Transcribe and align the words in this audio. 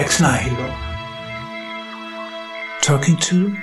Ex 0.00 0.18
Nihilo. 0.18 0.66
Talking 2.80 3.18
to 3.18 3.54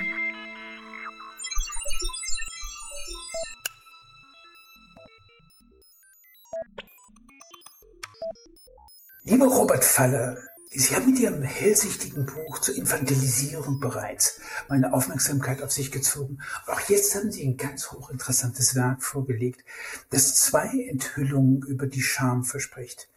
Lieber 9.24 9.46
Robert 9.46 9.84
Faller, 9.84 10.38
Sie 10.70 10.94
haben 10.94 11.06
mit 11.06 11.18
Ihrem 11.18 11.42
hellsichtigen 11.42 12.24
Buch 12.24 12.60
zur 12.60 12.76
Infantilisierung 12.76 13.80
bereits 13.80 14.40
meine 14.68 14.92
Aufmerksamkeit 14.92 15.60
auf 15.60 15.72
sich 15.72 15.90
gezogen. 15.90 16.38
Auch 16.68 16.80
jetzt 16.82 17.16
haben 17.16 17.32
Sie 17.32 17.44
ein 17.44 17.56
ganz 17.56 17.90
hochinteressantes 17.90 18.76
Werk 18.76 19.02
vorgelegt, 19.02 19.64
das 20.10 20.36
zwei 20.36 20.86
Enthüllungen 20.88 21.62
über 21.62 21.88
die 21.88 22.02
Scham 22.02 22.44
verspricht. 22.44 23.08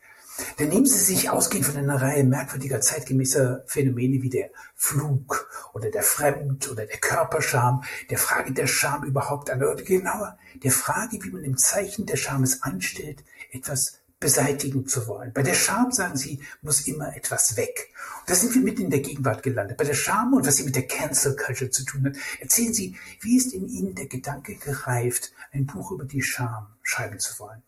Dann 0.57 0.69
nehmen 0.69 0.85
Sie 0.85 0.99
sich 0.99 1.29
ausgehend 1.29 1.65
von 1.65 1.77
einer 1.77 2.01
Reihe 2.01 2.23
merkwürdiger 2.23 2.81
zeitgemäßer 2.81 3.63
Phänomene 3.67 4.21
wie 4.21 4.29
der 4.29 4.49
Flug 4.75 5.47
oder 5.73 5.89
der 5.89 6.03
Fremd- 6.03 6.69
oder 6.69 6.85
der 6.85 6.97
Körperscham, 6.97 7.83
der 8.09 8.17
Frage 8.17 8.51
der 8.53 8.67
Scham 8.67 9.03
überhaupt 9.03 9.49
an, 9.49 9.63
oder 9.63 9.75
genauer, 9.83 10.37
der 10.63 10.71
Frage, 10.71 11.23
wie 11.23 11.31
man 11.31 11.43
im 11.43 11.57
Zeichen 11.57 12.05
der 12.05 12.17
Scham 12.17 12.43
es 12.43 12.61
anstellt, 12.63 13.23
etwas 13.51 14.01
beseitigen 14.21 14.87
zu 14.87 15.07
wollen. 15.07 15.33
Bei 15.33 15.41
der 15.41 15.55
Scham, 15.55 15.91
sagen 15.91 16.15
Sie, 16.15 16.39
muss 16.61 16.87
immer 16.87 17.15
etwas 17.17 17.57
weg. 17.57 17.89
Und 18.21 18.29
da 18.29 18.35
sind 18.35 18.53
wir 18.53 18.61
mitten 18.61 18.83
in 18.83 18.89
der 18.91 19.01
Gegenwart 19.01 19.43
gelandet. 19.43 19.77
Bei 19.77 19.83
der 19.83 19.95
Scham 19.95 20.33
und 20.33 20.45
was 20.45 20.57
sie 20.57 20.63
mit 20.63 20.75
der 20.75 20.87
Cancel 20.87 21.35
Culture 21.35 21.71
zu 21.71 21.83
tun 21.83 22.05
hat. 22.05 22.15
Erzählen 22.39 22.73
Sie, 22.73 22.95
wie 23.19 23.35
ist 23.35 23.51
in 23.51 23.67
Ihnen 23.67 23.95
der 23.95 24.05
Gedanke 24.05 24.55
gereift, 24.55 25.33
ein 25.51 25.65
Buch 25.65 25.91
über 25.91 26.05
die 26.05 26.21
Scham 26.21 26.67
schreiben 26.83 27.19
zu 27.19 27.37
wollen? 27.39 27.63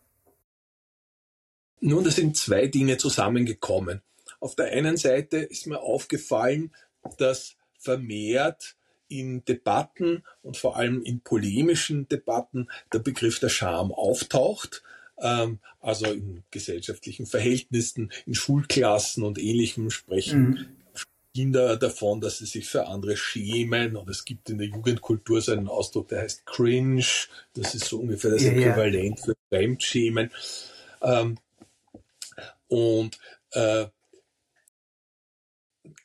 Nun, 1.84 2.04
da 2.04 2.10
sind 2.10 2.36
zwei 2.36 2.66
Dinge 2.66 2.96
zusammengekommen. 2.96 4.02
Auf 4.40 4.56
der 4.56 4.72
einen 4.72 4.96
Seite 4.96 5.38
ist 5.38 5.66
mir 5.66 5.80
aufgefallen, 5.80 6.72
dass 7.18 7.56
vermehrt 7.78 8.76
in 9.08 9.44
Debatten 9.44 10.24
und 10.42 10.56
vor 10.56 10.76
allem 10.76 11.02
in 11.02 11.20
polemischen 11.20 12.08
Debatten 12.08 12.68
der 12.92 13.00
Begriff 13.00 13.38
der 13.38 13.50
Scham 13.50 13.92
auftaucht 13.92 14.82
ähm, 15.18 15.58
also 15.80 16.06
in 16.06 16.42
gesellschaftlichen 16.50 17.26
Verhältnissen, 17.26 18.12
in 18.26 18.34
Schulklassen 18.34 19.22
und 19.22 19.38
ähnlichem 19.38 19.90
sprechen 19.90 20.40
mhm. 20.40 20.66
Kinder 21.34 21.76
davon, 21.76 22.20
dass 22.20 22.38
sie 22.38 22.46
sich 22.46 22.68
für 22.68 22.86
andere 22.86 23.16
schämen. 23.16 23.96
Und 23.96 24.08
es 24.08 24.24
gibt 24.24 24.50
in 24.50 24.58
der 24.58 24.68
Jugendkultur 24.68 25.40
so 25.40 25.50
einen 25.50 25.66
Ausdruck, 25.66 26.08
der 26.08 26.22
heißt 26.22 26.46
cringe. 26.46 27.04
Das 27.54 27.74
ist 27.74 27.86
so 27.86 27.98
ungefähr 27.98 28.30
das 28.30 28.44
ja, 28.44 28.52
Äquivalent 28.52 29.18
ja. 29.18 29.24
für 29.24 29.34
Fremdschämen. 29.48 30.30
Ähm, 31.02 31.36
und 32.74 33.18
äh, 33.52 33.86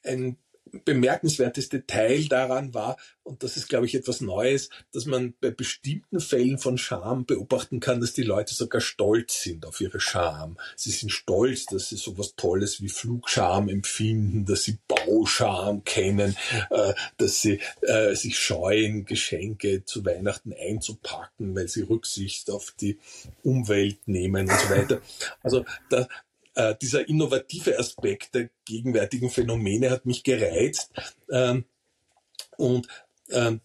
ein 0.03 0.37
bemerkenswertes 0.85 1.69
Detail 1.69 2.27
daran 2.27 2.75
war, 2.75 2.97
und 3.23 3.43
das 3.43 3.57
ist, 3.57 3.69
glaube 3.69 3.85
ich, 3.85 3.95
etwas 3.95 4.21
Neues, 4.21 4.69
dass 4.91 5.05
man 5.05 5.33
bei 5.41 5.49
bestimmten 5.51 6.19
Fällen 6.19 6.57
von 6.57 6.77
Scham 6.77 7.25
beobachten 7.25 7.79
kann, 7.79 8.01
dass 8.01 8.13
die 8.13 8.23
Leute 8.23 8.53
sogar 8.53 8.81
stolz 8.81 9.41
sind 9.41 9.65
auf 9.65 9.81
ihre 9.81 9.99
Scham. 9.99 10.57
Sie 10.75 10.91
sind 10.91 11.11
stolz, 11.11 11.65
dass 11.65 11.89
sie 11.89 11.97
sowas 11.97 12.35
Tolles 12.35 12.81
wie 12.81 12.89
Flugscham 12.89 13.69
empfinden, 13.69 14.45
dass 14.45 14.63
sie 14.63 14.77
Bauscham 14.87 15.83
kennen, 15.83 16.35
äh, 16.69 16.93
dass 17.17 17.41
sie 17.41 17.59
äh, 17.81 18.15
sich 18.15 18.37
scheuen, 18.37 19.05
Geschenke 19.05 19.85
zu 19.85 20.05
Weihnachten 20.05 20.53
einzupacken, 20.53 21.55
weil 21.55 21.67
sie 21.67 21.81
Rücksicht 21.81 22.49
auf 22.51 22.73
die 22.79 22.99
Umwelt 23.43 24.07
nehmen 24.07 24.49
und 24.49 24.59
so 24.59 24.69
weiter. 24.69 25.01
Also 25.41 25.65
da, 25.89 26.07
äh, 26.55 26.75
dieser 26.81 27.07
innovative 27.07 27.77
Aspekt 27.77 28.35
der 28.35 28.49
gegenwärtigen 28.65 29.29
Phänomene 29.29 29.89
hat 29.89 30.05
mich 30.05 30.23
gereizt. 30.23 30.91
Ähm, 31.31 31.65
und 32.57 32.87
ähm, 33.29 33.61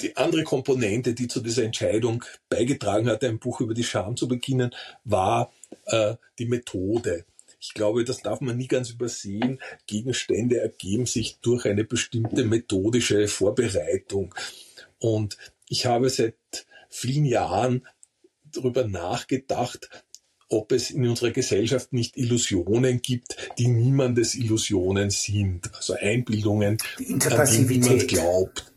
die 0.00 0.16
andere 0.16 0.44
Komponente, 0.44 1.14
die 1.14 1.28
zu 1.28 1.40
dieser 1.40 1.64
Entscheidung 1.64 2.24
beigetragen 2.48 3.08
hat, 3.08 3.22
ein 3.22 3.38
Buch 3.38 3.60
über 3.60 3.74
die 3.74 3.84
Scham 3.84 4.16
zu 4.16 4.28
beginnen, 4.28 4.74
war 5.04 5.52
äh, 5.86 6.14
die 6.38 6.46
Methode. 6.46 7.24
Ich 7.60 7.74
glaube, 7.74 8.04
das 8.04 8.22
darf 8.22 8.40
man 8.40 8.56
nie 8.56 8.68
ganz 8.68 8.90
übersehen. 8.90 9.60
Gegenstände 9.86 10.60
ergeben 10.60 11.04
sich 11.04 11.38
durch 11.40 11.66
eine 11.66 11.84
bestimmte 11.84 12.44
methodische 12.44 13.28
Vorbereitung. 13.28 14.34
Und 14.98 15.36
ich 15.68 15.84
habe 15.84 16.08
seit 16.08 16.34
vielen 16.88 17.26
Jahren 17.26 17.86
darüber 18.44 18.86
nachgedacht, 18.86 19.90
ob 20.50 20.72
es 20.72 20.90
in 20.90 21.06
unserer 21.06 21.30
Gesellschaft 21.30 21.92
nicht 21.92 22.16
Illusionen 22.16 23.00
gibt, 23.00 23.36
die 23.56 23.68
niemandes 23.68 24.34
Illusionen 24.34 25.10
sind. 25.10 25.72
Also 25.74 25.94
Einbildungen, 25.94 26.76
an 26.98 27.48
die 27.48 27.78
niemand 27.78 28.08
glaubt. 28.08 28.72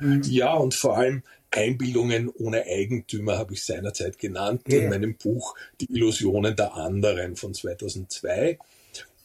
Mhm. 0.00 0.22
Ja, 0.24 0.54
und 0.54 0.74
vor 0.74 0.98
allem 0.98 1.22
Einbildungen 1.52 2.28
ohne 2.28 2.64
Eigentümer 2.66 3.38
habe 3.38 3.54
ich 3.54 3.64
seinerzeit 3.64 4.18
genannt 4.18 4.62
yeah. 4.68 4.82
in 4.82 4.90
meinem 4.90 5.16
Buch 5.16 5.54
Die 5.80 5.92
Illusionen 5.92 6.56
der 6.56 6.74
anderen 6.74 7.36
von 7.36 7.54
2002. 7.54 8.58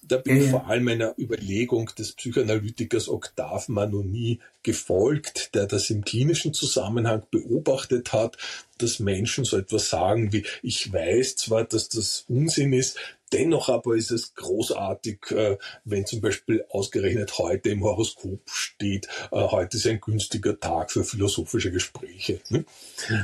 Da 0.08 0.18
bin 0.18 0.38
ja, 0.38 0.44
ich 0.44 0.50
vor 0.50 0.68
allem 0.68 0.88
einer 0.88 1.14
Überlegung 1.18 1.92
des 1.98 2.14
Psychoanalytikers 2.14 3.10
Octave 3.10 3.72
Manoni 3.72 4.40
gefolgt, 4.64 5.54
der 5.56 5.66
das 5.66 5.90
im 5.90 6.04
klinischen 6.04 6.54
Zusammenhang 6.54 7.24
beobachtet 7.32 8.14
hat, 8.14 8.38
dass 8.78 9.00
Menschen 9.00 9.44
so 9.44 9.58
etwas 9.58 9.90
sagen 9.90 10.32
wie, 10.32 10.46
ich 10.62 10.92
weiß 10.92 11.36
zwar, 11.38 11.64
dass 11.64 11.90
das 11.90 12.26
Unsinn 12.28 12.74
ist, 12.74 12.98
dennoch 13.34 13.70
aber 13.70 13.96
ist 13.96 14.12
es 14.12 14.36
großartig, 14.36 15.32
äh, 15.32 15.58
wenn 15.84 16.06
zum 16.06 16.22
Beispiel 16.22 16.66
ausgerechnet 16.70 17.38
heute 17.38 17.70
im 17.70 17.84
Horoskop 17.84 18.42
steht, 18.50 19.08
äh, 19.32 19.42
heute 19.42 19.78
ist 19.78 19.88
ein 19.88 20.00
günstiger 20.00 20.60
Tag 20.60 20.92
für 20.92 21.04
philosophische 21.04 21.72
Gespräche. 21.72 22.40
Ne? 22.50 22.66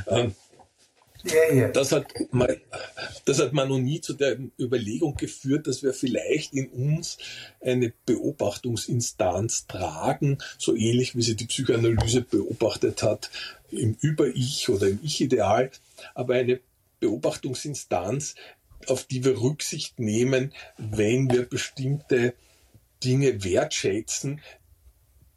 Ähm, 0.08 0.34
ja. 1.24 1.68
Das, 1.68 1.92
hat, 1.92 2.12
das 3.24 3.38
hat 3.40 3.52
man 3.52 3.68
noch 3.68 3.78
nie 3.78 4.00
zu 4.00 4.14
der 4.14 4.38
Überlegung 4.58 5.16
geführt, 5.16 5.66
dass 5.66 5.82
wir 5.82 5.94
vielleicht 5.94 6.52
in 6.52 6.68
uns 6.68 7.18
eine 7.60 7.92
Beobachtungsinstanz 8.06 9.66
tragen, 9.66 10.38
so 10.58 10.74
ähnlich 10.74 11.16
wie 11.16 11.22
sie 11.22 11.36
die 11.36 11.46
Psychoanalyse 11.46 12.22
beobachtet 12.22 13.02
hat, 13.02 13.30
im 13.70 13.96
Über-Ich 14.00 14.68
oder 14.68 14.88
im 14.88 15.00
Ich-Ideal, 15.02 15.70
aber 16.14 16.34
eine 16.34 16.60
Beobachtungsinstanz, 17.00 18.34
auf 18.86 19.04
die 19.04 19.24
wir 19.24 19.40
Rücksicht 19.40 19.98
nehmen, 19.98 20.52
wenn 20.76 21.30
wir 21.30 21.44
bestimmte 21.44 22.34
Dinge 23.02 23.44
wertschätzen, 23.44 24.40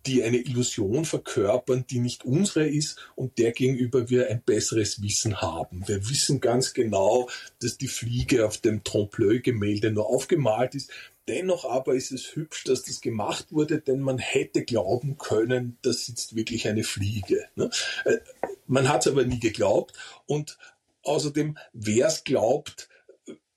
die 0.07 0.23
eine 0.23 0.38
Illusion 0.38 1.06
verkörpern, 1.06 1.85
die 1.90 2.00
nicht 2.00 2.23
unsere 2.23 2.68
ist 2.68 2.97
und 3.16 3.38
der 3.38 3.51
gegenüber 3.51 4.09
wir 4.09 4.29
ein 4.29 4.41
besseres 4.41 5.01
Wissen 5.01 5.41
haben. 5.41 5.88
Wir 5.88 6.09
wissen 6.09 6.40
ganz 6.40 6.73
genau, 6.73 7.29
dass 7.62 7.78
die 7.78 7.88
Fliege 7.88 8.45
auf 8.45 8.57
dem 8.57 8.84
Trompe-l'œil-Gemälde 8.84 9.91
nur 9.91 10.07
aufgemalt 10.07 10.75
ist. 10.75 10.90
Dennoch 11.28 11.66
aber 11.66 11.95
ist 11.95 12.12
es 12.12 12.35
hübsch, 12.35 12.63
dass 12.63 12.84
das 12.84 13.01
gemacht 13.01 13.47
wurde, 13.51 13.81
denn 13.81 14.00
man 14.00 14.18
hätte 14.18 14.63
glauben 14.63 15.18
können, 15.18 15.78
das 15.81 16.06
sitzt 16.06 16.35
wirklich 16.35 16.69
eine 16.69 16.85
Fliege. 16.85 17.45
Ne? 17.56 17.69
Äh, 18.06 18.18
man 18.66 18.88
hat 18.88 19.06
es 19.06 19.12
aber 19.12 19.25
nie 19.25 19.39
geglaubt 19.39 19.94
und 20.25 20.57
außerdem, 21.03 21.57
wer 21.74 22.07
es 22.07 22.24
glaubt, 22.24 22.88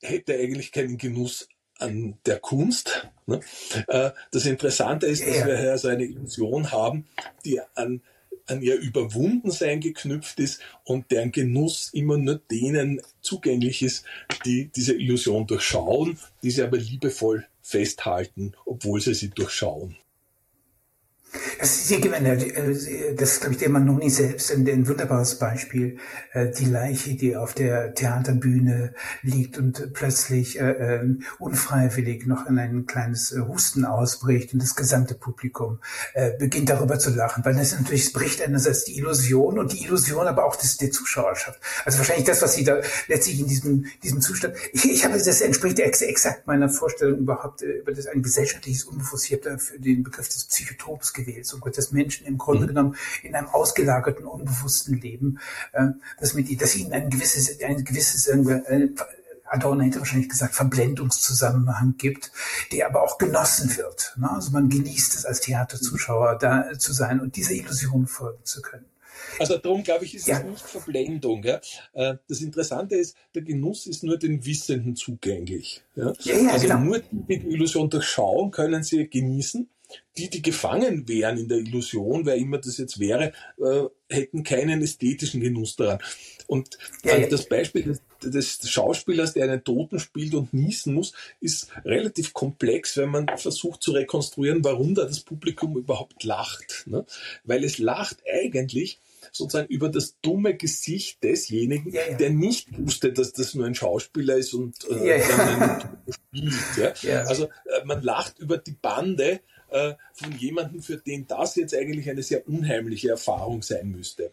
hätte 0.01 0.35
eigentlich 0.35 0.73
keinen 0.73 0.99
Genuss 0.99 1.49
an 1.81 2.19
der 2.27 2.39
Kunst. 2.39 3.09
Ne? 3.27 3.41
Äh, 3.89 4.11
das 4.31 4.47
Interessante 4.47 5.07
ist, 5.07 5.27
dass 5.27 5.47
wir 5.47 5.59
hier 5.59 5.79
so 5.79 5.89
eine 5.89 6.05
Illusion 6.05 6.73
haben, 6.73 7.07
die 7.45 7.61
an, 7.75 8.03
an 8.47 8.63
ihr 8.63 8.77
Überwundensein 8.77 9.81
geknüpft 9.81 10.41
ist 10.41 10.61
und 10.85 11.11
deren 11.11 11.33
Genuss 11.33 11.91
immer 11.93 12.19
nur 12.19 12.41
denen 12.51 13.01
zugänglich 13.21 13.83
ist, 13.83 14.05
die 14.45 14.71
diese 14.75 14.95
Illusion 14.95 15.47
durchschauen, 15.47 16.19
die 16.43 16.51
sie 16.51 16.63
aber 16.63 16.79
liebevoll 16.79 17.47
festhalten, 17.63 18.53
obwohl 18.65 19.01
sie 19.01 19.15
sie 19.15 19.31
durchschauen. 19.31 19.97
Das 21.59 21.77
ist, 21.77 21.89
hier 21.89 22.05
äh, 22.05 23.15
das 23.15 23.41
glaube 23.41 23.55
ich, 23.55 23.59
der 23.61 23.69
Manoni 23.69 24.11
selbst 24.11 24.53
ein, 24.53 24.69
ein 24.69 24.89
wunderbares 24.89 25.39
Beispiel. 25.39 25.99
Äh, 26.33 26.51
die 26.51 26.65
Leiche, 26.65 27.15
die 27.15 27.37
auf 27.37 27.55
der 27.55 27.95
Theaterbühne 27.95 28.95
liegt 29.23 29.59
und 29.59 29.93
plötzlich 29.93 30.61
äh, 30.61 30.71
äh, 30.71 31.17
unfreiwillig 31.39 32.27
noch 32.27 32.47
in 32.47 32.59
ein 32.59 32.87
kleines 32.87 33.35
Husten 33.49 33.85
ausbricht 33.85 34.53
und 34.53 34.63
das 34.63 34.75
gesamte 34.75 35.15
Publikum 35.15 35.79
äh, 36.15 36.33
beginnt 36.39 36.71
darüber 36.71 36.99
zu 36.99 37.11
lachen, 37.11 37.45
weil 37.45 37.55
das 37.55 37.79
natürlich 37.79 38.07
es 38.07 38.13
bricht 38.13 38.43
einerseits 38.43 38.85
die 38.85 38.97
Illusion 38.99 39.59
und 39.59 39.73
die 39.73 39.85
Illusion 39.85 40.27
aber 40.27 40.45
auch 40.45 40.57
des, 40.57 40.77
der 40.79 40.91
Zuschauerschaft. 40.91 41.61
Also 41.85 41.99
wahrscheinlich 41.99 42.27
das, 42.27 42.43
was 42.43 42.55
sie 42.55 42.65
da 42.65 42.81
letztlich 43.09 43.41
in 43.41 43.47
diesem, 43.47 43.87
diesem 44.03 44.21
Zustand, 44.21 44.55
ich, 44.73 44.91
ich 44.91 45.05
habe, 45.05 45.19
das 45.19 45.41
entspricht 45.41 45.79
ex, 45.79 46.03
exakt 46.03 46.47
meiner 46.47 46.69
Vorstellung 46.69 47.19
überhaupt 47.21 47.63
über 47.63 47.93
das 47.93 48.07
ein 48.07 48.23
gesellschaftliches 48.23 48.85
Unbewusst. 48.85 49.31
Ich 49.31 49.33
habe 49.33 49.59
für 49.59 49.79
den 49.79 50.03
Begriff 50.03 50.29
des 50.29 50.45
Psychotops 50.45 51.13
gewählt, 51.25 51.47
so 51.47 51.59
gut, 51.59 51.77
dass 51.77 51.93
Menschen 51.93 52.27
im 52.27 52.39
Grunde 52.39 52.65
mhm. 52.65 52.69
genommen 52.69 52.97
in 53.23 53.35
einem 53.35 53.49
ausgelagerten, 53.49 54.27
unbewussten 54.27 55.01
Leben, 55.01 55.39
äh, 55.73 55.89
dass, 56.19 56.35
mit, 56.35 56.61
dass 56.61 56.77
ihnen 56.77 56.93
ein 56.93 57.11
gewisses, 57.11 57.61
ein 57.63 57.85
gewisses 57.85 58.27
äh, 58.27 58.89
Adorno 59.51 59.83
hätte 59.83 59.99
wahrscheinlich 59.99 60.29
gesagt, 60.29 60.55
Verblendungszusammenhang 60.55 61.97
gibt, 61.99 62.31
der 62.73 62.87
aber 62.87 63.03
auch 63.03 63.19
genossen 63.19 63.77
wird. 63.77 64.15
Ne? 64.17 64.31
Also 64.31 64.53
man 64.53 64.69
genießt 64.69 65.15
es 65.15 65.27
als 65.27 65.41
Theaterzuschauer 65.41 66.39
da 66.39 66.79
zu 66.79 66.93
sein 66.93 67.21
und 67.21 67.37
dieser 67.37 67.53
Illusion 67.53 68.07
folgen 68.07 68.45
zu 68.45 68.63
können. 68.63 68.87
Also 69.39 69.59
darum 69.59 69.83
glaube 69.83 70.05
ich, 70.05 70.15
ist 70.15 70.29
ja. 70.29 70.39
es 70.39 70.45
nicht 70.45 70.63
Verblendung. 70.63 71.43
Ja? 71.43 71.61
Äh, 71.93 72.17
das 72.29 72.41
Interessante 72.41 72.97
ist, 72.97 73.17
der 73.35 73.43
Genuss 73.43 73.87
ist 73.87 74.05
nur 74.05 74.19
den 74.19 74.45
Wissenden 74.45 74.97
zugänglich. 74.97 75.83
Ja? 75.97 76.13
ja, 76.21 76.37
ja 76.37 76.51
also 76.51 76.67
genau. 76.67 76.81
nur 76.81 77.01
die, 77.01 77.39
die 77.39 77.47
Illusion 77.49 77.91
durchschauen 77.91 78.51
können 78.51 78.83
sie 78.83 79.09
genießen. 79.09 79.69
Die, 80.17 80.29
die 80.31 80.43
gefangen 80.43 81.09
wären 81.09 81.39
in 81.39 81.49
der 81.49 81.59
Illusion, 81.59 82.27
wer 82.27 82.37
immer 82.37 82.59
das 82.59 82.79
jetzt 82.79 82.99
wäre, 82.99 83.33
äh, 83.59 83.85
hätten 84.09 84.43
keinen 84.43 84.83
ästhetischen 84.83 85.41
Genuss 85.41 85.77
daran. 85.77 85.99
Und 86.47 86.79
äh, 87.05 87.29
das 87.29 87.49
Beispiel 87.49 87.97
des, 88.23 88.59
des 88.59 88.71
Schauspielers, 88.71 89.35
der 89.35 89.45
einen 89.45 89.65
Toten 89.65 90.01
spielt 90.01 90.35
und 90.35 90.53
niesen 90.53 90.95
muss, 90.95 91.13
ist 91.41 91.69
relativ 91.85 92.33
komplex, 92.33 92.97
wenn 92.97 93.11
man 93.11 93.29
versucht 93.37 93.83
zu 93.83 93.93
rekonstruieren, 93.93 94.65
warum 94.65 94.95
da 94.95 95.05
das 95.05 95.21
Publikum 95.21 95.77
überhaupt 95.77 96.25
lacht. 96.25 96.85
Ne? 96.87 97.07
Weil 97.45 97.65
es 97.65 97.79
lacht 97.79 98.19
eigentlich, 98.31 99.01
sozusagen 99.33 99.69
über 99.69 99.89
das 99.89 100.17
dumme 100.23 100.57
Gesicht 100.57 101.23
desjenigen, 101.23 101.93
ja, 101.93 102.03
ja. 102.11 102.17
der 102.17 102.31
nicht 102.31 102.67
wusste, 102.79 103.13
dass 103.13 103.33
das 103.33 103.55
nur 103.55 103.67
ein 103.67 103.75
Schauspieler 103.75 104.37
ist 104.37 104.55
und 104.55 104.77
äh, 104.91 105.19
ja, 105.19 105.29
dann 105.29 105.99
spielt. 106.09 107.03
Ja? 107.05 107.23
Also 107.23 107.45
äh, 107.45 107.85
man 107.85 108.03
lacht 108.03 108.39
über 108.39 108.59
die 108.59 108.73
Bande 108.73 109.41
äh, 109.71 109.95
von 110.15 110.37
jemandem, 110.39 110.83
für 110.83 110.97
den 110.97 111.27
das 111.27 111.57
jetzt 111.57 111.75
eigentlich 111.75 112.09
eine 112.11 112.23
sehr 112.23 112.49
unheimliche 112.49 113.11
Erfahrung 113.11 113.63
sein 113.63 113.91
müsste. 113.91 114.31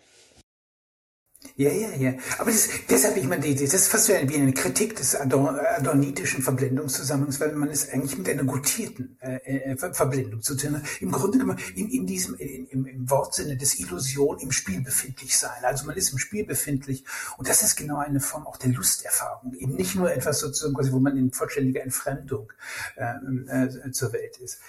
Ja, 1.56 1.72
ja, 1.72 1.90
ja. 1.96 2.14
Aber 2.40 2.52
das, 2.52 2.70
deshalb, 2.90 3.18
ich 3.18 3.28
meine, 3.28 3.54
das 3.54 3.74
ist 3.74 3.88
fast 3.88 4.10
wie 4.10 4.36
eine 4.36 4.54
Kritik 4.54 4.96
des 4.96 5.16
adornitischen 5.16 6.44
Verblendungszusammenhangs, 6.44 7.40
weil 7.40 7.54
man 7.54 7.70
es 7.70 7.90
eigentlich 7.90 8.18
mit 8.18 8.30
einer 8.30 8.44
gutierten 8.44 9.18
äh, 9.22 9.72
äh 9.72 9.78
Verblendung 9.78 10.42
zu 10.42 10.56
tun 10.56 10.78
hat. 10.78 10.84
Im 11.00 11.12
Grunde 11.12 11.38
genommen 11.38 11.60
in, 11.76 11.90
in 11.90 12.06
diesem, 12.06 12.36
in, 12.36 12.86
im, 12.86 13.10
Wortsinne 13.10 13.56
des 13.56 13.80
Illusion 13.80 14.40
im 14.40 14.52
Spiel 14.52 14.82
befindlich 14.82 15.38
sein. 15.38 15.64
Also 15.64 15.86
man 15.86 15.96
ist 15.96 16.12
im 16.12 16.18
Spiel 16.18 16.46
befindlich 16.46 17.06
und 17.38 17.48
das 17.48 17.64
ist 17.64 17.76
genau 17.76 17.98
eine 17.98 18.20
Form 18.20 18.46
auch 18.46 18.58
der 18.58 18.72
Lusterfahrung. 18.72 19.54
Eben 19.54 19.76
nicht 19.76 19.96
nur 19.96 20.12
etwas 20.12 20.40
sozusagen, 20.40 20.76
wo 20.92 21.00
man 21.00 21.18
in 21.18 21.32
vollständiger 21.32 21.82
Entfremdung 21.82 22.52
äh, 22.98 23.66
äh, 23.66 23.92
zur 23.92 24.12
Welt 24.14 24.38
ist. 24.38 24.60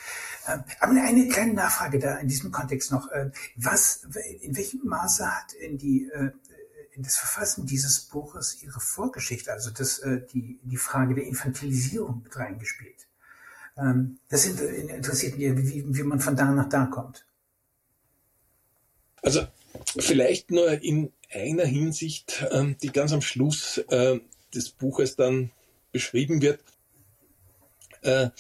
Ähm, 0.46 0.62
aber 0.80 0.92
eine 0.92 1.28
kleine 1.28 1.54
Nachfrage 1.54 1.98
da 1.98 2.16
in 2.16 2.28
diesem 2.28 2.52
Kontext 2.52 2.92
noch. 2.92 3.10
Äh, 3.10 3.30
was, 3.56 4.06
in 4.40 4.56
welchem 4.56 4.80
Maße 4.84 5.26
hat 5.26 5.52
in 5.54 5.78
die 5.78 6.08
äh, 6.10 6.30
das 7.02 7.16
Verfassen 7.16 7.66
dieses 7.66 8.00
Buches 8.00 8.62
ihre 8.62 8.80
Vorgeschichte, 8.80 9.52
also 9.52 9.70
das, 9.70 9.98
äh, 10.00 10.22
die, 10.32 10.58
die 10.62 10.76
Frage 10.76 11.14
der 11.14 11.24
Infantilisierung 11.24 12.22
mit 12.22 12.36
reingespielt. 12.36 13.06
Ähm, 13.76 14.18
das 14.28 14.44
interessiert 14.44 15.38
mich, 15.38 15.56
wie, 15.56 15.84
wie 15.96 16.02
man 16.02 16.20
von 16.20 16.36
da 16.36 16.50
nach 16.50 16.68
da 16.68 16.86
kommt. 16.86 17.24
Also 19.22 19.46
vielleicht 19.98 20.50
nur 20.50 20.82
in 20.82 21.12
einer 21.32 21.64
Hinsicht, 21.64 22.46
ähm, 22.50 22.76
die 22.82 22.90
ganz 22.90 23.12
am 23.12 23.22
Schluss 23.22 23.78
äh, 23.88 24.20
des 24.54 24.70
Buches 24.70 25.16
dann 25.16 25.50
beschrieben 25.92 26.42
wird. 26.42 26.60
Äh, 28.02 28.30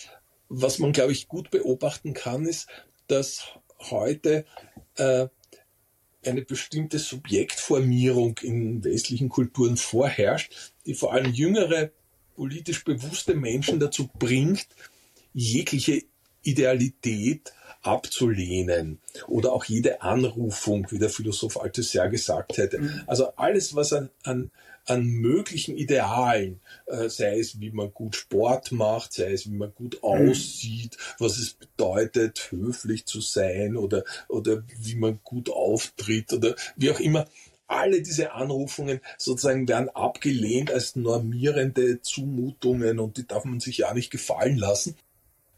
was 0.48 0.78
man, 0.78 0.92
glaube 0.92 1.12
ich, 1.12 1.28
gut 1.28 1.50
beobachten 1.50 2.14
kann, 2.14 2.46
ist, 2.46 2.68
dass 3.06 3.44
heute 3.90 4.46
äh, 4.96 5.28
eine 6.24 6.42
bestimmte 6.42 6.98
Subjektformierung 6.98 8.38
in 8.42 8.84
westlichen 8.84 9.28
Kulturen 9.28 9.76
vorherrscht, 9.76 10.72
die 10.86 10.94
vor 10.94 11.12
allem 11.12 11.32
jüngere, 11.32 11.90
politisch 12.34 12.84
bewusste 12.84 13.34
Menschen 13.34 13.80
dazu 13.80 14.08
bringt, 14.18 14.68
jegliche 15.32 16.02
Idealität 16.42 17.52
abzulehnen 17.82 19.00
oder 19.26 19.52
auch 19.52 19.64
jede 19.64 20.02
Anrufung, 20.02 20.86
wie 20.90 20.98
der 20.98 21.10
Philosoph 21.10 21.60
Althusser 21.60 22.08
gesagt 22.08 22.58
hätte. 22.58 22.80
Mhm. 22.80 23.02
Also 23.06 23.34
alles, 23.36 23.74
was 23.74 23.92
an, 23.92 24.10
an 24.24 24.50
an 24.88 25.06
möglichen 25.06 25.76
Idealen, 25.76 26.60
äh, 26.86 27.08
sei 27.08 27.38
es 27.38 27.60
wie 27.60 27.70
man 27.70 27.92
gut 27.92 28.16
Sport 28.16 28.72
macht, 28.72 29.12
sei 29.12 29.32
es 29.32 29.46
wie 29.46 29.54
man 29.54 29.74
gut 29.74 29.98
mhm. 30.02 30.08
aussieht, 30.08 30.96
was 31.18 31.38
es 31.38 31.52
bedeutet, 31.52 32.50
höflich 32.50 33.06
zu 33.06 33.20
sein 33.20 33.76
oder, 33.76 34.04
oder 34.28 34.62
wie 34.80 34.94
man 34.94 35.20
gut 35.22 35.50
auftritt 35.50 36.32
oder 36.32 36.54
wie 36.76 36.90
auch 36.90 37.00
immer. 37.00 37.26
Alle 37.66 38.00
diese 38.00 38.32
Anrufungen 38.32 39.00
sozusagen 39.18 39.68
werden 39.68 39.90
abgelehnt 39.90 40.70
als 40.70 40.96
normierende 40.96 42.00
Zumutungen 42.00 42.98
und 42.98 43.18
die 43.18 43.26
darf 43.26 43.44
man 43.44 43.60
sich 43.60 43.78
ja 43.78 43.92
nicht 43.92 44.10
gefallen 44.10 44.56
lassen. 44.56 44.96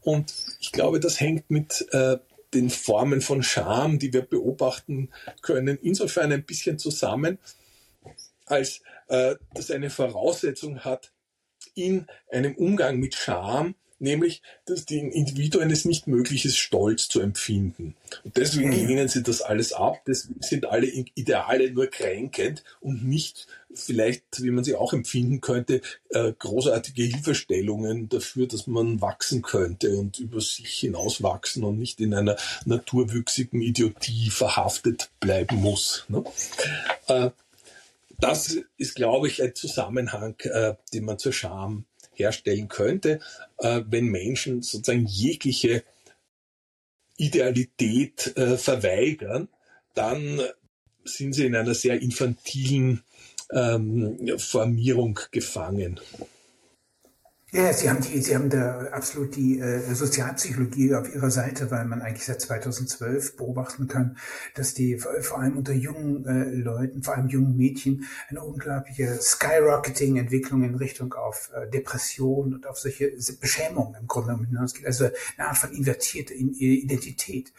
Und 0.01 0.33
ich 0.59 0.73
glaube, 0.73 0.99
das 0.99 1.21
hängt 1.21 1.49
mit 1.49 1.87
äh, 1.91 2.17
den 2.53 2.69
Formen 2.69 3.21
von 3.21 3.43
Scham, 3.43 3.97
die 3.97 4.11
wir 4.11 4.23
beobachten 4.23 5.09
können, 5.41 5.77
insofern 5.81 6.33
ein 6.33 6.43
bisschen 6.43 6.77
zusammen, 6.77 7.37
als 8.45 8.81
äh, 9.11 9.35
das 9.53 9.69
eine 9.71 9.89
Voraussetzung 9.89 10.79
hat 10.79 11.11
in 11.75 12.07
einem 12.31 12.55
Umgang 12.55 12.97
mit 12.97 13.13
Scham, 13.13 13.75
nämlich, 13.99 14.41
dass 14.65 14.85
den 14.85 15.11
Individuen 15.11 15.69
es 15.69 15.85
nicht 15.85 16.07
möglich 16.07 16.45
ist, 16.45 16.57
Stolz 16.57 17.07
zu 17.07 17.19
empfinden. 17.19 17.95
Und 18.23 18.37
deswegen 18.37 18.71
lehnen 18.71 19.09
sie 19.09 19.21
das 19.21 19.41
alles 19.41 19.73
ab. 19.73 20.01
Das 20.05 20.29
sind 20.39 20.65
alle 20.65 20.87
Ideale 20.87 21.71
nur 21.71 21.87
kränkend 21.87 22.63
und 22.79 23.05
nicht 23.05 23.47
vielleicht, 23.73 24.41
wie 24.41 24.51
man 24.51 24.63
sie 24.63 24.75
auch 24.75 24.93
empfinden 24.93 25.41
könnte, 25.41 25.81
äh, 26.09 26.31
großartige 26.31 27.03
Hilfestellungen 27.03 28.09
dafür, 28.09 28.47
dass 28.47 28.65
man 28.65 29.01
wachsen 29.01 29.41
könnte 29.41 29.97
und 29.97 30.19
über 30.19 30.41
sich 30.41 30.71
hinauswachsen 30.79 31.63
und 31.63 31.77
nicht 31.77 31.99
in 31.99 32.13
einer 32.13 32.37
naturwüchsigen 32.65 33.61
Idiotie 33.61 34.29
verhaftet 34.29 35.09
bleiben 35.19 35.57
muss. 35.57 36.05
Das 38.21 38.55
ist, 38.77 38.95
glaube 38.95 39.27
ich, 39.27 39.41
ein 39.41 39.55
Zusammenhang, 39.55 40.35
äh, 40.41 40.75
den 40.93 41.05
man 41.05 41.17
zur 41.17 41.33
Scham 41.33 41.85
herstellen 42.13 42.67
könnte, 42.67 43.19
äh, 43.57 43.81
wenn 43.87 44.05
Menschen 44.05 44.61
sozusagen 44.61 45.07
jegliche 45.07 45.83
Idealität 47.17 48.35
äh, 48.37 48.57
verweigern, 48.57 49.49
dann 49.95 50.39
sind 51.03 51.33
sie 51.33 51.47
in 51.47 51.55
einer 51.55 51.73
sehr 51.73 51.99
infantilen 51.99 53.03
ähm, 53.51 54.37
Formierung 54.37 55.19
gefangen. 55.31 55.99
Ja, 57.53 57.73
Sie 57.73 57.89
haben 57.89 57.99
die, 57.99 58.21
Sie 58.21 58.33
haben 58.33 58.49
da 58.49 58.83
absolut 58.93 59.35
die 59.35 59.59
äh, 59.59 59.93
Sozialpsychologie 59.93 60.95
auf 60.95 61.13
Ihrer 61.13 61.29
Seite, 61.31 61.69
weil 61.69 61.83
man 61.83 62.01
eigentlich 62.01 62.23
seit 62.23 62.39
2012 62.39 63.35
beobachten 63.35 63.89
kann, 63.89 64.15
dass 64.55 64.73
die 64.73 64.97
vor 64.97 65.39
allem 65.39 65.57
unter 65.57 65.73
jungen 65.73 66.25
äh, 66.25 66.45
Leuten, 66.45 67.03
vor 67.03 67.15
allem 67.17 67.27
jungen 67.27 67.57
Mädchen, 67.57 68.07
eine 68.29 68.41
unglaubliche 68.41 69.19
Skyrocketing-Entwicklung 69.21 70.63
in 70.63 70.75
Richtung 70.75 71.13
auf 71.13 71.51
äh, 71.53 71.69
Depression 71.69 72.53
und 72.53 72.67
auf 72.67 72.79
solche 72.79 73.11
Beschämungen 73.41 73.95
im 73.99 74.07
Grunde 74.07 74.27
genommen 74.27 74.47
hinausgeht. 74.47 74.85
Also 74.85 75.09
eine 75.35 75.49
Art 75.49 75.57
von 75.57 75.73
invertierte 75.73 76.33
Identität. 76.33 77.51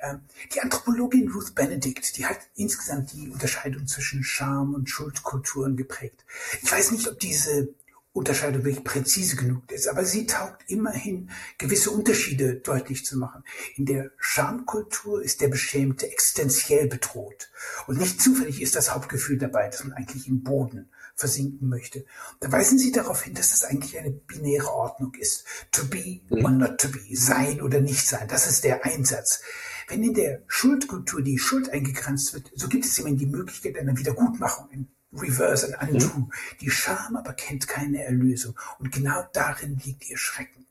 Ähm, 0.00 0.20
die 0.54 0.62
Anthropologin 0.62 1.30
Ruth 1.30 1.54
Benedict, 1.54 2.16
die 2.16 2.24
hat 2.24 2.38
insgesamt 2.56 3.12
die 3.12 3.28
Unterscheidung 3.28 3.86
zwischen 3.88 4.24
Scham 4.24 4.72
und 4.72 4.88
Schuldkulturen 4.88 5.76
geprägt. 5.76 6.24
Ich 6.62 6.72
weiß 6.72 6.92
nicht, 6.92 7.06
ob 7.08 7.20
diese 7.20 7.68
Unterscheidung 8.14 8.64
wirklich 8.64 8.84
präzise 8.84 9.34
genug 9.34 9.72
ist, 9.72 9.88
aber 9.88 10.04
sie 10.04 10.26
taugt 10.26 10.62
immerhin 10.70 11.30
gewisse 11.58 11.90
Unterschiede 11.90 12.54
deutlich 12.54 13.04
zu 13.04 13.18
machen. 13.18 13.42
In 13.74 13.86
der 13.86 14.12
Schamkultur 14.18 15.20
ist 15.20 15.40
der 15.40 15.48
Beschämte 15.48 16.08
existenziell 16.08 16.86
bedroht 16.86 17.50
und 17.88 17.98
nicht 17.98 18.22
zufällig 18.22 18.62
ist 18.62 18.76
das 18.76 18.94
Hauptgefühl 18.94 19.36
dabei, 19.36 19.68
dass 19.68 19.82
man 19.82 19.94
eigentlich 19.94 20.28
im 20.28 20.44
Boden 20.44 20.90
versinken 21.16 21.68
möchte. 21.68 22.04
Da 22.38 22.52
weisen 22.52 22.78
sie 22.78 22.92
darauf 22.92 23.22
hin, 23.22 23.34
dass 23.34 23.50
das 23.50 23.64
eigentlich 23.64 23.98
eine 23.98 24.12
binäre 24.12 24.72
Ordnung 24.72 25.12
ist. 25.14 25.44
To 25.72 25.84
be 25.84 26.20
or 26.30 26.50
not 26.50 26.78
to 26.80 26.88
be, 26.88 27.00
sein 27.14 27.60
oder 27.60 27.80
nicht 27.80 28.06
sein, 28.06 28.28
das 28.28 28.48
ist 28.48 28.62
der 28.62 28.84
Einsatz. 28.84 29.42
Wenn 29.88 30.04
in 30.04 30.14
der 30.14 30.42
Schuldkultur 30.46 31.20
die 31.20 31.38
Schuld 31.38 31.68
eingegrenzt 31.70 32.32
wird, 32.32 32.52
so 32.54 32.68
gibt 32.68 32.84
es 32.84 32.96
immerhin 32.96 33.18
die 33.18 33.26
Möglichkeit 33.26 33.76
einer 33.76 33.96
Wiedergutmachung 33.96 34.70
Reverse 35.14 35.66
and 35.78 35.92
Undo. 35.92 36.06
Mhm. 36.06 36.32
Die 36.60 36.70
Scham 36.70 37.16
aber 37.16 37.32
kennt 37.34 37.68
keine 37.68 38.04
Erlösung. 38.04 38.58
Und 38.78 38.92
genau 38.92 39.26
darin 39.32 39.80
liegt 39.84 40.08
ihr 40.10 40.18
Schrecken. 40.18 40.66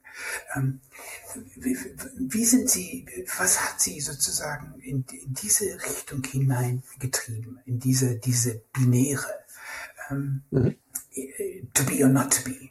Ähm, 0.56 0.80
wie, 1.56 1.76
wie, 2.18 2.46
sind 2.46 2.70
Sie, 2.70 3.06
was 3.38 3.60
hat 3.62 3.82
Sie 3.82 4.00
sozusagen 4.00 4.80
in, 4.82 5.06
in 5.12 5.34
diese 5.34 5.66
Richtung 5.84 6.24
hineingetrieben, 6.24 7.60
in 7.66 7.80
diese, 7.80 8.18
diese 8.20 8.62
binäre, 8.74 9.44
ähm, 10.12 10.44
mhm. 10.52 10.76
to 11.74 11.84
be 11.86 12.04
or 12.04 12.10
not 12.10 12.32
to 12.32 12.44
be? 12.44 12.70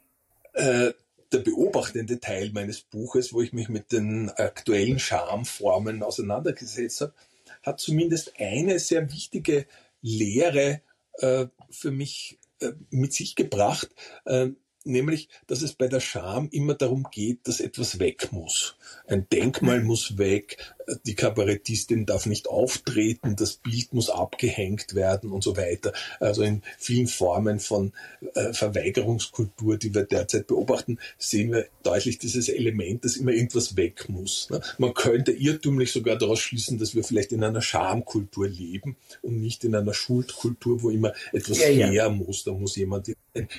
Äh, 0.53 0.93
der 1.33 1.39
beobachtende 1.39 2.21
Teil 2.21 2.53
meines 2.53 2.83
Buches, 2.83 3.33
wo 3.33 3.41
ich 3.41 3.53
mich 3.53 3.69
mit 3.69 3.91
den 3.91 4.31
aktuellen 4.31 4.99
Schamformen 4.99 6.03
auseinandergesetzt 6.03 7.01
habe, 7.01 7.15
hat 7.63 7.81
zumindest 7.81 8.35
eine 8.39 8.79
sehr 8.79 9.11
wichtige 9.13 9.67
Lehre 10.03 10.83
äh, 11.19 11.47
für 11.71 11.91
mich 11.91 12.39
äh, 12.61 12.73
mit 12.91 13.13
sich 13.13 13.35
gebracht, 13.35 13.91
äh, 14.25 14.49
nämlich, 14.85 15.29
dass 15.47 15.63
es 15.63 15.75
bei 15.75 15.89
der 15.89 16.01
Scham 16.01 16.49
immer 16.51 16.75
darum 16.75 17.07
geht, 17.11 17.47
dass 17.47 17.61
etwas 17.61 17.99
weg 17.99 18.33
muss. 18.33 18.77
Ein 19.07 19.29
Denkmal 19.29 19.81
muss 19.85 20.19
weg, 20.19 20.75
die 21.05 21.15
Kabarettistin 21.15 22.07
darf 22.07 22.27
nicht 22.27 22.49
auftreten, 22.49 23.37
das 23.37 23.55
Bild 23.55 23.93
muss 23.93 24.11
abgehängt 24.11 24.95
werden 24.95 25.31
und 25.31 25.43
so 25.43 25.57
weiter. 25.57 25.93
Also 26.21 26.43
in 26.43 26.63
vielen 26.79 27.07
Formen 27.07 27.61
von 27.61 27.93
äh, 28.35 28.53
Verweigerungskultur, 28.53 29.77
die 29.77 29.95
wir 29.95 30.05
derzeit 30.05 30.47
beobachten, 30.47 30.99
sehen 31.19 31.53
wir 31.53 31.67
deutlich 31.83 32.19
dieses 32.19 32.49
Element, 32.49 33.05
dass 33.05 33.17
immer 33.17 33.33
irgendwas 33.33 33.77
weg 33.77 34.09
muss. 34.09 34.49
Ne? 34.51 34.61
Man 34.79 34.95
könnte 34.95 35.33
irrtümlich 35.33 35.93
sogar 35.93 36.17
daraus 36.17 36.41
schließen, 36.41 36.79
dass 36.79 36.95
wir 36.95 37.05
vielleicht 37.05 37.33
in 37.33 37.45
einer 37.45 37.63
Schamkultur 37.63 38.49
leben 38.49 38.97
und 39.23 39.41
nicht 39.41 39.65
in 39.65 39.75
einer 39.75 39.95
Schuldkultur, 39.95 40.83
wo 40.83 40.91
immer 40.91 41.13
etwas 41.33 41.59
ja, 41.59 41.67
her 41.67 41.93
ja. 41.93 42.09
muss. 42.09 42.45
Da 42.45 42.53
muss 42.53 42.77
jemand 42.77 43.13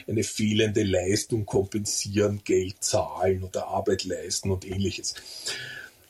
eine 0.07 0.23
fehlende 0.23 0.83
Leistung 0.83 1.45
kompensieren, 1.45 2.41
Geld 2.43 2.83
zahlen 2.83 3.43
oder 3.43 3.67
Arbeit 3.67 4.03
leisten 4.03 4.51
und 4.51 4.65
ähnliches. 4.65 5.15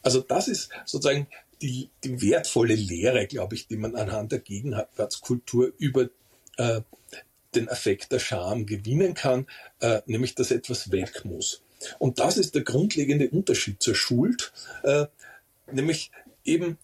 Also 0.04 0.22
das 0.22 0.48
ist 0.48 0.70
sozusagen 0.86 1.28
die, 1.62 1.90
die 2.04 2.22
wertvolle 2.22 2.76
Lehre, 2.76 3.26
glaube 3.26 3.56
ich, 3.56 3.68
die 3.68 3.78
man 3.78 3.96
anhand 3.96 4.32
der 4.32 4.40
Gegenwartskultur 4.40 5.74
über 5.78 6.10
äh, 6.58 6.82
den 7.56 7.68
Effekt 7.68 8.12
der 8.12 8.20
Scham 8.20 8.66
gewinnen 8.66 9.14
kann, 9.14 9.48
äh, 9.80 10.02
nämlich 10.06 10.36
dass 10.36 10.52
etwas 10.52 10.92
weg 10.92 11.24
muss. 11.24 11.62
Und 12.00 12.20
das 12.20 12.38
ist 12.38 12.56
der 12.56 12.64
grundlegende 12.64 13.30
Unterschied 13.30 13.82
zur 13.82 13.96
Schuld, 13.96 14.52
äh, 14.84 15.06
nämlich 15.72 16.12
eben, 16.44 16.78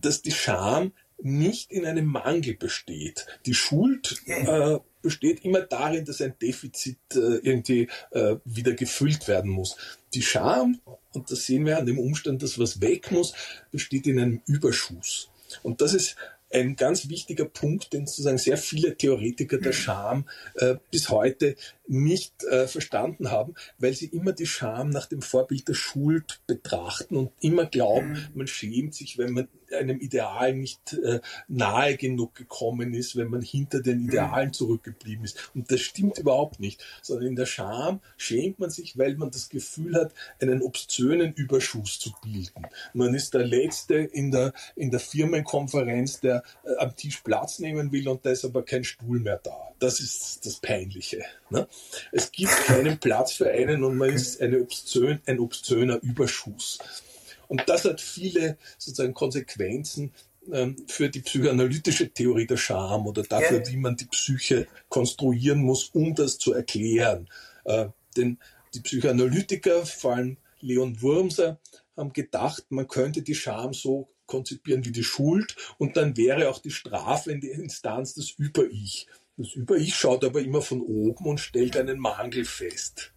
dass 0.00 0.22
die 0.22 0.32
Scham 0.32 0.92
nicht 1.20 1.72
in 1.72 1.84
einem 1.84 2.06
Mangel 2.06 2.54
besteht. 2.54 3.26
Die 3.44 3.54
Schuld 3.54 4.22
äh, 4.26 4.78
besteht 5.02 5.44
immer 5.44 5.62
darin, 5.62 6.04
dass 6.04 6.20
ein 6.20 6.34
Defizit 6.40 6.98
äh, 7.14 7.38
irgendwie 7.42 7.88
äh, 8.12 8.36
wieder 8.44 8.72
gefüllt 8.72 9.26
werden 9.26 9.50
muss. 9.50 9.76
Die 10.14 10.22
Scham, 10.22 10.80
und 11.18 11.30
das 11.30 11.46
sehen 11.46 11.66
wir 11.66 11.78
an 11.78 11.86
dem 11.86 11.98
Umstand, 11.98 12.42
dass 12.42 12.58
was 12.58 12.80
weg 12.80 13.10
muss, 13.10 13.34
besteht 13.72 14.06
in 14.06 14.20
einem 14.20 14.40
Überschuss. 14.46 15.30
Und 15.62 15.80
das 15.80 15.94
ist 15.94 16.16
ein 16.50 16.76
ganz 16.76 17.08
wichtiger 17.08 17.44
Punkt, 17.44 17.92
den 17.92 18.06
sozusagen 18.06 18.38
sehr 18.38 18.56
viele 18.56 18.96
Theoretiker 18.96 19.58
der 19.58 19.72
Scham 19.72 20.26
äh, 20.54 20.76
bis 20.90 21.10
heute 21.10 21.56
nicht 21.86 22.42
äh, 22.44 22.66
verstanden 22.66 23.30
haben, 23.30 23.54
weil 23.78 23.92
sie 23.92 24.06
immer 24.06 24.32
die 24.32 24.46
Scham 24.46 24.90
nach 24.90 25.06
dem 25.06 25.20
Vorbild 25.20 25.68
der 25.68 25.74
Schuld 25.74 26.40
betrachten 26.46 27.16
und 27.16 27.32
immer 27.40 27.66
glauben, 27.66 28.12
mhm. 28.12 28.28
man 28.34 28.46
schämt 28.46 28.94
sich, 28.94 29.18
wenn 29.18 29.32
man 29.32 29.48
einem 29.72 30.00
Ideal 30.00 30.54
nicht 30.54 30.94
äh, 30.94 31.20
nahe 31.48 31.96
genug 31.96 32.34
gekommen 32.34 32.94
ist, 32.94 33.16
wenn 33.16 33.28
man 33.28 33.42
hinter 33.42 33.80
den 33.80 34.04
Idealen 34.04 34.52
zurückgeblieben 34.52 35.24
ist. 35.24 35.50
Und 35.54 35.70
das 35.70 35.80
stimmt 35.80 36.18
überhaupt 36.18 36.60
nicht, 36.60 36.84
sondern 37.02 37.28
in 37.28 37.36
der 37.36 37.46
Scham 37.46 38.00
schämt 38.16 38.58
man 38.58 38.70
sich, 38.70 38.98
weil 38.98 39.16
man 39.16 39.30
das 39.30 39.48
Gefühl 39.48 39.94
hat, 39.94 40.12
einen 40.40 40.62
obszönen 40.62 41.32
Überschuss 41.34 41.98
zu 41.98 42.12
bilden. 42.22 42.66
Man 42.94 43.14
ist 43.14 43.34
der 43.34 43.44
Letzte 43.44 43.94
in 43.96 44.30
der, 44.30 44.52
in 44.76 44.90
der 44.90 45.00
Firmenkonferenz, 45.00 46.20
der 46.20 46.42
äh, 46.64 46.76
am 46.78 46.96
Tisch 46.96 47.18
Platz 47.18 47.58
nehmen 47.58 47.92
will 47.92 48.08
und 48.08 48.24
da 48.24 48.30
ist 48.30 48.44
aber 48.44 48.64
kein 48.64 48.84
Stuhl 48.84 49.20
mehr 49.20 49.40
da. 49.42 49.72
Das 49.78 50.00
ist 50.00 50.44
das 50.44 50.56
Peinliche. 50.56 51.22
Ne? 51.50 51.68
Es 52.12 52.32
gibt 52.32 52.52
keinen 52.66 52.98
Platz 52.98 53.32
für 53.32 53.50
einen 53.50 53.84
und 53.84 53.96
man 53.96 54.10
ist 54.10 54.40
eine 54.40 54.60
obszön, 54.60 55.20
ein 55.26 55.38
obszöner 55.38 56.02
Überschuss. 56.02 56.78
Und 57.48 57.68
das 57.68 57.84
hat 57.84 58.00
viele 58.00 58.58
sozusagen 58.78 59.14
Konsequenzen 59.14 60.12
ähm, 60.52 60.76
für 60.86 61.08
die 61.08 61.20
psychoanalytische 61.20 62.10
Theorie 62.10 62.46
der 62.46 62.56
Scham 62.56 63.06
oder 63.06 63.22
dafür, 63.22 63.66
wie 63.66 63.76
man 63.76 63.96
die 63.96 64.06
Psyche 64.06 64.66
konstruieren 64.88 65.60
muss, 65.60 65.90
um 65.92 66.14
das 66.14 66.38
zu 66.38 66.52
erklären. 66.52 67.28
Äh, 67.64 67.86
denn 68.16 68.38
die 68.74 68.80
Psychoanalytiker, 68.80 69.84
vor 69.86 70.14
allem 70.14 70.36
Leon 70.60 71.00
Wurmser, 71.02 71.58
haben 71.96 72.12
gedacht, 72.12 72.66
man 72.70 72.86
könnte 72.86 73.22
die 73.22 73.34
Scham 73.34 73.72
so 73.74 74.08
konzipieren 74.26 74.84
wie 74.84 74.92
die 74.92 75.04
Schuld 75.04 75.56
und 75.78 75.96
dann 75.96 76.16
wäre 76.16 76.50
auch 76.50 76.60
die 76.60 76.70
Strafe 76.70 77.32
in 77.32 77.40
der 77.40 77.52
Instanz 77.52 78.14
das 78.14 78.30
Über-Ich. 78.30 79.06
Das 79.36 79.54
Über-Ich 79.54 79.94
schaut 79.94 80.24
aber 80.24 80.40
immer 80.40 80.62
von 80.62 80.82
oben 80.82 81.26
und 81.26 81.40
stellt 81.40 81.76
einen 81.76 81.98
Mangel 81.98 82.44
fest. 82.44 83.12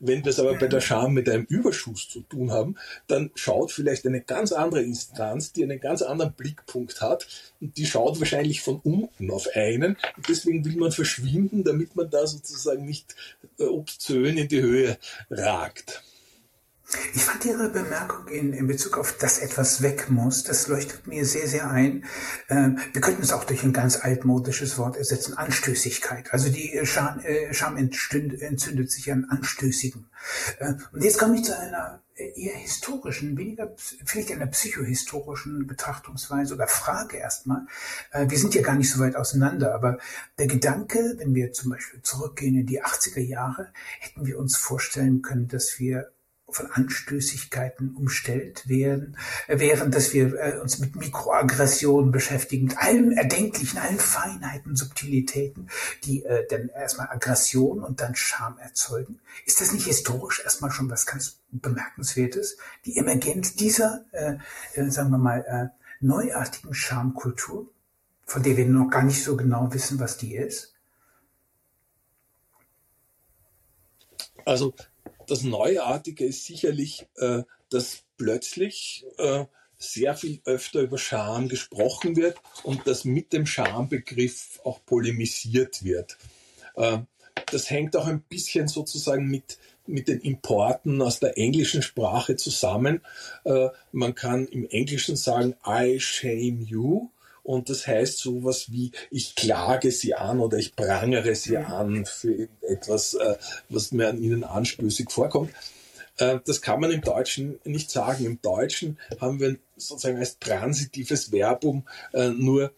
Wenn 0.00 0.24
wir 0.24 0.30
es 0.30 0.38
aber 0.38 0.54
bei 0.54 0.66
der 0.66 0.80
Scham 0.80 1.12
mit 1.12 1.28
einem 1.28 1.44
Überschuss 1.44 2.08
zu 2.08 2.20
tun 2.20 2.50
haben, 2.50 2.76
dann 3.06 3.30
schaut 3.34 3.72
vielleicht 3.72 4.06
eine 4.06 4.20
ganz 4.20 4.52
andere 4.52 4.82
Instanz, 4.82 5.52
die 5.52 5.62
einen 5.62 5.80
ganz 5.80 6.02
anderen 6.02 6.32
Blickpunkt 6.32 7.00
hat 7.00 7.26
und 7.60 7.76
die 7.76 7.86
schaut 7.86 8.18
wahrscheinlich 8.18 8.60
von 8.60 8.80
unten 8.82 9.30
auf 9.30 9.48
einen. 9.54 9.96
Und 10.16 10.28
deswegen 10.28 10.64
will 10.64 10.76
man 10.76 10.92
verschwinden, 10.92 11.64
damit 11.64 11.96
man 11.96 12.10
da 12.10 12.26
sozusagen 12.26 12.84
nicht 12.84 13.14
äh, 13.58 13.64
obszön 13.64 14.36
in 14.36 14.48
die 14.48 14.60
Höhe 14.60 14.98
ragt. 15.30 16.02
Ich 17.14 17.24
fand 17.24 17.44
Ihre 17.44 17.68
Bemerkung 17.68 18.26
in, 18.28 18.52
in 18.52 18.66
Bezug 18.66 18.98
auf 18.98 19.16
das 19.18 19.38
etwas 19.38 19.82
weg 19.82 20.10
muss, 20.10 20.42
das 20.42 20.66
leuchtet 20.66 21.06
mir 21.06 21.24
sehr, 21.24 21.46
sehr 21.46 21.70
ein. 21.70 22.04
Äh, 22.48 22.70
wir 22.92 23.00
könnten 23.00 23.22
es 23.22 23.32
auch 23.32 23.44
durch 23.44 23.62
ein 23.62 23.72
ganz 23.72 23.96
altmodisches 24.02 24.76
Wort 24.78 24.96
ersetzen, 24.96 25.36
Anstößigkeit. 25.36 26.32
Also 26.32 26.50
die 26.50 26.80
Scham, 26.84 27.20
äh, 27.20 27.54
Scham 27.54 27.76
entstünd, 27.76 28.40
entzündet 28.40 28.90
sich 28.90 29.12
an 29.12 29.26
Anstößigen. 29.28 30.06
Äh, 30.58 30.74
und 30.92 31.04
jetzt 31.04 31.18
komme 31.18 31.36
ich 31.36 31.44
zu 31.44 31.56
einer 31.56 32.02
eher 32.14 32.56
historischen, 32.56 33.36
weniger 33.38 33.74
vielleicht 34.04 34.32
einer 34.32 34.46
psychohistorischen 34.46 35.66
Betrachtungsweise 35.66 36.54
oder 36.54 36.66
Frage 36.66 37.16
erstmal. 37.16 37.66
Äh, 38.12 38.28
wir 38.28 38.38
sind 38.38 38.54
ja 38.54 38.62
gar 38.62 38.74
nicht 38.74 38.90
so 38.90 39.00
weit 39.00 39.16
auseinander, 39.16 39.74
aber 39.74 39.98
der 40.38 40.46
Gedanke, 40.46 41.14
wenn 41.18 41.34
wir 41.34 41.52
zum 41.52 41.70
Beispiel 41.70 42.02
zurückgehen 42.02 42.56
in 42.56 42.66
die 42.66 42.82
80er 42.82 43.20
Jahre, 43.20 43.72
hätten 44.00 44.26
wir 44.26 44.38
uns 44.38 44.56
vorstellen 44.56 45.22
können, 45.22 45.48
dass 45.48 45.78
wir 45.78 46.10
von 46.54 46.70
Anstößigkeiten 46.70 47.94
umstellt 47.94 48.68
werden, 48.68 49.16
während 49.48 49.94
dass 49.94 50.12
wir 50.12 50.34
äh, 50.34 50.58
uns 50.58 50.78
mit 50.78 50.96
Mikroaggressionen 50.96 52.10
beschäftigen, 52.10 52.66
mit 52.66 52.78
allem 52.78 53.12
Erdenklichen, 53.12 53.78
allen 53.78 53.98
Feinheiten, 53.98 54.76
Subtilitäten, 54.76 55.68
die 56.04 56.24
äh, 56.24 56.46
dann 56.48 56.68
erstmal 56.68 57.08
Aggression 57.08 57.82
und 57.82 58.00
dann 58.00 58.14
Scham 58.14 58.58
erzeugen. 58.58 59.20
Ist 59.46 59.60
das 59.60 59.72
nicht 59.72 59.86
historisch 59.86 60.42
erstmal 60.44 60.70
schon 60.70 60.90
was 60.90 61.06
ganz 61.06 61.40
Bemerkenswertes? 61.50 62.56
Die 62.84 62.96
Emergenz 62.96 63.54
dieser, 63.54 64.04
äh, 64.12 64.36
äh, 64.74 64.90
sagen 64.90 65.10
wir 65.10 65.18
mal, 65.18 65.44
äh, 65.46 65.80
neuartigen 66.00 66.74
Schamkultur, 66.74 67.68
von 68.24 68.42
der 68.42 68.56
wir 68.56 68.66
noch 68.66 68.90
gar 68.90 69.02
nicht 69.02 69.22
so 69.22 69.36
genau 69.36 69.72
wissen, 69.72 70.00
was 70.00 70.16
die 70.16 70.36
ist? 70.36 70.74
Also 74.44 74.74
das 75.30 75.42
Neuartige 75.42 76.24
ist 76.24 76.44
sicherlich, 76.44 77.06
äh, 77.16 77.42
dass 77.70 78.02
plötzlich 78.16 79.04
äh, 79.18 79.44
sehr 79.78 80.14
viel 80.14 80.40
öfter 80.44 80.80
über 80.80 80.98
Scham 80.98 81.48
gesprochen 81.48 82.16
wird 82.16 82.36
und 82.64 82.86
dass 82.86 83.04
mit 83.04 83.32
dem 83.32 83.46
Schambegriff 83.46 84.60
auch 84.64 84.84
polemisiert 84.84 85.84
wird. 85.84 86.18
Äh, 86.74 86.98
das 87.50 87.70
hängt 87.70 87.96
auch 87.96 88.06
ein 88.06 88.22
bisschen 88.22 88.68
sozusagen 88.68 89.26
mit, 89.26 89.58
mit 89.86 90.08
den 90.08 90.20
Importen 90.20 91.00
aus 91.00 91.20
der 91.20 91.38
englischen 91.38 91.82
Sprache 91.82 92.36
zusammen. 92.36 93.00
Äh, 93.44 93.68
man 93.92 94.14
kann 94.14 94.46
im 94.48 94.68
Englischen 94.68 95.16
sagen, 95.16 95.54
I 95.66 95.98
shame 96.00 96.60
you. 96.60 97.08
Und 97.50 97.68
das 97.68 97.84
heißt 97.84 98.18
sowas 98.18 98.70
wie, 98.70 98.92
ich 99.10 99.34
klage 99.34 99.90
sie 99.90 100.14
an 100.14 100.38
oder 100.38 100.56
ich 100.58 100.76
prangere 100.76 101.34
sie 101.34 101.56
an 101.56 102.06
für 102.06 102.48
etwas, 102.60 103.14
äh, 103.14 103.38
was 103.68 103.90
mir 103.90 104.08
an 104.08 104.22
ihnen 104.22 104.44
anstößig 104.44 105.10
vorkommt. 105.10 105.50
Äh, 106.18 106.38
das 106.46 106.62
kann 106.62 106.78
man 106.78 106.92
im 106.92 107.00
Deutschen 107.00 107.58
nicht 107.64 107.90
sagen. 107.90 108.24
Im 108.24 108.40
Deutschen 108.40 109.00
haben 109.20 109.40
wir 109.40 109.56
sozusagen 109.76 110.18
als 110.18 110.38
transitives 110.38 111.32
Verbum 111.32 111.88
äh, 112.12 112.28
nur 112.28 112.72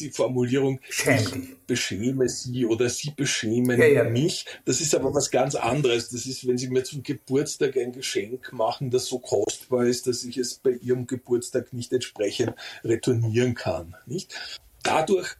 die 0.00 0.10
Formulierung, 0.10 0.80
ich 0.88 1.56
beschäme 1.66 2.28
Sie 2.28 2.66
oder 2.66 2.88
Sie 2.88 3.10
beschämen 3.10 3.80
ja, 3.80 3.86
ja. 3.86 4.04
mich. 4.04 4.46
Das 4.64 4.80
ist 4.80 4.94
aber 4.94 5.14
was 5.14 5.30
ganz 5.30 5.54
anderes. 5.54 6.10
Das 6.10 6.26
ist, 6.26 6.46
wenn 6.46 6.58
Sie 6.58 6.68
mir 6.68 6.82
zum 6.84 7.02
Geburtstag 7.02 7.76
ein 7.76 7.92
Geschenk 7.92 8.52
machen, 8.52 8.90
das 8.90 9.06
so 9.06 9.18
kostbar 9.18 9.84
ist, 9.86 10.06
dass 10.06 10.24
ich 10.24 10.38
es 10.38 10.54
bei 10.54 10.70
Ihrem 10.70 11.06
Geburtstag 11.06 11.72
nicht 11.72 11.92
entsprechend 11.92 12.54
retournieren 12.84 13.54
kann. 13.54 13.94
Nicht? 14.06 14.34
Dadurch, 14.82 15.36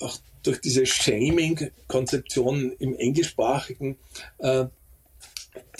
auch 0.00 0.18
durch 0.42 0.60
diese 0.60 0.86
Shaming-Konzeption 0.86 2.72
im 2.78 2.94
Englischsprachigen, 2.94 3.96
äh, 4.38 4.66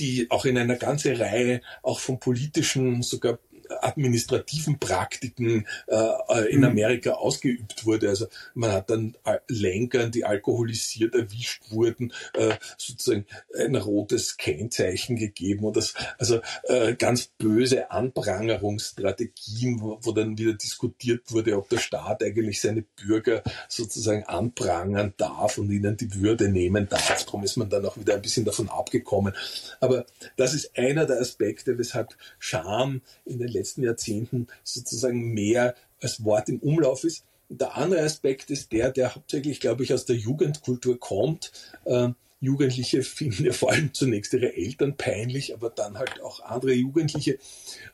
die 0.00 0.30
auch 0.30 0.45
in 0.45 0.59
einer 0.59 0.76
ganzen 0.76 1.14
Reihe 1.16 1.61
auch 1.83 2.00
von 2.00 2.18
politischen, 2.18 3.02
sogar 3.02 3.38
administrativen 3.81 4.79
Praktiken 4.79 5.67
äh, 5.87 6.51
in 6.51 6.61
mhm. 6.61 6.67
Amerika 6.67 7.13
ausgeübt 7.13 7.87
wurde. 7.87 8.09
Also 8.09 8.27
man 8.55 8.73
hat 8.73 8.91
dann 8.91 9.17
Lenkern, 9.49 10.11
die 10.11 10.25
alkoholisiert 10.25 11.15
erwischt 11.15 11.63
wurden, 11.71 12.13
äh, 12.35 12.55
sozusagen 12.77 13.27
ein 13.59 13.77
rotes 13.77 14.37
Kennzeichen 14.37 15.17
gegeben 15.17 15.65
und 15.65 15.77
das, 15.77 15.95
also 16.19 16.41
äh, 16.65 16.95
ganz 16.95 17.27
böse 17.39 17.91
Anprangerungsstrategien, 17.91 19.81
wo, 19.81 19.99
wo 20.03 20.13
dann 20.13 20.39
wieder 20.39 20.55
diskutiert 20.55 21.33
wurde, 21.33 21.57
ob 21.57 21.69
der 21.69 21.79
Staat 21.79 22.23
eigentlich 22.23 22.61
seine 22.61 22.83
Bürger 22.83 23.43
sozusagen 23.69 24.25
anprangern 24.25 25.15
darf 25.17 25.59
und 25.59 25.71
ihnen 25.71 25.97
die 25.97 26.15
Würde 26.21 26.49
nehmen 26.49 26.89
darf. 26.89 27.25
Darum 27.25 27.45
ist 27.45 27.57
man 27.57 27.69
dann 27.69 27.85
auch 27.87 27.97
wieder 27.97 28.15
ein 28.15 28.23
bisschen 28.23 28.45
davon 28.45 28.69
abgekommen. 28.69 29.35
Aber 29.81 30.07
das 30.37 30.55
ist 30.55 30.77
einer 30.77 31.07
der 31.07 31.21
Aspekte, 31.21 31.79
weshalb 31.79 32.15
Scham 32.39 33.03
in 33.25 33.39
den 33.39 33.49
letzten 33.57 33.83
Jahrzehnten 33.83 34.47
sozusagen 34.65 35.33
mehr 35.33 35.75
als 36.01 36.25
Wort 36.25 36.49
im 36.49 36.59
Umlauf 36.59 37.05
ist. 37.05 37.25
Der 37.49 37.77
andere 37.77 38.03
Aspekt 38.03 38.51
ist 38.51 38.73
der, 38.73 38.91
der 38.91 39.15
hauptsächlich, 39.15 39.61
glaube 39.61 39.85
ich, 39.85 39.95
aus 39.95 40.05
der 40.05 40.17
Jugendkultur 40.17 40.99
kommt. 40.99 41.53
Äh, 41.85 42.09
Jugendliche 42.41 43.03
finden 43.05 43.45
ja 43.45 43.53
vor 43.53 43.73
allem 43.73 43.95
zunächst 43.95 44.33
ihre 44.33 44.55
Eltern 44.55 44.97
peinlich, 44.97 45.55
aber 45.55 45.71
dann 45.71 45.99
halt 45.99 46.21
auch 46.23 46.41
andere 46.41 46.73
Jugendliche. 46.73 47.39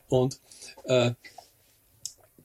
Und 0.08 0.40
äh, 0.84 1.12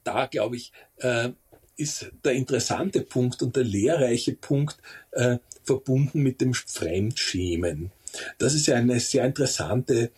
da, 0.04 0.26
glaube 0.26 0.58
ich, 0.58 0.72
äh, 0.98 1.30
ist 1.78 2.12
der 2.24 2.34
interessante 2.34 3.02
Punkt 3.02 3.44
und 3.44 3.56
der 3.56 3.64
lehrreiche 3.64 4.34
Punkt 4.34 4.78
äh, 5.12 5.38
verbunden 5.64 6.24
mit 6.24 6.42
dem 6.42 6.54
Fremdschämen. 6.54 7.92
Das 8.38 8.54
ist 8.54 8.68
ja 8.68 8.76
eine 8.76 9.00
sehr 9.00 9.26
interessante 9.26 10.12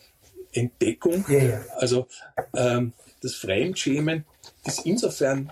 Entdeckung. 0.54 1.26
Ja, 1.28 1.44
ja. 1.44 1.66
Also 1.78 2.08
ähm, 2.56 2.94
das 3.22 3.36
Fremdschämen 3.36 4.26
ist 4.66 4.86
insofern 4.86 5.52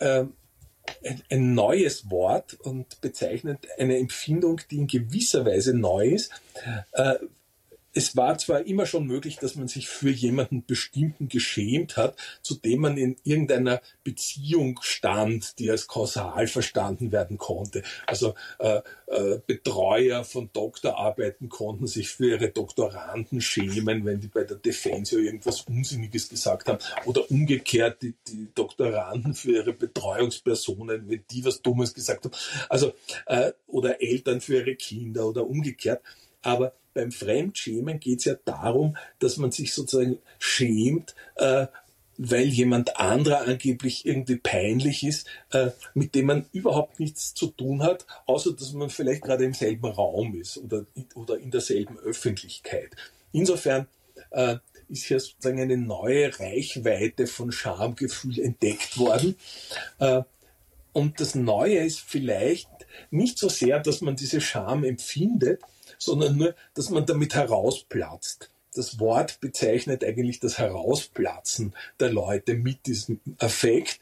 ähm, 0.00 0.34
ein, 1.04 1.22
ein, 1.30 1.54
neues 1.54 2.10
Wort 2.10 2.54
und 2.60 3.00
bezeichnet 3.00 3.66
eine 3.78 3.96
Empfindung, 3.98 4.60
die 4.70 4.76
in 4.76 4.86
gewisser 4.86 5.46
Weise 5.46 5.74
neu 5.74 6.08
ist, 6.08 6.30
äh, 6.92 7.14
es 7.94 8.16
war 8.16 8.36
zwar 8.38 8.66
immer 8.66 8.86
schon 8.86 9.06
möglich, 9.06 9.38
dass 9.38 9.54
man 9.54 9.68
sich 9.68 9.88
für 9.88 10.10
jemanden 10.10 10.64
bestimmten 10.66 11.28
geschämt 11.28 11.96
hat, 11.96 12.16
zu 12.42 12.54
dem 12.56 12.80
man 12.80 12.96
in 12.98 13.16
irgendeiner 13.22 13.80
Beziehung 14.02 14.80
stand, 14.82 15.58
die 15.58 15.70
als 15.70 15.86
kausal 15.86 16.48
verstanden 16.48 17.12
werden 17.12 17.38
konnte. 17.38 17.82
Also 18.06 18.34
äh, 18.58 18.80
äh, 19.06 19.40
Betreuer 19.46 20.24
von 20.24 20.50
Doktorarbeiten 20.52 21.48
konnten 21.48 21.86
sich 21.86 22.08
für 22.08 22.30
ihre 22.30 22.50
Doktoranden 22.50 23.40
schämen, 23.40 24.04
wenn 24.04 24.20
die 24.20 24.28
bei 24.28 24.42
der 24.42 24.56
Defensio 24.56 25.20
irgendwas 25.20 25.62
Unsinniges 25.62 26.28
gesagt 26.28 26.68
haben. 26.68 26.78
Oder 27.04 27.30
umgekehrt 27.30 28.02
die, 28.02 28.14
die 28.26 28.48
Doktoranden 28.54 29.34
für 29.34 29.52
ihre 29.52 29.72
Betreuungspersonen, 29.72 31.08
wenn 31.08 31.24
die 31.30 31.44
was 31.44 31.62
Dummes 31.62 31.94
gesagt 31.94 32.24
haben. 32.24 32.34
Also 32.68 32.92
äh, 33.26 33.52
oder 33.68 34.02
Eltern 34.02 34.40
für 34.40 34.56
ihre 34.56 34.74
Kinder 34.74 35.26
oder 35.26 35.46
umgekehrt. 35.46 36.02
Aber 36.42 36.74
beim 36.94 37.12
Fremdschämen 37.12 38.00
geht 38.00 38.20
es 38.20 38.24
ja 38.24 38.34
darum, 38.44 38.96
dass 39.18 39.36
man 39.36 39.52
sich 39.52 39.74
sozusagen 39.74 40.18
schämt, 40.38 41.14
äh, 41.36 41.66
weil 42.16 42.44
jemand 42.44 42.96
anderer 42.96 43.42
angeblich 43.42 44.06
irgendwie 44.06 44.36
peinlich 44.36 45.02
ist, 45.02 45.26
äh, 45.50 45.70
mit 45.94 46.14
dem 46.14 46.26
man 46.26 46.46
überhaupt 46.52 47.00
nichts 47.00 47.34
zu 47.34 47.48
tun 47.48 47.82
hat, 47.82 48.06
außer 48.26 48.52
dass 48.52 48.72
man 48.72 48.90
vielleicht 48.90 49.22
gerade 49.22 49.44
im 49.44 49.54
selben 49.54 49.86
Raum 49.86 50.40
ist 50.40 50.58
oder, 50.58 50.86
oder 51.14 51.38
in 51.38 51.50
derselben 51.50 51.98
Öffentlichkeit. 51.98 52.90
Insofern 53.32 53.88
äh, 54.30 54.56
ist 54.88 55.04
hier 55.04 55.18
sozusagen 55.18 55.60
eine 55.60 55.76
neue 55.76 56.38
Reichweite 56.38 57.26
von 57.26 57.50
Schamgefühl 57.50 58.38
entdeckt 58.38 58.98
worden. 58.98 59.36
Äh, 59.98 60.22
und 60.92 61.20
das 61.20 61.34
Neue 61.34 61.78
ist 61.78 62.00
vielleicht 62.00 62.68
nicht 63.10 63.38
so 63.38 63.48
sehr, 63.48 63.80
dass 63.80 64.00
man 64.00 64.14
diese 64.14 64.40
Scham 64.40 64.84
empfindet, 64.84 65.60
sondern 65.98 66.36
nur, 66.36 66.54
dass 66.74 66.90
man 66.90 67.06
damit 67.06 67.34
herausplatzt. 67.34 68.50
Das 68.74 68.98
Wort 68.98 69.40
bezeichnet 69.40 70.02
eigentlich 70.04 70.40
das 70.40 70.58
Herausplatzen 70.58 71.74
der 72.00 72.10
Leute 72.10 72.54
mit 72.54 72.86
diesem 72.86 73.20
Effekt. 73.38 74.00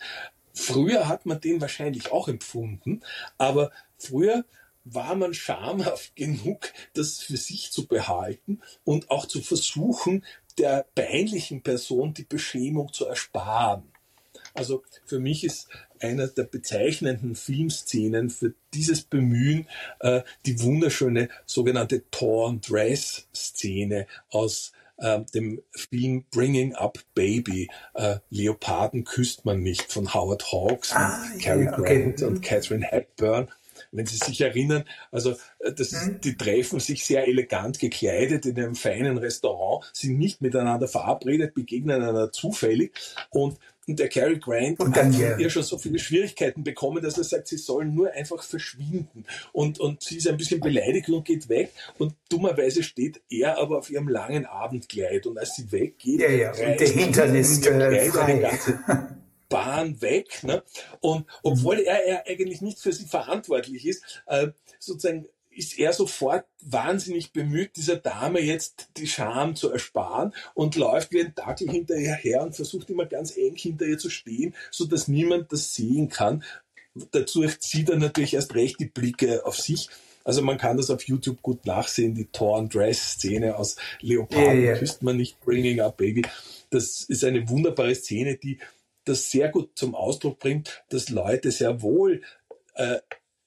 Früher 0.54 1.08
hat 1.08 1.26
man 1.26 1.40
den 1.40 1.60
wahrscheinlich 1.60 2.10
auch 2.10 2.28
empfunden, 2.28 3.02
aber 3.38 3.70
früher 3.98 4.44
war 4.84 5.14
man 5.14 5.34
schamhaft 5.34 6.16
genug, 6.16 6.72
das 6.94 7.18
für 7.18 7.36
sich 7.36 7.70
zu 7.70 7.86
behalten 7.86 8.60
und 8.84 9.10
auch 9.10 9.26
zu 9.26 9.42
versuchen, 9.42 10.24
der 10.58 10.86
peinlichen 10.94 11.62
Person 11.62 12.14
die 12.14 12.24
Beschämung 12.24 12.92
zu 12.92 13.06
ersparen. 13.06 13.90
Also 14.54 14.82
für 15.06 15.18
mich 15.18 15.44
ist 15.44 15.68
einer 16.02 16.28
der 16.28 16.44
bezeichnenden 16.44 17.34
Filmszenen 17.34 18.30
für 18.30 18.54
dieses 18.74 19.02
Bemühen 19.02 19.66
äh, 20.00 20.22
die 20.46 20.60
wunderschöne 20.60 21.28
sogenannte 21.46 22.08
Torn 22.10 22.60
Dress 22.60 23.26
Szene 23.34 24.06
aus 24.30 24.72
äh, 24.98 25.20
dem 25.34 25.62
Film 25.70 26.24
Bringing 26.30 26.74
Up 26.74 26.98
Baby. 27.14 27.70
Äh, 27.94 28.16
Leoparden 28.30 29.04
küsst 29.04 29.44
man 29.44 29.62
nicht 29.62 29.92
von 29.92 30.12
Howard 30.14 30.52
Hawks 30.52 30.92
ah, 30.92 31.22
und 31.32 31.40
Cary 31.40 31.64
yeah, 31.64 31.76
Grant 31.76 32.14
okay. 32.14 32.24
und 32.24 32.34
mhm. 32.34 32.40
Catherine 32.40 32.86
Hepburn 32.86 33.48
wenn 33.90 34.06
Sie 34.06 34.16
sich 34.16 34.40
erinnern, 34.40 34.84
also 35.10 35.32
äh, 35.58 35.72
das 35.72 35.92
ist, 35.92 36.06
mhm. 36.06 36.20
die 36.20 36.36
treffen 36.36 36.80
sich 36.80 37.04
sehr 37.04 37.28
elegant 37.28 37.78
gekleidet 37.78 38.46
in 38.46 38.56
einem 38.58 38.74
feinen 38.74 39.18
Restaurant, 39.18 39.84
sind 39.92 40.18
nicht 40.18 40.40
miteinander 40.40 40.88
verabredet, 40.88 41.54
begegnen 41.54 42.02
einander 42.02 42.32
zufällig 42.32 42.92
und 43.30 43.58
und 43.88 43.98
der 43.98 44.08
Cary 44.08 44.38
Grant 44.38 44.78
und 44.80 44.96
hat 44.96 45.12
ja. 45.14 45.36
ihr 45.36 45.50
schon 45.50 45.64
so 45.64 45.76
viele 45.76 45.98
Schwierigkeiten 45.98 46.62
bekommen, 46.62 47.02
dass 47.02 47.18
er 47.18 47.24
sagt, 47.24 47.48
sie 47.48 47.56
sollen 47.56 47.94
nur 47.94 48.12
einfach 48.12 48.42
verschwinden. 48.42 49.24
Und, 49.52 49.80
und 49.80 50.02
sie 50.02 50.18
ist 50.18 50.28
ein 50.28 50.36
bisschen 50.36 50.60
beleidigt 50.60 51.08
und 51.08 51.24
geht 51.24 51.48
weg. 51.48 51.72
Und 51.98 52.14
dummerweise 52.28 52.82
steht 52.82 53.20
er 53.28 53.58
aber 53.58 53.78
auf 53.78 53.90
ihrem 53.90 54.08
langen 54.08 54.46
Abendkleid. 54.46 55.26
Und 55.26 55.38
als 55.38 55.56
sie 55.56 55.72
weggeht, 55.72 56.20
ja, 56.20 56.30
ja. 56.30 56.50
Und 56.50 56.80
der 56.80 56.88
Hintern 56.88 57.34
ist 57.34 57.66
äh, 57.66 58.08
frei. 58.10 58.58
Bahn 59.48 60.00
weg. 60.00 60.42
Ne? 60.44 60.62
Und 61.00 61.26
obwohl 61.42 61.80
er, 61.80 62.06
er 62.06 62.26
eigentlich 62.26 62.62
nicht 62.62 62.78
für 62.78 62.92
sie 62.92 63.06
verantwortlich 63.06 63.86
ist, 63.86 64.22
äh, 64.26 64.48
sozusagen 64.78 65.26
ist 65.54 65.78
er 65.78 65.92
sofort 65.92 66.44
wahnsinnig 66.62 67.32
bemüht, 67.32 67.76
dieser 67.76 67.96
Dame 67.96 68.40
jetzt 68.40 68.88
die 68.96 69.06
Scham 69.06 69.56
zu 69.56 69.70
ersparen 69.70 70.32
und 70.54 70.76
läuft 70.76 71.12
wie 71.12 71.20
ein 71.20 71.34
Dackel 71.34 71.70
hinter 71.70 71.96
ihr 71.96 72.14
her 72.14 72.42
und 72.42 72.56
versucht 72.56 72.90
immer 72.90 73.06
ganz 73.06 73.36
eng 73.36 73.56
hinter 73.56 73.86
ihr 73.86 73.98
zu 73.98 74.10
stehen, 74.10 74.54
so 74.70 74.86
dass 74.86 75.08
niemand 75.08 75.52
das 75.52 75.74
sehen 75.74 76.08
kann. 76.08 76.42
Dazu 77.10 77.46
zieht 77.46 77.90
er 77.90 77.96
natürlich 77.96 78.34
erst 78.34 78.54
recht 78.54 78.80
die 78.80 78.86
Blicke 78.86 79.44
auf 79.46 79.58
sich. 79.58 79.88
Also 80.24 80.42
man 80.42 80.58
kann 80.58 80.76
das 80.76 80.90
auf 80.90 81.02
YouTube 81.02 81.42
gut 81.42 81.66
nachsehen, 81.66 82.14
die 82.14 82.26
Torn 82.26 82.68
Dress 82.68 83.12
Szene 83.12 83.56
aus 83.56 83.76
Leoparden, 84.00 84.60
yeah, 84.60 84.70
yeah. 84.70 84.78
küsst 84.78 85.02
man 85.02 85.16
nicht, 85.16 85.40
Bringing 85.40 85.80
Up 85.80 85.96
Baby. 85.96 86.22
Das 86.70 87.02
ist 87.02 87.24
eine 87.24 87.48
wunderbare 87.48 87.94
Szene, 87.94 88.36
die 88.36 88.58
das 89.04 89.30
sehr 89.30 89.48
gut 89.48 89.70
zum 89.74 89.94
Ausdruck 89.94 90.38
bringt, 90.38 90.84
dass 90.90 91.08
Leute 91.08 91.50
sehr 91.50 91.82
wohl 91.82 92.22
äh, 92.74 92.98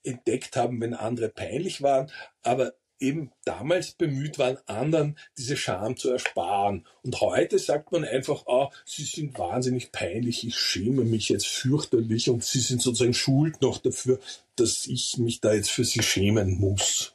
entdeckt 0.06 0.56
haben, 0.56 0.80
wenn 0.82 0.94
andere 0.94 1.30
peinlich 1.30 1.82
waren, 1.82 2.12
aber 2.44 2.74
eben 3.00 3.32
damals 3.44 3.91
bemüht 3.91 4.39
waren, 4.39 4.58
anderen 4.68 5.18
diese 5.38 5.58
Scham 5.58 5.98
zu 5.98 6.12
ersparen. 6.12 6.86
Und 7.04 7.20
heute 7.22 7.60
sagt 7.60 7.91
man 7.91 8.06
einfach, 8.06 8.48
ah, 8.48 8.72
sie 8.86 9.04
sind 9.04 9.38
wahnsinnig 9.38 9.91
peinlich, 9.91 10.48
ich 10.48 10.58
schäme 10.58 11.04
mich 11.04 11.30
jetzt 11.30 11.48
fürchterlich 11.48 12.30
und 12.30 12.44
sie 12.44 12.60
sind 12.60 12.82
sozusagen 12.82 13.13
schuld 13.13 13.62
noch 13.62 13.80
dafür, 13.80 14.20
dass 14.56 14.86
ich 14.88 15.18
mich 15.18 15.41
da 15.41 15.54
jetzt 15.54 15.72
für 15.72 15.84
sie 15.84 16.02
schämen 16.02 16.60
muss. 16.60 17.13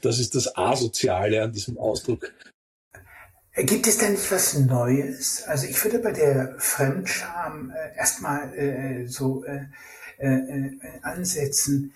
Das 0.00 0.18
ist 0.18 0.34
das 0.34 0.56
Asoziale 0.56 1.42
an 1.42 1.52
diesem 1.52 1.78
Ausdruck. 1.78 2.32
Gibt 3.56 3.86
es 3.86 3.98
da 3.98 4.08
nicht 4.08 4.30
was 4.32 4.54
Neues? 4.54 5.44
Also 5.46 5.66
ich 5.66 5.82
würde 5.84 6.00
bei 6.00 6.10
der 6.10 6.56
Fremdscham 6.58 7.70
äh, 7.70 7.96
erstmal 7.96 8.52
äh, 8.58 9.06
so 9.06 9.44
äh, 9.44 9.66
äh, 10.18 10.26
äh 10.26 10.78
ansetzen, 11.02 11.92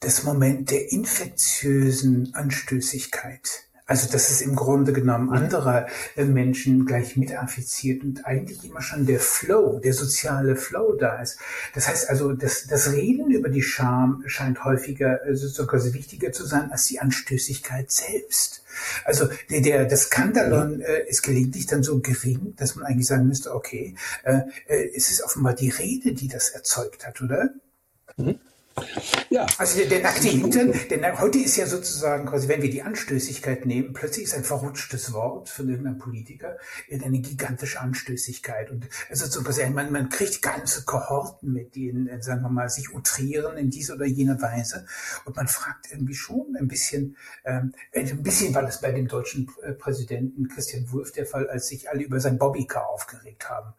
das 0.00 0.24
Moment 0.24 0.70
der 0.70 0.90
infektiösen 0.92 2.34
Anstößigkeit. 2.34 3.64
Also 3.90 4.08
dass 4.08 4.30
es 4.30 4.40
im 4.40 4.54
Grunde 4.54 4.92
genommen 4.92 5.30
anderer 5.30 5.88
äh, 6.14 6.24
Menschen 6.24 6.86
gleich 6.86 7.16
mit 7.16 7.36
affiziert 7.36 8.04
und 8.04 8.24
eigentlich 8.24 8.64
immer 8.64 8.82
schon 8.82 9.04
der 9.04 9.18
Flow, 9.18 9.80
der 9.80 9.94
soziale 9.94 10.54
Flow 10.54 10.92
da 10.92 11.20
ist. 11.20 11.40
Das 11.74 11.88
heißt 11.88 12.08
also, 12.08 12.32
das, 12.32 12.68
das 12.68 12.92
Reden 12.92 13.32
über 13.32 13.48
die 13.48 13.62
Scham 13.62 14.22
scheint 14.26 14.64
häufiger 14.64 15.26
äh, 15.26 15.34
sogar 15.34 15.82
wichtiger 15.92 16.30
zu 16.30 16.46
sein 16.46 16.70
als 16.70 16.86
die 16.86 17.00
Anstößigkeit 17.00 17.90
selbst. 17.90 18.62
Also 19.04 19.28
der, 19.50 19.60
der 19.60 19.84
das 19.86 20.02
Skandalon 20.02 20.80
äh, 20.82 21.08
ist 21.08 21.22
gelegentlich 21.22 21.66
dann 21.66 21.82
so 21.82 21.98
gering, 21.98 22.54
dass 22.56 22.76
man 22.76 22.86
eigentlich 22.86 23.08
sagen 23.08 23.26
müsste, 23.26 23.52
okay, 23.52 23.96
äh, 24.22 24.42
äh, 24.68 24.88
es 24.94 25.10
ist 25.10 25.24
offenbar 25.24 25.54
die 25.54 25.70
Rede, 25.70 26.12
die 26.12 26.28
das 26.28 26.50
erzeugt 26.50 27.08
hat, 27.08 27.20
oder? 27.20 27.50
Mhm. 28.16 28.38
Ja. 29.32 29.46
Also 29.58 29.78
der, 29.78 29.88
der 29.88 30.02
nackte 30.02 30.26
Hintern, 30.26 30.74
denn 30.90 31.20
heute 31.20 31.38
ist 31.38 31.56
ja 31.56 31.64
sozusagen 31.64 32.26
quasi, 32.26 32.48
wenn 32.48 32.62
wir 32.62 32.70
die 32.70 32.82
Anstößigkeit 32.82 33.64
nehmen, 33.64 33.92
plötzlich 33.92 34.24
ist 34.24 34.34
ein 34.34 34.42
verrutschtes 34.42 35.12
Wort 35.12 35.48
von 35.48 35.68
irgendeinem 35.68 35.98
Politiker 35.98 36.56
eine 36.90 37.20
gigantische 37.20 37.80
Anstößigkeit. 37.80 38.72
Und 38.72 38.88
also 39.08 39.26
so 39.26 39.44
quasi, 39.44 39.64
man, 39.70 39.92
man 39.92 40.08
kriegt 40.08 40.42
ganze 40.42 40.84
Kohorten 40.84 41.52
mit, 41.52 41.76
die, 41.76 41.90
in, 41.90 42.10
sagen 42.20 42.42
wir 42.42 42.48
mal, 42.48 42.68
sich 42.68 42.92
utrieren 42.92 43.56
in 43.56 43.70
diese 43.70 43.94
oder 43.94 44.04
jene 44.04 44.42
Weise. 44.42 44.84
Und 45.24 45.36
man 45.36 45.46
fragt 45.46 45.92
irgendwie 45.92 46.14
schon 46.14 46.56
ein 46.58 46.66
bisschen, 46.66 47.16
ähm, 47.44 47.72
ein 47.94 48.24
bisschen 48.24 48.52
war 48.52 48.62
das 48.62 48.80
bei 48.80 48.90
dem 48.90 49.06
deutschen 49.06 49.48
äh, 49.62 49.74
Präsidenten 49.74 50.48
Christian 50.48 50.90
Wulff 50.90 51.12
der 51.12 51.26
Fall, 51.26 51.48
als 51.48 51.68
sich 51.68 51.88
alle 51.88 52.02
über 52.02 52.18
sein 52.18 52.36
Bobbycar 52.36 52.88
aufgeregt 52.88 53.48
haben. 53.48 53.74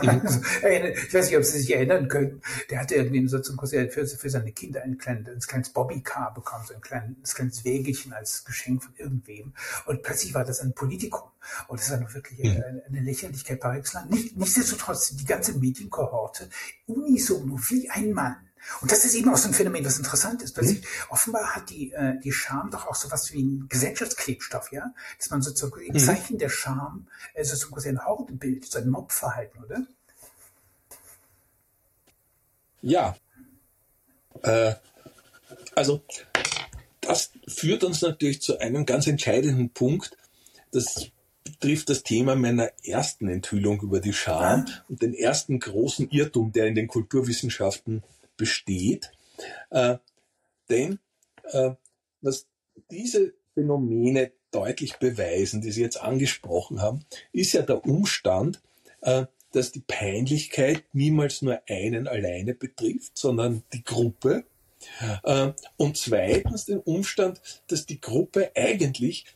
Mhm. 0.00 0.22
ich 1.06 1.12
weiß 1.12 1.26
nicht, 1.26 1.36
ob 1.36 1.44
Sie 1.44 1.58
sich 1.58 1.74
erinnern 1.74 2.08
können. 2.08 2.40
Der 2.70 2.80
hatte 2.80 2.94
irgendwie 2.94 3.28
sozusagen 3.28 3.68
für, 3.68 4.06
für 4.06 4.30
seine 4.30 4.52
Kinder 4.52 4.61
ein, 4.64 4.98
klein, 4.98 5.26
ein 5.26 5.40
kleines 5.40 5.70
Bobbycar 5.70 6.34
bekommen, 6.34 6.64
so 6.66 6.74
ein 6.74 6.80
kleines, 6.80 7.34
kleines 7.34 7.64
Wägelchen 7.64 8.12
als 8.12 8.44
Geschenk 8.44 8.82
von 8.82 8.94
irgendwem. 8.96 9.52
Und 9.86 10.02
plötzlich 10.02 10.34
war 10.34 10.44
das 10.44 10.60
ein 10.60 10.74
Politikum. 10.74 11.30
Und 11.68 11.80
das 11.80 11.90
war 11.90 11.98
noch 11.98 12.14
wirklich 12.14 12.38
mhm. 12.38 12.62
eine, 12.62 12.82
eine, 12.86 13.00
Lächerlichkeit 13.00 13.60
par 13.60 13.76
excellence. 13.76 14.10
Nicht, 14.10 14.36
nichtsdestotrotz, 14.36 15.16
die 15.16 15.24
ganze 15.24 15.54
Medienkohorte 15.54 16.48
unisono 16.86 17.58
wie 17.68 17.90
ein 17.90 18.12
Mann 18.12 18.36
und 18.80 18.92
das 18.92 19.04
ist 19.04 19.14
eben 19.14 19.28
auch 19.30 19.36
so 19.36 19.48
ein 19.48 19.54
Phänomen, 19.54 19.84
was 19.84 19.98
interessant 19.98 20.42
ist. 20.42 20.54
Plötzlich, 20.54 20.82
mhm. 20.82 20.86
offenbar 21.10 21.56
hat 21.56 21.70
die, 21.70 21.92
äh, 21.92 22.18
die 22.20 22.32
Scham 22.32 22.70
doch 22.70 22.86
auch 22.86 22.94
so 22.94 23.10
was 23.10 23.32
wie 23.32 23.42
ein 23.42 23.66
Gesellschaftsklebstoff, 23.68 24.70
ja? 24.72 24.94
Dass 25.18 25.30
man 25.30 25.42
sozusagen 25.42 25.82
im 25.82 25.94
mhm. 25.94 25.98
Zeichen 25.98 26.38
der 26.38 26.48
Scham 26.48 27.08
äh, 27.34 27.44
sozusagen 27.44 27.98
ein 27.98 28.04
Hordenbild, 28.04 28.64
so 28.64 28.78
ein 28.78 28.88
Mobverhalten, 28.88 29.64
oder? 29.64 29.86
Ja. 32.82 33.16
Äh, 34.42 34.74
also, 35.74 36.02
das 37.00 37.32
führt 37.48 37.84
uns 37.84 38.02
natürlich 38.02 38.42
zu 38.42 38.58
einem 38.58 38.86
ganz 38.86 39.06
entscheidenden 39.06 39.70
Punkt. 39.70 40.16
Das 40.70 41.10
betrifft 41.44 41.90
das 41.90 42.02
Thema 42.02 42.34
meiner 42.34 42.70
ersten 42.84 43.28
Enthüllung 43.28 43.80
über 43.80 44.00
die 44.00 44.12
Scham 44.12 44.66
und 44.88 45.02
den 45.02 45.14
ersten 45.14 45.58
großen 45.58 46.10
Irrtum, 46.10 46.52
der 46.52 46.66
in 46.66 46.74
den 46.74 46.88
Kulturwissenschaften 46.88 48.02
besteht. 48.36 49.12
Äh, 49.70 49.98
denn 50.68 50.98
äh, 51.50 51.72
was 52.20 52.46
diese 52.90 53.34
Phänomene 53.54 54.32
deutlich 54.50 54.98
beweisen, 54.98 55.60
die 55.60 55.72
Sie 55.72 55.82
jetzt 55.82 56.00
angesprochen 56.00 56.80
haben, 56.80 57.04
ist 57.32 57.52
ja 57.52 57.62
der 57.62 57.84
Umstand, 57.84 58.60
äh, 59.00 59.26
dass 59.52 59.72
die 59.72 59.82
Peinlichkeit 59.86 60.84
niemals 60.92 61.42
nur 61.42 61.60
einen 61.68 62.08
alleine 62.08 62.54
betrifft, 62.54 63.16
sondern 63.16 63.62
die 63.72 63.84
Gruppe. 63.84 64.44
Äh, 65.22 65.52
und 65.76 65.96
zweitens 65.96 66.64
den 66.64 66.80
Umstand, 66.80 67.40
dass 67.68 67.86
die 67.86 68.00
Gruppe 68.00 68.50
eigentlich 68.56 69.26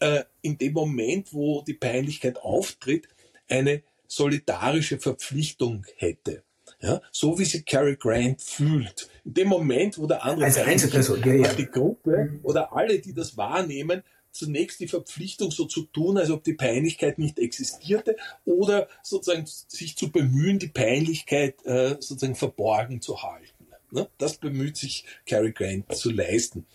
äh, 0.00 0.24
in 0.42 0.58
dem 0.58 0.72
Moment, 0.72 1.32
wo 1.32 1.62
die 1.62 1.74
Peinlichkeit 1.74 2.38
auftritt, 2.38 3.08
eine 3.48 3.82
solidarische 4.06 4.98
Verpflichtung 4.98 5.84
hätte. 5.96 6.42
Ja, 6.80 7.00
so 7.10 7.38
wie 7.38 7.44
sich 7.44 7.64
Cary 7.64 7.96
Grant 7.96 8.42
fühlt. 8.42 9.08
In 9.24 9.34
dem 9.34 9.48
Moment, 9.48 9.98
wo 9.98 10.06
der 10.06 10.24
andere 10.24 10.46
also 10.46 10.60
Einzelperson, 10.60 11.22
ja, 11.24 11.34
ja. 11.34 11.52
die 11.54 11.66
Gruppe 11.66 12.38
oder 12.42 12.74
alle, 12.74 12.98
die 12.98 13.14
das 13.14 13.36
wahrnehmen, 13.36 14.02
zunächst 14.34 14.80
die 14.80 14.88
Verpflichtung 14.88 15.50
so 15.50 15.64
zu 15.64 15.84
tun, 15.84 16.18
als 16.18 16.30
ob 16.30 16.42
die 16.44 16.54
Peinlichkeit 16.54 17.18
nicht 17.18 17.38
existierte 17.38 18.16
oder 18.44 18.88
sozusagen 19.02 19.46
sich 19.46 19.96
zu 19.96 20.10
bemühen, 20.10 20.58
die 20.58 20.68
Peinlichkeit 20.68 21.64
äh, 21.64 21.90
sozusagen 22.00 22.34
verborgen 22.34 23.00
zu 23.00 23.22
halten. 23.22 23.68
Ne? 23.92 24.08
Das 24.18 24.36
bemüht 24.36 24.76
sich 24.76 25.06
Cary 25.24 25.52
Grant 25.52 25.94
zu 25.94 26.10
leisten. 26.10 26.66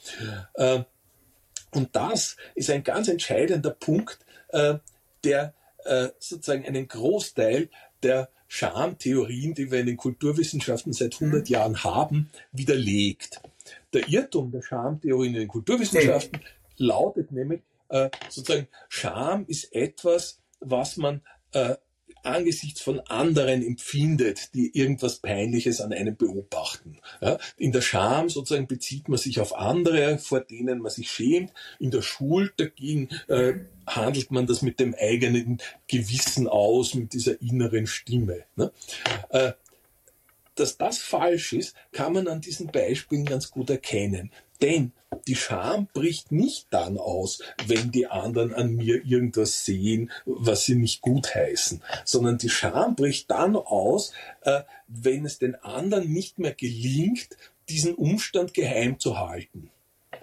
Äh, 0.54 0.84
und 1.72 1.96
das 1.96 2.38
ist 2.56 2.70
ein 2.70 2.84
ganz 2.84 3.10
entscheidender 3.10 3.72
Punkt, 3.72 4.20
äh, 4.50 4.76
der 5.26 5.54
äh, 5.84 6.08
sozusagen 6.18 6.66
einen 6.66 6.88
Großteil 6.88 7.70
der 8.02 8.30
Schamtheorien, 8.48 9.54
die 9.54 9.70
wir 9.70 9.82
in 9.82 9.86
den 9.86 9.98
Kulturwissenschaften 9.98 10.94
seit 10.94 11.16
100 11.16 11.42
mhm. 11.42 11.54
Jahren 11.54 11.84
haben, 11.84 12.30
widerlegt. 12.54 13.42
Der 13.94 14.08
Irrtum 14.08 14.52
der 14.52 14.62
Schamtheorien 14.62 15.34
in 15.34 15.42
den 15.42 15.48
Kulturwissenschaften 15.50 16.40
lautet 16.80 17.32
nämlich, 17.32 17.62
äh, 17.90 18.10
sozusagen, 18.30 18.68
Scham 18.88 19.46
ist 19.48 19.74
etwas, 19.74 20.40
was 20.60 20.98
man 20.98 21.22
äh, 21.52 21.76
angesichts 22.24 22.82
von 22.82 23.00
anderen 23.02 23.64
empfindet, 23.64 24.54
die 24.54 24.78
irgendwas 24.78 25.20
Peinliches 25.20 25.82
an 25.82 25.94
einem 25.94 26.16
beobachten. 26.16 27.00
Ja, 27.22 27.38
in 27.58 27.72
der 27.72 27.82
Scham 27.82 28.30
sozusagen 28.30 28.68
bezieht 28.68 29.08
man 29.08 29.18
sich 29.18 29.40
auf 29.40 29.56
andere, 29.56 30.18
vor 30.18 30.42
denen 30.42 30.80
man 30.80 30.92
sich 30.92 31.10
schämt. 31.12 31.54
In 31.80 31.92
der 31.92 32.02
Schuld 32.02 32.54
dagegen 32.58 33.10
äh, 33.28 33.54
handelt 33.88 34.32
man 34.32 34.48
das 34.48 34.62
mit 34.62 34.80
dem 34.80 34.96
eigenen 35.00 35.60
Gewissen 35.88 36.48
aus, 36.48 36.94
mit 36.94 37.14
dieser 37.14 37.42
inneren 37.42 37.88
Stimme. 37.88 38.44
Ne? 38.56 38.72
Äh, 39.30 39.54
dass 40.56 40.78
das 40.78 40.98
falsch 40.98 41.54
ist, 41.54 41.74
kann 41.94 42.14
man 42.14 42.28
an 42.28 42.42
diesen 42.42 42.68
Beispielen 42.68 43.26
ganz 43.26 43.50
gut 43.50 43.70
erkennen. 43.70 44.32
Denn 44.62 44.94
die 45.28 45.36
Scham 45.36 45.88
bricht 45.94 46.32
nicht 46.32 46.68
dann 46.70 46.98
aus, 46.98 47.42
wenn 47.66 47.92
die 47.92 48.08
anderen 48.08 48.54
an 48.54 48.76
mir 48.76 49.04
irgendwas 49.06 49.66
sehen, 49.66 50.12
was 50.26 50.66
sie 50.66 50.76
nicht 50.76 51.02
gut 51.02 51.34
heißen, 51.34 51.82
sondern 52.06 52.38
die 52.38 52.50
Scham 52.50 52.96
bricht 52.96 53.32
dann 53.32 53.56
aus, 53.56 54.14
äh, 54.42 54.62
wenn 54.88 55.26
es 55.26 55.40
den 55.40 55.56
anderen 55.56 56.12
nicht 56.12 56.40
mehr 56.40 56.54
gelingt, 56.54 57.30
diesen 57.70 57.96
Umstand 57.96 58.54
geheim 58.54 59.00
zu 59.00 59.20
halten. 59.20 59.70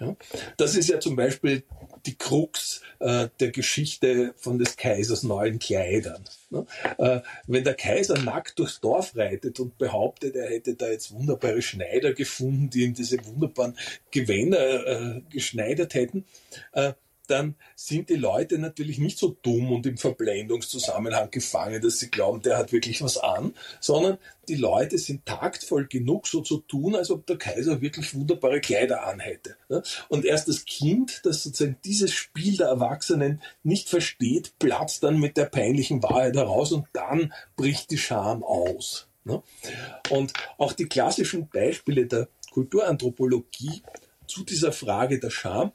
Ja? 0.01 0.17
Das 0.57 0.75
ist 0.75 0.89
ja 0.89 1.01
zum 1.01 1.17
Beispiel 1.17 1.63
die 2.07 2.17
Krux 2.17 2.83
äh, 3.01 3.29
der 3.41 3.51
Geschichte 3.51 4.35
von 4.37 4.59
des 4.59 4.77
Kaisers 4.77 5.23
neuen 5.23 5.59
Kleidern. 5.59 6.25
Ne? 6.51 6.67
Äh, 6.99 7.21
wenn 7.47 7.65
der 7.65 7.75
Kaiser 7.75 8.19
nackt 8.19 8.59
durchs 8.59 8.81
Dorf 8.81 9.17
reitet 9.17 9.61
und 9.61 9.77
behauptet, 9.79 10.37
er 10.37 10.49
hätte 10.49 10.75
da 10.75 10.89
jetzt 10.89 11.13
wunderbare 11.13 11.63
Schneider 11.63 12.13
gefunden, 12.13 12.71
die 12.71 12.85
ihm 12.85 12.95
diese 12.95 13.25
wunderbaren 13.27 13.77
Gewänder 14.11 15.17
äh, 15.17 15.23
geschneidert 15.31 15.95
hätten, 15.95 16.25
äh, 16.73 16.93
dann 17.31 17.57
sind 17.75 18.09
die 18.09 18.17
Leute 18.17 18.59
natürlich 18.59 18.99
nicht 18.99 19.19
so 19.19 19.37
dumm 19.43 19.73
und 19.73 19.87
im 19.87 19.99
Verblendungszusammenhang 19.99 21.31
gefangen, 21.31 21.81
dass 21.83 21.99
sie 21.99 22.11
glauben, 22.11 22.43
der 22.43 22.59
hat 22.59 22.73
wirklich 22.73 23.03
was 23.03 23.19
an, 23.19 23.55
sondern 23.81 24.19
die 24.49 24.55
Leute 24.55 24.99
sind 24.99 25.27
taktvoll 25.27 25.87
genug, 25.87 26.27
so 26.27 26.41
zu 26.41 26.59
tun, 26.59 26.95
als 26.95 27.11
ob 27.11 27.27
der 27.27 27.37
Kaiser 27.37 27.81
wirklich 27.81 28.15
wunderbare 28.15 28.61
Kleider 28.61 29.07
anhätte. 29.07 29.57
Und 30.09 30.25
erst 30.25 30.49
das 30.49 30.65
Kind, 30.65 31.21
das 31.25 31.43
sozusagen 31.43 31.77
dieses 31.85 32.13
Spiel 32.13 32.57
der 32.57 32.69
Erwachsenen 32.69 33.43
nicht 33.63 33.89
versteht, 33.89 34.59
platzt 34.59 35.03
dann 35.03 35.19
mit 35.19 35.37
der 35.37 35.47
peinlichen 35.47 36.03
Wahrheit 36.03 36.37
heraus 36.37 36.73
und 36.73 36.87
dann 36.93 37.33
bricht 37.57 37.91
die 37.91 37.99
Scham 37.99 38.43
aus. 38.45 39.09
Und 40.11 40.33
auch 40.59 40.73
die 40.73 40.87
klassischen 40.87 41.49
Beispiele 41.49 42.07
der 42.07 42.29
Kulturanthropologie 42.53 43.83
zu 44.27 44.45
dieser 44.45 44.73
Frage 44.73 45.19
der 45.19 45.31
Scham 45.31 45.73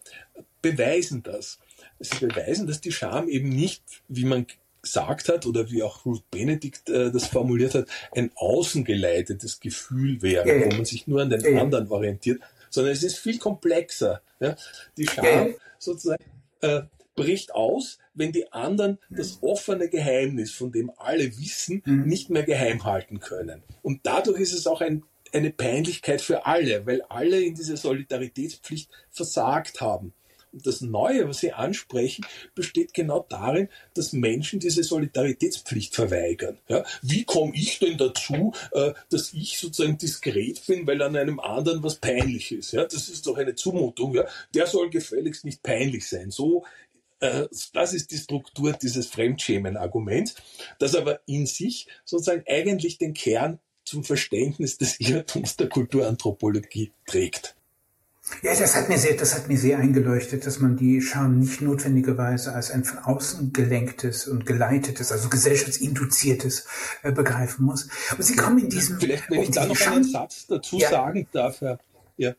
beweisen 0.62 1.24
das. 1.24 1.60
Sie 2.00 2.26
beweisen, 2.26 2.67
dass 2.67 2.82
die 2.82 2.91
Scham 2.91 3.28
eben 3.28 3.50
nicht, 3.50 3.84
wie 4.08 4.26
man 4.26 4.47
gesagt 4.82 5.30
hat 5.30 5.45
oder 5.45 5.69
wie 5.69 5.84
auch 5.84 6.06
Ruth 6.06 6.30
Benedict 6.32 6.89
äh, 6.89 7.12
das 7.12 7.28
formuliert 7.28 7.76
hat, 7.76 7.88
ein 8.15 8.32
außengeleitetes 8.36 9.60
Gefühl 9.60 10.21
wäre, 10.21 10.47
ja, 10.47 10.56
ja. 10.56 10.65
wo 10.65 10.76
man 10.76 10.86
sich 10.86 11.08
nur 11.08 11.21
an 11.21 11.30
den 11.30 11.41
ja, 11.41 11.62
anderen 11.62 11.88
orientiert, 11.89 12.41
sondern 12.69 12.93
es 12.93 13.04
ist 13.04 13.17
viel 13.17 13.38
komplexer. 13.38 14.21
Ja? 14.39 14.56
Die 14.97 15.08
Scham 15.08 15.54
sozusagen 15.78 16.24
äh, 16.62 16.82
bricht 17.15 17.54
aus, 17.54 18.00
wenn 18.13 18.32
die 18.32 18.52
anderen 18.52 18.97
das 19.10 19.39
offene 19.41 19.89
Geheimnis, 19.89 20.52
von 20.52 20.71
dem 20.71 20.91
alle 20.97 21.38
wissen, 21.38 21.84
mhm. 21.86 22.06
nicht 22.06 22.30
mehr 22.30 22.43
geheim 22.43 22.84
halten 22.84 23.19
können. 23.19 23.63
Und 23.82 24.02
dadurch 24.04 24.39
ist 24.39 24.54
es 24.54 24.67
auch 24.67 24.82
ein, 24.82 25.04
eine 25.34 25.52
Peinlichkeit 25.52 26.21
für 26.21 26.45
alle, 26.45 26.86
weil 26.86 27.02
alle 27.04 27.41
in 27.41 27.56
dieser 27.56 27.78
Solidaritätspflicht 27.78 28.89
versagt 29.10 29.82
haben. 29.82 30.13
Das 30.53 30.81
Neue, 30.81 31.27
was 31.29 31.39
Sie 31.39 31.53
ansprechen, 31.53 32.25
besteht 32.55 32.93
genau 32.93 33.25
darin, 33.29 33.69
dass 33.93 34.11
Menschen 34.11 34.59
diese 34.59 34.83
Solidaritätspflicht 34.83 35.95
verweigern. 35.95 36.57
Ja, 36.67 36.83
wie 37.01 37.23
komme 37.23 37.53
ich 37.55 37.79
denn 37.79 37.97
dazu, 37.97 38.53
äh, 38.71 38.93
dass 39.09 39.33
ich 39.33 39.57
sozusagen 39.57 39.97
diskret 39.97 40.65
bin, 40.67 40.85
weil 40.87 41.01
an 41.01 41.15
einem 41.15 41.39
anderen 41.39 41.83
was 41.83 41.95
peinlich 41.95 42.51
ist? 42.51 42.73
Ja, 42.73 42.83
das 42.83 43.07
ist 43.07 43.27
doch 43.27 43.37
eine 43.37 43.55
Zumutung. 43.55 44.13
Ja, 44.13 44.25
der 44.53 44.67
soll 44.67 44.89
gefälligst 44.89 45.45
nicht 45.45 45.63
peinlich 45.63 46.07
sein. 46.07 46.31
So 46.31 46.65
äh, 47.21 47.47
das 47.73 47.93
ist 47.93 48.11
die 48.11 48.17
Struktur 48.17 48.73
dieses 48.73 49.07
Fremdschämen-Arguments, 49.07 50.35
das 50.79 50.95
aber 50.95 51.21
in 51.27 51.45
sich 51.45 51.87
sozusagen 52.03 52.43
eigentlich 52.47 52.97
den 52.97 53.13
Kern 53.13 53.59
zum 53.85 54.03
Verständnis 54.03 54.77
des 54.77 54.99
Irrtums 54.99 55.55
der 55.55 55.69
Kulturanthropologie 55.69 56.91
trägt. 57.05 57.55
Ja, 58.43 58.55
das 58.55 58.75
hat 58.75 58.88
mir 58.88 58.97
sehr, 58.97 59.15
das 59.15 59.36
hat 59.36 59.47
mir 59.47 59.57
sehr 59.57 59.79
eingeleuchtet, 59.79 60.45
dass 60.45 60.60
man 60.60 60.77
die 60.77 61.01
Scham 61.01 61.39
nicht 61.39 61.62
notwendigerweise 61.62 62.53
als 62.53 62.71
ein 62.71 62.84
von 62.84 62.99
außen 62.99 63.51
gelenktes 63.51 64.27
und 64.27 64.45
geleitetes, 64.45 65.12
also 65.12 65.27
gesellschaftsinduziertes 65.29 66.67
äh, 67.01 67.12
begreifen 67.12 67.65
muss. 67.65 67.89
Und 68.15 68.23
Sie 68.23 68.36
kommen 68.36 68.60
in 68.60 68.69
diesem. 68.69 68.99
Vielleicht, 68.99 69.29
wenn 69.29 69.41
ich 69.41 69.51
da 69.51 69.65
noch 69.65 69.75
Scham 69.75 69.93
einen 69.95 70.03
Satz 70.03 70.45
dazu 70.47 70.77
ja. 70.77 70.89
sagen 70.89 71.27
darf, 71.31 71.62
Herr. 71.62 71.79
Ja. 72.17 72.36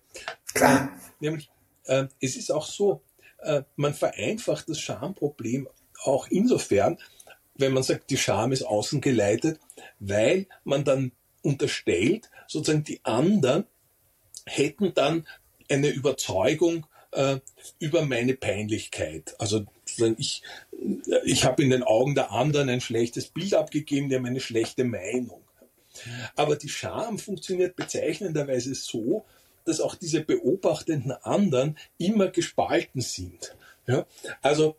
Klar. 0.55 0.85
Äh, 0.85 0.89
nämlich, 1.21 1.51
äh, 1.85 2.07
es 2.21 2.37
ist 2.37 2.53
auch 2.53 2.67
so, 2.67 3.03
äh, 3.39 3.63
man 3.77 3.93
vereinfacht 3.93 4.69
das 4.69 4.81
Schamproblem 4.81 5.69
auch 6.05 6.29
insofern, 6.29 6.99
wenn 7.57 7.73
man 7.73 7.83
sagt, 7.83 8.11
die 8.11 8.17
Scham 8.17 8.53
ist 8.53 8.63
außen 8.63 9.01
geleitet, 9.01 9.61
weil 9.99 10.47
man 10.65 10.85
dann 10.85 11.13
unterstellt, 11.43 12.31
sozusagen 12.47 12.85
die 12.85 13.01
anderen 13.05 13.67
hätten 14.47 14.95
dann 14.95 15.27
eine 15.69 15.89
Überzeugung 15.89 16.87
äh, 17.13 17.39
über 17.79 18.03
meine 18.03 18.35
Peinlichkeit. 18.35 19.35
Also 19.39 19.67
ich, 20.19 20.43
ich 21.25 21.45
habe 21.45 21.63
in 21.63 21.71
den 21.71 21.83
Augen 21.83 22.15
der 22.15 22.33
anderen 22.33 22.69
ein 22.69 22.81
schlechtes 22.81 23.29
Bild 23.29 23.55
abgegeben, 23.55 24.09
die 24.09 24.17
haben 24.17 24.27
eine 24.27 24.41
schlechte 24.41 24.85
Meinung. 24.85 25.43
Aber 26.37 26.57
die 26.57 26.71
Scham 26.71 27.19
funktioniert 27.19 27.77
bezeichnenderweise 27.77 28.75
so, 28.75 29.25
dass 29.65 29.81
auch 29.81 29.95
diese 29.95 30.23
beobachtenden 30.23 31.13
anderen 31.13 31.77
immer 31.99 32.29
gespalten 32.29 33.01
sind. 33.01 33.55
Ja? 33.87 34.07
Also 34.41 34.77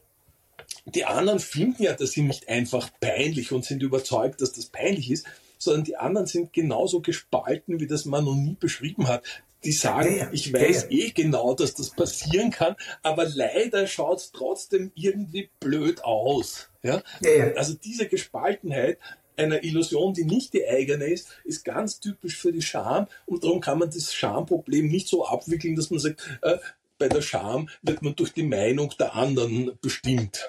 die 0.85 1.05
anderen 1.05 1.39
finden 1.39 1.83
ja, 1.83 1.93
dass 1.93 2.11
sie 2.11 2.23
nicht 2.23 2.49
einfach 2.49 2.89
peinlich 2.99 3.51
und 3.51 3.63
sind 3.63 3.83
überzeugt, 3.83 4.41
dass 4.41 4.53
das 4.53 4.65
peinlich 4.65 5.11
ist, 5.11 5.25
sondern 5.57 5.85
die 5.85 5.95
anderen 5.95 6.27
sind 6.27 6.51
genauso 6.51 6.99
gespalten, 6.99 7.79
wie 7.79 7.87
das 7.87 8.05
man 8.05 8.25
noch 8.25 8.35
nie 8.35 8.57
beschrieben 8.59 9.07
hat. 9.07 9.23
Die 9.63 9.71
sagen, 9.71 10.17
ja, 10.17 10.29
ich 10.31 10.51
weiß 10.51 10.87
ja. 10.89 10.97
eh 10.97 11.11
genau, 11.11 11.53
dass 11.53 11.73
das 11.73 11.91
passieren 11.91 12.51
kann, 12.51 12.75
aber 13.01 13.25
leider 13.25 13.87
schaut 13.87 14.19
es 14.19 14.31
trotzdem 14.31 14.91
irgendwie 14.95 15.49
blöd 15.59 16.03
aus. 16.03 16.69
Ja? 16.83 17.01
ja? 17.21 17.53
Also 17.55 17.73
diese 17.73 18.07
Gespaltenheit 18.07 18.97
einer 19.37 19.63
Illusion, 19.63 20.13
die 20.13 20.25
nicht 20.25 20.53
die 20.53 20.67
eigene 20.67 21.05
ist, 21.05 21.29
ist 21.43 21.65
ganz 21.65 21.99
typisch 21.99 22.37
für 22.37 22.51
die 22.51 22.61
Scham 22.61 23.07
und 23.25 23.43
darum 23.43 23.61
kann 23.61 23.79
man 23.79 23.89
das 23.89 24.13
Schamproblem 24.13 24.87
nicht 24.87 25.07
so 25.07 25.25
abwickeln, 25.25 25.75
dass 25.75 25.89
man 25.89 25.99
sagt, 25.99 26.39
äh, 26.41 26.57
bei 26.97 27.09
der 27.09 27.21
Scham 27.21 27.69
wird 27.81 28.01
man 28.01 28.15
durch 28.15 28.33
die 28.33 28.43
Meinung 28.43 28.93
der 28.99 29.15
anderen 29.15 29.77
bestimmt. 29.81 30.47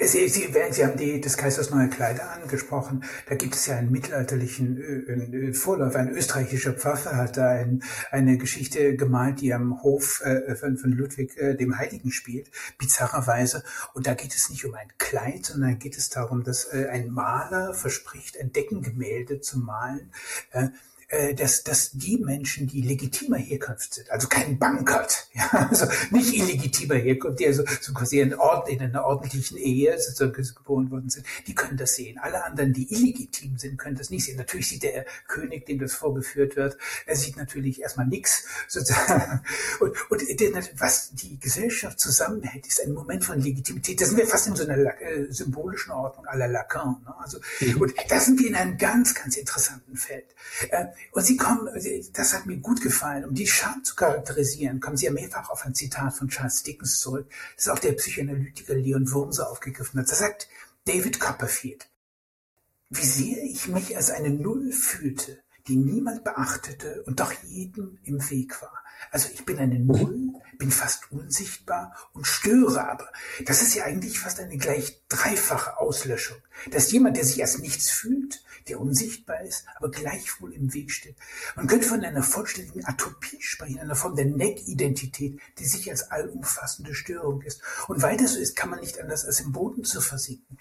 Sie, 0.00 0.28
Sie, 0.28 0.52
Sie 0.70 0.84
haben 0.84 0.96
die 0.96 1.20
des 1.20 1.36
Kaisers 1.36 1.70
neue 1.70 1.88
Kleider 1.88 2.30
angesprochen. 2.30 3.04
Da 3.28 3.34
gibt 3.34 3.54
es 3.54 3.66
ja 3.66 3.76
einen 3.76 3.90
mittelalterlichen 3.90 4.80
äh, 4.80 5.48
äh, 5.48 5.52
Vorläufer. 5.52 5.98
Ein 5.98 6.10
österreichischer 6.10 6.72
Pfaffe 6.72 7.16
hat 7.16 7.36
da 7.36 7.48
ein, 7.48 7.82
eine 8.10 8.38
Geschichte 8.38 8.96
gemalt, 8.96 9.40
die 9.40 9.52
am 9.52 9.82
Hof 9.82 10.20
äh, 10.24 10.54
von, 10.54 10.76
von, 10.76 10.92
Ludwig 10.92 11.34
dem 11.34 11.78
Heiligen 11.78 12.10
spielt, 12.10 12.50
bizarrerweise. 12.78 13.64
Und 13.94 14.06
da 14.06 14.14
geht 14.14 14.34
es 14.34 14.50
nicht 14.50 14.64
um 14.64 14.74
ein 14.74 14.88
Kleid, 14.98 15.46
sondern 15.46 15.78
geht 15.78 15.96
es 15.96 16.10
darum, 16.10 16.44
dass 16.44 16.68
ein 16.68 17.10
Maler 17.10 17.74
verspricht, 17.74 18.38
ein 18.38 18.52
Deckengemälde 18.52 19.40
zu 19.40 19.58
malen. 19.58 20.12
Äh, 21.12 21.34
dass, 21.34 21.62
dass 21.62 21.90
die 21.92 22.16
Menschen, 22.16 22.66
die 22.66 22.80
legitimer 22.80 23.36
Herkunft 23.36 23.92
sind, 23.92 24.10
also 24.10 24.28
kein 24.28 24.58
Bankert, 24.58 25.28
ja, 25.34 25.68
also 25.68 25.84
nicht 26.10 26.32
illegitimer 26.32 26.94
Herkunft, 26.94 27.38
die 27.40 27.46
also 27.46 27.64
so 27.82 27.92
quasi 27.92 28.20
in, 28.20 28.34
Ord, 28.34 28.70
in 28.70 28.80
einer 28.80 29.04
ordentlichen 29.04 29.58
Ehe 29.58 29.98
sozusagen 29.98 30.32
geboren 30.32 30.90
worden 30.90 31.10
sind, 31.10 31.26
die 31.46 31.54
können 31.54 31.76
das 31.76 31.96
sehen. 31.96 32.16
Alle 32.16 32.42
anderen, 32.42 32.72
die 32.72 32.90
illegitim 32.90 33.58
sind, 33.58 33.76
können 33.76 33.94
das 33.94 34.08
nicht 34.08 34.24
sehen. 34.24 34.38
Natürlich 34.38 34.70
sieht 34.70 34.84
der 34.84 35.04
König, 35.28 35.66
dem 35.66 35.78
das 35.80 35.92
vorgeführt 35.92 36.56
wird, 36.56 36.78
er 37.04 37.14
sieht 37.16 37.36
natürlich 37.36 37.82
erstmal 37.82 38.06
nichts 38.06 38.46
sozusagen. 38.66 39.42
Und, 39.80 40.10
und 40.10 40.22
was 40.78 41.10
die 41.12 41.38
Gesellschaft 41.38 42.00
zusammenhält, 42.00 42.66
ist 42.66 42.80
ein 42.82 42.94
Moment 42.94 43.22
von 43.22 43.38
Legitimität. 43.38 44.00
Da 44.00 44.06
sind 44.06 44.16
wir 44.16 44.26
fast 44.26 44.46
in 44.46 44.56
so 44.56 44.64
einer 44.64 44.98
äh, 45.02 45.26
symbolischen 45.28 45.92
Ordnung 45.92 46.26
à 46.26 46.38
la 46.38 46.46
Lacan. 46.46 47.02
Ne? 47.04 47.14
Also, 47.18 47.38
mhm. 47.60 47.82
Und 47.82 47.94
da 48.08 48.18
sind 48.18 48.40
wir 48.40 48.48
in 48.48 48.54
einem 48.54 48.78
ganz, 48.78 49.14
ganz 49.14 49.36
interessanten 49.36 49.94
Feld. 49.94 50.24
Äh, 50.70 50.86
und 51.10 51.24
sie 51.24 51.36
kommen, 51.36 51.68
das 52.12 52.34
hat 52.34 52.46
mir 52.46 52.58
gut 52.58 52.80
gefallen, 52.80 53.24
um 53.24 53.34
die 53.34 53.46
Scham 53.46 53.82
zu 53.84 53.94
charakterisieren, 53.94 54.80
kommen 54.80 54.96
sie 54.96 55.06
ja 55.06 55.12
mehrfach 55.12 55.50
auf 55.50 55.66
ein 55.66 55.74
Zitat 55.74 56.14
von 56.14 56.28
Charles 56.28 56.62
Dickens 56.62 57.00
zurück, 57.00 57.30
das 57.56 57.68
auch 57.68 57.78
der 57.78 57.92
Psychoanalytiker 57.92 58.74
Leon 58.74 59.10
Wurmser 59.10 59.50
aufgegriffen 59.50 60.00
hat. 60.00 60.10
Da 60.10 60.14
sagt 60.14 60.48
David 60.84 61.20
Copperfield, 61.20 61.88
wie 62.90 63.06
sehr 63.06 63.42
ich 63.42 63.68
mich 63.68 63.96
als 63.96 64.10
eine 64.10 64.30
Null 64.30 64.72
fühlte, 64.72 65.42
die 65.68 65.76
niemand 65.76 66.24
beachtete 66.24 67.02
und 67.04 67.20
doch 67.20 67.32
jedem 67.44 67.98
im 68.04 68.30
Weg 68.30 68.60
war. 68.60 68.82
Also 69.10 69.28
ich 69.32 69.44
bin 69.44 69.58
eine 69.58 69.78
Null, 69.78 70.32
bin 70.58 70.70
fast 70.70 71.10
unsichtbar 71.10 71.96
und 72.12 72.26
störe 72.26 72.88
aber. 72.88 73.08
Das 73.44 73.62
ist 73.62 73.74
ja 73.74 73.84
eigentlich 73.84 74.18
fast 74.18 74.40
eine 74.40 74.56
gleich 74.56 75.02
dreifache 75.08 75.78
Auslöschung. 75.78 76.38
Dass 76.70 76.92
jemand, 76.92 77.16
der 77.16 77.24
sich 77.24 77.42
als 77.42 77.58
nichts 77.58 77.90
fühlt, 77.90 78.44
der 78.68 78.80
unsichtbar 78.80 79.42
ist, 79.42 79.64
aber 79.76 79.90
gleichwohl 79.90 80.52
im 80.52 80.72
Weg 80.74 80.90
steht. 80.90 81.16
Man 81.56 81.66
könnte 81.66 81.88
von 81.88 82.04
einer 82.04 82.22
vollständigen 82.22 82.86
Atopie 82.86 83.40
sprechen, 83.40 83.78
einer 83.78 83.96
Form 83.96 84.16
der 84.16 84.26
Neck-Identität, 84.26 85.40
die 85.58 85.64
sich 85.64 85.90
als 85.90 86.10
allumfassende 86.10 86.94
Störung 86.94 87.42
ist. 87.42 87.62
Und 87.88 88.02
weil 88.02 88.16
das 88.16 88.32
so 88.32 88.38
ist, 88.38 88.56
kann 88.56 88.70
man 88.70 88.80
nicht 88.80 89.00
anders 89.00 89.24
als 89.24 89.40
im 89.40 89.52
Boden 89.52 89.84
zu 89.84 90.00
versinken. 90.00 90.58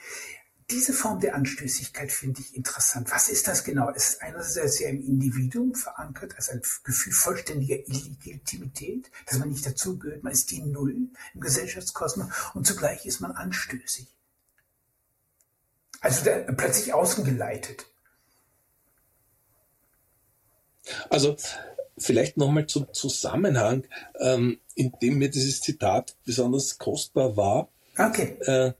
Diese 0.71 0.93
Form 0.93 1.19
der 1.19 1.35
Anstößigkeit 1.35 2.13
finde 2.13 2.39
ich 2.39 2.55
interessant. 2.55 3.11
Was 3.11 3.27
ist 3.27 3.45
das 3.49 3.65
genau? 3.65 3.91
Es 3.93 4.11
ist 4.11 4.21
einerseits 4.21 4.79
ja 4.79 4.87
im 4.87 5.01
Individuum 5.01 5.75
verankert, 5.75 6.35
als 6.37 6.47
ein 6.47 6.61
Gefühl 6.85 7.11
vollständiger 7.11 7.75
Illegitimität, 7.75 9.11
dass 9.25 9.37
man 9.37 9.49
nicht 9.49 9.65
dazugehört, 9.65 10.23
man 10.23 10.31
ist 10.31 10.49
die 10.49 10.61
Null 10.61 10.91
im 10.91 11.41
Gesellschaftskosmos 11.41 12.27
und 12.53 12.65
zugleich 12.65 13.05
ist 13.05 13.19
man 13.19 13.33
anstößig. 13.33 14.15
Also 16.01 16.29
plötzlich 16.57 16.93
außen 16.93 17.23
geleitet. 17.23 17.85
Also 21.09 21.37
vielleicht 21.97 22.37
nochmal 22.37 22.65
zum 22.65 22.91
Zusammenhang, 22.93 23.87
ähm, 24.19 24.59
in 24.75 24.91
dem 25.01 25.19
mir 25.19 25.29
dieses 25.29 25.61
Zitat 25.61 26.17
besonders 26.25 26.77
kostbar 26.77 27.37
war. 27.37 27.69
Okay. 27.97 28.37
Äh, 28.41 28.73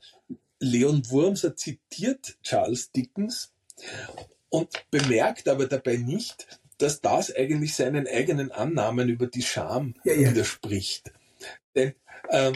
Leon 0.60 1.10
Wurmser 1.10 1.56
zitiert 1.56 2.38
Charles 2.44 2.92
Dickens 2.92 3.54
und 4.50 4.70
bemerkt 4.92 5.48
aber 5.48 5.68
dabei 5.68 5.98
nicht, 5.98 6.60
dass 6.78 7.02
das 7.02 7.34
eigentlich 7.36 7.76
seinen 7.76 8.08
eigenen 8.08 8.52
Annahmen 8.52 9.10
über 9.10 9.28
die 9.28 9.44
Scham 9.44 9.94
ja, 10.04 10.14
ja. 10.14 10.32
widerspricht. 10.32 11.12
Denn 11.76 11.94
äh, 12.30 12.52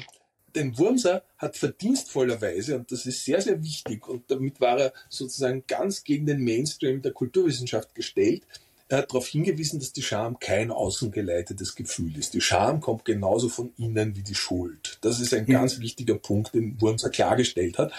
denn 0.56 0.78
Wurmser 0.78 1.24
hat 1.38 1.58
verdienstvollerweise, 1.58 2.78
und 2.78 2.92
das 2.92 3.06
ist 3.06 3.26
sehr, 3.26 3.42
sehr 3.42 3.62
wichtig, 3.64 4.08
und 4.08 4.30
damit 4.32 4.62
war 4.62 4.80
er 4.80 4.94
sozusagen 5.10 5.64
ganz 5.68 6.04
gegen 6.04 6.26
den 6.26 6.44
Mainstream 6.44 7.02
der 7.02 7.12
Kulturwissenschaft 7.12 7.94
gestellt, 7.94 8.44
er 8.88 9.00
hat 9.00 9.10
darauf 9.10 9.28
hingewiesen, 9.28 9.80
dass 9.80 9.94
die 9.94 10.04
Scham 10.04 10.38
kein 10.40 10.70
außengeleitetes 10.70 11.76
Gefühl 11.76 12.18
ist. 12.18 12.36
Die 12.36 12.42
Scham 12.42 12.82
kommt 12.82 13.04
genauso 13.04 13.50
von 13.50 13.74
innen 13.78 14.16
wie 14.16 14.22
die 14.22 14.36
Schuld. 14.36 15.00
Das 15.02 15.20
ist 15.20 15.34
ein 15.34 15.48
ja. 15.48 15.60
ganz 15.60 15.80
wichtiger 15.80 16.16
Punkt, 16.16 16.54
den 16.54 16.80
Wurmser 16.80 17.10
klargestellt 17.10 17.80
hat. 17.80 17.92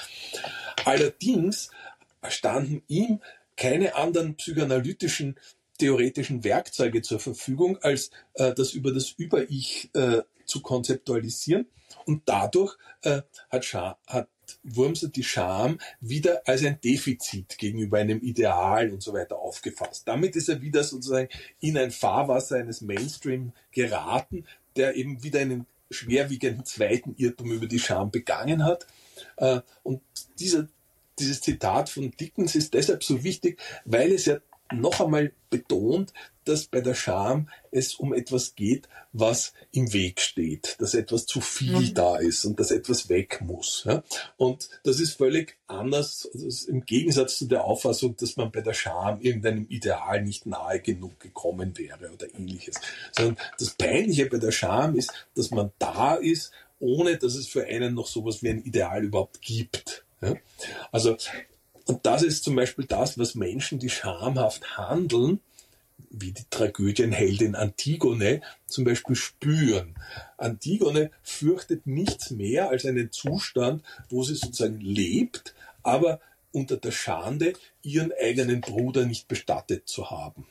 Allerdings 0.84 1.70
standen 2.28 2.82
ihm 2.86 3.20
keine 3.56 3.96
anderen 3.96 4.36
psychoanalytischen 4.36 5.36
theoretischen 5.78 6.44
Werkzeuge 6.44 7.02
zur 7.02 7.20
Verfügung, 7.20 7.78
als 7.82 8.10
äh, 8.34 8.54
das 8.54 8.72
über 8.72 8.92
das 8.92 9.10
Über-Ich 9.10 9.90
äh, 9.94 10.22
zu 10.46 10.62
konzeptualisieren. 10.62 11.66
Und 12.06 12.22
dadurch 12.26 12.76
äh, 13.02 13.22
hat, 13.50 13.64
Scha 13.64 13.98
hat 14.06 14.28
Wurmser 14.62 15.08
die 15.08 15.24
Scham 15.24 15.78
wieder 16.00 16.42
als 16.46 16.64
ein 16.64 16.80
Defizit 16.80 17.58
gegenüber 17.58 17.98
einem 17.98 18.20
Ideal 18.20 18.90
und 18.90 19.02
so 19.02 19.12
weiter 19.12 19.38
aufgefasst. 19.38 20.06
Damit 20.06 20.36
ist 20.36 20.48
er 20.48 20.62
wieder 20.62 20.84
sozusagen 20.84 21.28
in 21.60 21.76
ein 21.76 21.90
Fahrwasser 21.90 22.56
eines 22.56 22.80
Mainstream 22.80 23.52
geraten, 23.72 24.44
der 24.76 24.94
eben 24.94 25.22
wieder 25.22 25.40
einen 25.40 25.66
schwerwiegenden 25.90 26.64
zweiten 26.64 27.14
Irrtum 27.16 27.52
über 27.52 27.66
die 27.66 27.78
Scham 27.78 28.10
begangen 28.10 28.64
hat. 28.64 28.86
Äh, 29.36 29.60
und 29.82 30.00
dieser, 30.38 30.68
dieses 31.18 31.40
Zitat 31.40 31.90
von 31.90 32.10
Dickens 32.12 32.54
ist 32.54 32.74
deshalb 32.74 33.02
so 33.02 33.24
wichtig, 33.24 33.60
weil 33.84 34.12
es 34.12 34.26
ja 34.26 34.38
noch 34.72 35.00
einmal 35.00 35.32
betont, 35.50 36.12
dass 36.44 36.66
bei 36.66 36.80
der 36.80 36.94
Scham 36.94 37.48
es 37.70 37.94
um 37.96 38.14
etwas 38.14 38.54
geht, 38.54 38.88
was 39.12 39.52
im 39.72 39.92
Weg 39.92 40.20
steht, 40.20 40.76
dass 40.78 40.94
etwas 40.94 41.26
zu 41.26 41.40
viel 41.40 41.78
mhm. 41.78 41.94
da 41.94 42.16
ist 42.16 42.44
und 42.44 42.60
dass 42.60 42.70
etwas 42.70 43.08
weg 43.08 43.40
muss. 43.42 43.82
Ja? 43.84 44.02
Und 44.36 44.68
das 44.84 45.00
ist 45.00 45.14
völlig 45.14 45.56
anders, 45.66 46.28
also 46.32 46.70
im 46.70 46.84
Gegensatz 46.84 47.38
zu 47.38 47.46
der 47.46 47.64
Auffassung, 47.64 48.16
dass 48.16 48.36
man 48.36 48.52
bei 48.52 48.60
der 48.60 48.74
Scham 48.74 49.20
irgendeinem 49.20 49.66
Ideal 49.68 50.22
nicht 50.22 50.46
nahe 50.46 50.80
genug 50.80 51.18
gekommen 51.18 51.76
wäre 51.76 52.12
oder 52.12 52.32
ähnliches. 52.34 52.76
Sondern 53.12 53.36
das 53.58 53.70
Peinliche 53.70 54.26
bei 54.26 54.38
der 54.38 54.52
Scham 54.52 54.96
ist, 54.96 55.12
dass 55.34 55.50
man 55.50 55.72
da 55.78 56.14
ist, 56.14 56.52
ohne 56.78 57.16
dass 57.16 57.34
es 57.34 57.48
für 57.48 57.64
einen 57.64 57.94
noch 57.94 58.06
sowas 58.06 58.42
wie 58.42 58.50
ein 58.50 58.62
Ideal 58.62 59.02
überhaupt 59.02 59.42
gibt. 59.42 60.04
Ja? 60.20 60.34
Also 60.92 61.16
und 61.86 62.04
das 62.04 62.22
ist 62.22 62.44
zum 62.44 62.56
Beispiel 62.56 62.84
das, 62.84 63.18
was 63.18 63.34
Menschen, 63.34 63.78
die 63.78 63.90
schamhaft 63.90 64.76
handeln, 64.76 65.40
wie 66.10 66.32
die 66.32 66.44
Tragödienheldin 66.50 67.54
Antigone 67.54 68.42
zum 68.66 68.84
Beispiel 68.84 69.16
spüren. 69.16 69.94
Antigone 70.36 71.10
fürchtet 71.22 71.86
nichts 71.86 72.30
mehr 72.30 72.68
als 72.70 72.84
einen 72.84 73.12
Zustand, 73.12 73.82
wo 74.08 74.22
sie 74.22 74.34
sozusagen 74.34 74.80
lebt, 74.80 75.54
aber 75.82 76.20
unter 76.52 76.76
der 76.76 76.90
Schande, 76.90 77.52
ihren 77.82 78.12
eigenen 78.20 78.60
Bruder 78.60 79.06
nicht 79.06 79.28
bestattet 79.28 79.88
zu 79.88 80.10
haben. 80.10 80.46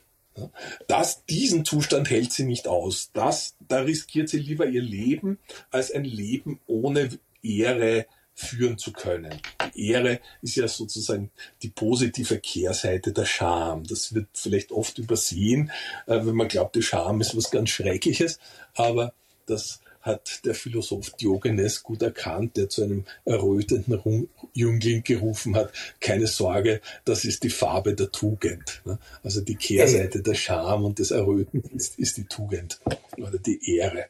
Das, 0.88 1.26
diesen 1.26 1.66
Zustand 1.66 2.10
hält 2.10 2.32
sie 2.32 2.44
nicht 2.44 2.68
aus. 2.68 3.12
Das, 3.14 3.56
da 3.60 3.80
riskiert 3.80 4.30
sie 4.30 4.40
lieber 4.40 4.66
ihr 4.66 4.82
Leben 4.82 5.40
als 5.72 5.92
ein 5.92 6.04
Leben 6.04 6.60
ohne 6.68 7.10
Ehre 7.42 8.06
führen 8.36 8.78
zu 8.78 8.92
können. 8.92 9.42
Die 9.74 9.90
Ehre 9.90 10.20
ist 10.42 10.56
ja 10.56 10.68
sozusagen 10.68 11.32
die 11.64 11.70
positive 11.70 12.40
Kehrseite 12.40 13.14
der 13.14 13.26
Scham. 13.26 13.86
Das 13.86 14.14
wird 14.14 14.28
vielleicht 14.34 14.72
oft 14.72 15.00
übersehen, 15.00 15.72
äh, 16.06 16.26
wenn 16.26 16.36
man 16.36 16.50
glaubt, 16.50 16.76
die 16.76 16.82
Scham 16.82 17.22
ist 17.22 17.36
was 17.36 17.50
ganz 17.50 17.70
Schreckliches, 17.70 18.40
aber 18.76 19.14
das 19.46 19.80
hat 20.06 20.46
der 20.46 20.54
Philosoph 20.54 21.12
Diogenes 21.12 21.82
gut 21.82 22.04
erkannt, 22.04 22.58
der 22.58 22.70
zu 22.70 22.84
einem 22.84 23.06
errötenden 23.26 24.30
Jüngling 24.54 25.04
gerufen 25.04 25.56
hat, 25.56 25.74
keine 26.00 26.28
Sorge, 26.28 26.80
das 27.06 27.26
ist 27.26 27.44
die 27.44 27.50
Farbe 27.50 27.96
der 27.96 28.12
Tugend. 28.12 28.84
Ne? 28.86 29.00
Also 29.24 29.42
die 29.42 29.56
Kehrseite 29.56 30.22
der 30.22 30.36
Scham 30.36 30.86
und 30.86 31.00
des 31.00 31.10
Errötens 31.10 31.66
ist, 31.74 31.98
ist 32.00 32.18
die 32.18 32.26
Tugend 32.26 32.80
oder 33.18 33.40
die 33.40 33.78
Ehre. 33.78 34.06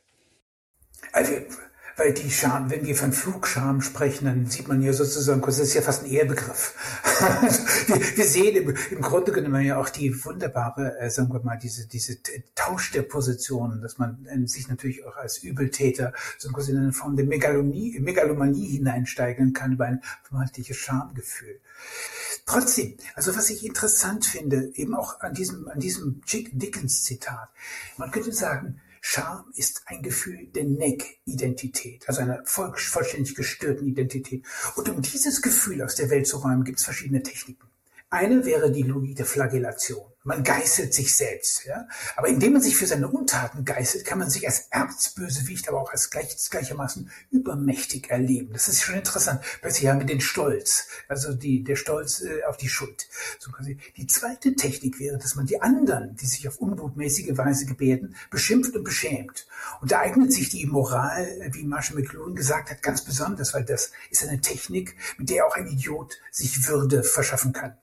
Also 1.14 1.32
weil 1.98 2.14
die 2.14 2.30
Scham, 2.30 2.70
wenn 2.70 2.86
wir 2.86 2.96
von 2.96 3.14
Flugscham 3.14 3.82
sprechen, 3.82 4.26
dann 4.26 4.46
sieht 4.48 4.68
man 4.68 4.82
ja 4.82 4.92
sozusagen, 4.92 5.42
das 5.42 5.60
ist 5.60 5.74
ja 5.74 5.82
fast 5.82 6.04
ein 6.04 6.10
Ehrbegriff. 6.10 6.74
wir, 7.88 8.18
wir, 8.18 8.26
sehen 8.26 8.56
im, 8.56 8.76
im, 8.92 9.02
Grunde 9.02 9.32
genommen 9.32 9.64
ja 9.64 9.78
auch 9.78 9.90
die 9.90 10.26
wunderbare, 10.26 11.00
äh, 11.00 11.10
sagen 11.10 11.32
wir 11.32 11.42
mal, 11.42 11.58
diese, 11.58 11.88
diese 11.88 12.18
Tausch 12.56 12.92
der 12.92 13.04
Positionen, 13.04 13.82
dass 13.82 13.98
man 13.98 14.26
äh, 14.26 14.46
sich 14.48 14.68
natürlich 14.68 15.06
auch 15.06 15.16
als 15.16 15.38
Übeltäter 15.44 16.14
so 16.38 16.50
in 16.50 16.78
eine 16.78 16.94
Form 16.94 17.16
der 17.16 17.26
Megalonie, 17.26 18.00
Megalomanie 18.00 18.68
hineinsteigen 18.68 19.54
kann 19.54 19.74
über 19.74 19.86
ein 19.86 20.02
vermeintliches 20.24 20.78
Schamgefühl. 20.78 21.60
Trotzdem, 22.46 22.96
also 23.16 23.36
was 23.36 23.50
ich 23.50 23.66
interessant 23.66 24.26
finde, 24.26 24.72
eben 24.76 24.96
auch 24.96 25.22
an 25.22 25.34
diesem, 25.34 25.68
an 25.68 25.80
diesem 25.80 26.22
Dickens 26.26 27.04
Zitat, 27.04 27.50
man 27.98 28.12
könnte 28.12 28.32
sagen, 28.34 28.82
Scham 29.08 29.46
ist 29.56 29.84
ein 29.86 30.02
Gefühl 30.02 30.48
der 30.48 30.64
Neck-Identität, 30.64 32.10
also 32.10 32.22
einer 32.22 32.44
vollständig 32.44 33.36
gestörten 33.36 33.88
Identität. 33.88 34.44
Und 34.76 34.90
um 34.90 35.00
dieses 35.04 35.44
Gefühl 35.44 35.84
aus 35.84 35.94
der 35.94 36.10
Welt 36.10 36.26
zu 36.26 36.38
räumen, 36.38 36.64
gibt 36.64 36.80
es 36.80 36.86
verschiedene 36.86 37.22
Techniken. 37.22 37.68
Eine 38.10 38.44
wäre 38.46 38.72
die 38.72 38.82
Logik 38.82 39.16
der 39.16 39.28
Flagellation. 39.28 40.12
Man 40.26 40.44
geißelt 40.44 40.92
sich 40.92 41.16
selbst. 41.16 41.66
Ja? 41.66 41.88
Aber 42.16 42.28
indem 42.28 42.54
man 42.54 42.62
sich 42.62 42.76
für 42.76 42.88
seine 42.88 43.08
Untaten 43.08 43.64
geißelt, 43.64 44.06
kann 44.06 44.18
man 44.18 44.30
sich 44.30 44.48
als 44.48 44.68
Erzbösewicht, 44.72 45.70
aber 45.70 45.80
auch 45.80 45.92
als 45.92 46.10
gleich, 46.10 46.36
gleichermaßen 46.50 47.12
übermächtig 47.30 48.10
erleben. 48.10 48.52
Das 48.52 48.68
ist 48.68 48.82
schon 48.82 48.96
interessant. 48.96 49.42
Plötzlich 49.62 49.88
haben 49.88 50.00
wir 50.00 50.08
den 50.08 50.22
Stolz, 50.22 50.88
also 51.08 51.36
die, 51.36 51.64
der 51.64 51.76
Stolz 51.76 52.22
äh, 52.22 52.44
auf 52.46 52.58
die 52.58 52.70
Schuld. 52.70 53.08
So 53.38 53.52
quasi. 53.52 53.78
Die 53.98 54.08
zweite 54.08 54.56
Technik 54.56 55.00
wäre, 55.00 55.20
dass 55.20 55.36
man 55.36 55.46
die 55.46 55.62
anderen, 55.62 56.16
die 56.16 56.26
sich 56.26 56.48
auf 56.48 56.58
unbotmäßige 56.58 57.38
Weise 57.38 57.68
gebärden, 57.68 58.16
beschimpft 58.32 58.76
und 58.76 58.84
beschämt. 58.84 59.46
Und 59.80 59.92
da 59.92 60.00
eignet 60.00 60.34
sich 60.34 60.50
die 60.50 60.66
Moral, 60.66 61.52
wie 61.52 61.64
Marshall 61.64 61.98
McLuhan 61.98 62.34
gesagt 62.34 62.72
hat, 62.72 62.82
ganz 62.82 63.06
besonders, 63.06 63.54
weil 63.54 63.64
das 63.64 63.92
ist 64.10 64.28
eine 64.28 64.42
Technik, 64.42 64.96
mit 65.20 65.30
der 65.30 65.46
auch 65.46 65.56
ein 65.56 65.68
Idiot 65.68 66.16
sich 66.32 66.68
Würde 66.68 67.04
verschaffen 67.04 67.54
kann. 67.54 67.78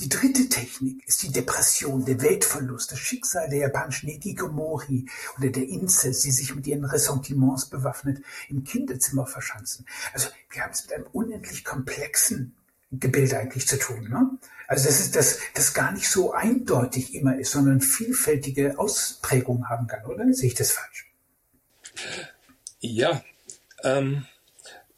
Die 0.00 0.08
dritte 0.08 0.48
Technik 0.48 1.06
ist 1.06 1.22
die 1.22 1.30
Depression, 1.30 2.04
der 2.04 2.20
Weltverlust, 2.20 2.92
das 2.92 2.98
Schicksal 2.98 3.48
der 3.48 3.58
japanischen 3.60 4.08
Hikikomori 4.08 5.08
oder 5.38 5.50
der 5.50 5.68
Incels, 5.68 6.20
die 6.20 6.30
sich 6.30 6.54
mit 6.54 6.66
ihren 6.66 6.84
Ressentiments 6.84 7.66
bewaffnet 7.66 8.22
im 8.48 8.64
Kinderzimmer 8.64 9.26
verschanzen. 9.26 9.86
Also 10.12 10.28
wir 10.50 10.62
haben 10.62 10.72
es 10.72 10.82
mit 10.84 10.92
einem 10.94 11.06
unendlich 11.12 11.64
komplexen 11.64 12.54
Gebilde 12.90 13.38
eigentlich 13.38 13.66
zu 13.66 13.78
tun. 13.78 14.08
Ne? 14.08 14.38
Also 14.66 14.86
das 14.86 15.00
ist 15.00 15.16
das, 15.16 15.38
das 15.54 15.74
gar 15.74 15.92
nicht 15.92 16.08
so 16.08 16.32
eindeutig 16.32 17.14
immer 17.14 17.38
ist, 17.38 17.52
sondern 17.52 17.80
vielfältige 17.80 18.78
Ausprägungen 18.78 19.68
haben 19.68 19.86
kann, 19.86 20.04
oder? 20.06 20.32
Sehe 20.32 20.48
ich 20.48 20.54
das 20.54 20.72
falsch? 20.72 21.10
Ja, 22.80 23.22
ähm, 23.82 24.26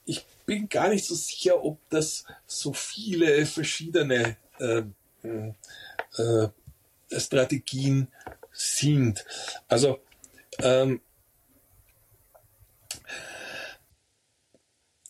ich 0.05 0.27
bin 0.47 0.69
gar 0.69 0.89
nicht 0.89 1.07
so 1.07 1.15
sicher, 1.15 1.65
ob 1.65 1.79
das 1.91 2.25
so 2.47 2.73
viele 2.73 3.47
verschiedene 3.47 4.37
äh, 4.59 4.83
äh, 5.23 6.49
Strategien 7.17 8.09
sind. 8.53 9.25
Also 9.69 10.01
ähm, 10.59 11.01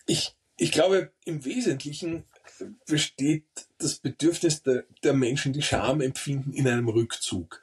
ich, 0.07 0.35
ich 0.57 0.73
glaube, 0.73 1.13
im 1.25 1.45
Wesentlichen 1.45 2.25
besteht 2.87 3.45
das 3.79 3.97
Bedürfnis 3.97 4.63
der, 4.63 4.85
der 5.03 5.13
Menschen, 5.13 5.53
die 5.53 5.63
Scham 5.63 6.01
empfinden, 6.01 6.53
in 6.53 6.69
einem 6.69 6.89
Rückzug. 6.89 7.61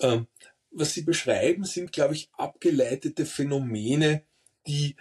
Ähm, 0.00 0.26
was 0.70 0.94
Sie 0.94 1.02
beschreiben, 1.02 1.64
sind, 1.64 1.92
glaube 1.92 2.14
ich, 2.14 2.30
abgeleitete 2.32 3.26
Phänomene, 3.26 4.22
die 4.66 4.96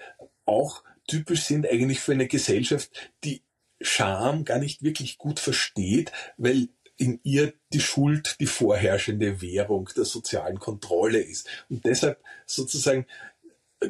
auch 0.46 0.84
typisch 1.08 1.44
sind 1.44 1.68
eigentlich 1.68 2.00
für 2.00 2.14
eine 2.14 2.28
Gesellschaft, 2.28 3.12
die 3.24 3.44
Scham 3.82 4.46
gar 4.46 4.60
nicht 4.60 4.84
wirklich 4.84 5.18
gut 5.18 5.40
versteht, 5.40 6.12
weil 6.38 6.70
in 6.98 7.20
ihr 7.24 7.54
die 7.72 7.80
Schuld 7.80 8.40
die 8.40 8.46
vorherrschende 8.46 9.42
Währung 9.42 9.90
der 9.96 10.06
sozialen 10.06 10.60
Kontrolle 10.60 11.20
ist. 11.20 11.48
Und 11.70 11.86
deshalb 11.86 12.22
sozusagen 12.46 13.06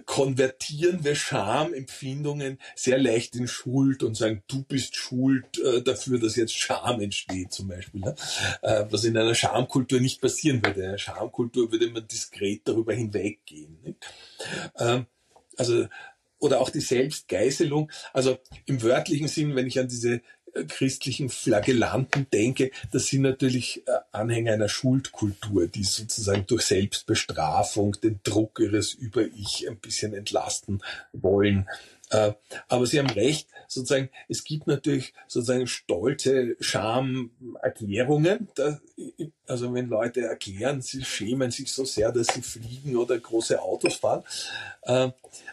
konvertieren 0.05 1.03
wir 1.03 1.15
Schamempfindungen 1.15 2.59
sehr 2.75 2.99
leicht 2.99 3.35
in 3.35 3.47
Schuld 3.47 4.03
und 4.03 4.15
sagen, 4.15 4.43
du 4.47 4.63
bist 4.63 4.95
schuld 4.95 5.57
äh, 5.59 5.81
dafür, 5.81 6.19
dass 6.19 6.35
jetzt 6.35 6.55
Scham 6.55 7.01
entsteht 7.01 7.51
zum 7.51 7.69
Beispiel. 7.69 8.01
Ne? 8.01 8.15
Äh, 8.61 8.85
was 8.89 9.03
in 9.03 9.17
einer 9.17 9.33
Schamkultur 9.33 9.99
nicht 9.99 10.21
passieren 10.21 10.63
würde. 10.63 10.81
In 10.81 10.87
einer 10.89 10.97
Schamkultur 10.99 11.71
würde 11.71 11.89
man 11.89 12.07
diskret 12.07 12.61
darüber 12.65 12.93
hinweggehen. 12.93 13.97
Ähm, 14.77 15.07
also 15.57 15.87
oder 16.39 16.61
auch 16.61 16.69
die 16.69 16.81
Selbstgeißelung. 16.81 17.91
Also 18.13 18.37
im 18.65 18.81
wörtlichen 18.81 19.27
Sinn, 19.27 19.55
wenn 19.55 19.67
ich 19.67 19.79
an 19.79 19.87
diese 19.87 20.21
äh, 20.53 20.63
christlichen 20.67 21.29
Flagellanten 21.29 22.27
denke, 22.31 22.71
das 22.91 23.07
sind 23.07 23.21
natürlich 23.21 23.87
äh, 23.87 23.91
Anhänger 24.11 24.53
einer 24.53 24.69
Schuldkultur, 24.69 25.67
die 25.67 25.83
sozusagen 25.83 26.45
durch 26.47 26.63
Selbstbestrafung 26.63 27.97
den 28.01 28.19
Druck 28.23 28.59
ihres 28.59 28.93
Über-Ich 28.93 29.67
ein 29.67 29.77
bisschen 29.77 30.13
entlasten 30.13 30.81
wollen. 31.13 31.67
Äh, 32.09 32.33
aber 32.67 32.87
Sie 32.87 32.97
haben 32.97 33.09
recht, 33.09 33.47
sozusagen, 33.67 34.09
es 34.27 34.43
gibt 34.43 34.65
natürlich 34.65 35.13
sozusagen 35.27 35.67
stolze 35.67 36.55
Schamerklärungen. 36.59 38.47
Also 39.45 39.73
wenn 39.75 39.89
Leute 39.89 40.21
erklären, 40.21 40.81
sie 40.81 41.03
schämen 41.03 41.51
sich 41.51 41.71
so 41.71 41.85
sehr, 41.85 42.11
dass 42.11 42.27
sie 42.27 42.41
fliegen 42.41 42.97
oder 42.97 43.19
große 43.19 43.61
Autos 43.61 43.97
fahren. 43.97 44.23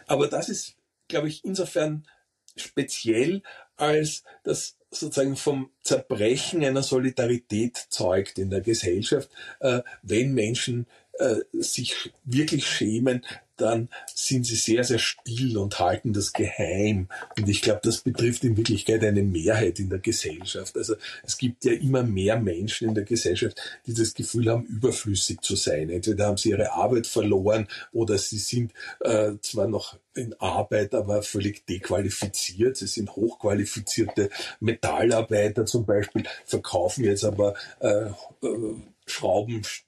Aber 0.07 0.27
das 0.27 0.49
ist 0.49 0.76
glaube 1.07 1.27
ich, 1.27 1.43
insofern 1.45 2.07
speziell, 2.55 3.41
als 3.75 4.23
das 4.43 4.77
sozusagen 4.89 5.35
vom 5.35 5.69
Zerbrechen 5.81 6.63
einer 6.63 6.83
Solidarität 6.83 7.77
zeugt 7.89 8.39
in 8.39 8.49
der 8.49 8.61
Gesellschaft, 8.61 9.29
äh, 9.59 9.81
wenn 10.01 10.33
Menschen 10.33 10.87
äh, 11.19 11.37
sich 11.53 12.13
wirklich 12.23 12.67
schämen, 12.67 13.25
dann 13.57 13.89
sind 14.13 14.45
sie 14.45 14.55
sehr, 14.55 14.83
sehr 14.83 14.99
still 14.99 15.57
und 15.57 15.79
halten 15.79 16.13
das 16.13 16.33
geheim. 16.33 17.07
Und 17.37 17.49
ich 17.49 17.61
glaube, 17.61 17.81
das 17.83 18.01
betrifft 18.01 18.43
in 18.43 18.55
Wirklichkeit 18.57 19.03
eine 19.03 19.23
Mehrheit 19.23 19.79
in 19.79 19.89
der 19.89 19.99
Gesellschaft. 19.99 20.77
Also 20.77 20.95
es 21.23 21.37
gibt 21.37 21.65
ja 21.65 21.73
immer 21.73 22.03
mehr 22.03 22.39
Menschen 22.39 22.89
in 22.89 22.95
der 22.95 23.03
Gesellschaft, 23.03 23.59
die 23.85 23.93
das 23.93 24.13
Gefühl 24.13 24.49
haben, 24.49 24.65
überflüssig 24.65 25.41
zu 25.41 25.55
sein. 25.55 25.89
Entweder 25.89 26.27
haben 26.27 26.37
sie 26.37 26.49
ihre 26.49 26.71
Arbeit 26.73 27.07
verloren 27.07 27.67
oder 27.91 28.17
sie 28.17 28.37
sind 28.37 28.73
äh, 29.01 29.33
zwar 29.41 29.67
noch 29.67 29.97
in 30.15 30.33
Arbeit, 30.39 30.93
aber 30.93 31.21
völlig 31.23 31.65
dequalifiziert. 31.65 32.77
Sie 32.77 32.87
sind 32.87 33.15
hochqualifizierte 33.15 34.29
Metallarbeiter 34.59 35.65
zum 35.65 35.85
Beispiel, 35.85 36.23
verkaufen 36.45 37.03
jetzt 37.03 37.23
aber 37.23 37.53
äh, 37.79 38.09
äh 38.41 38.75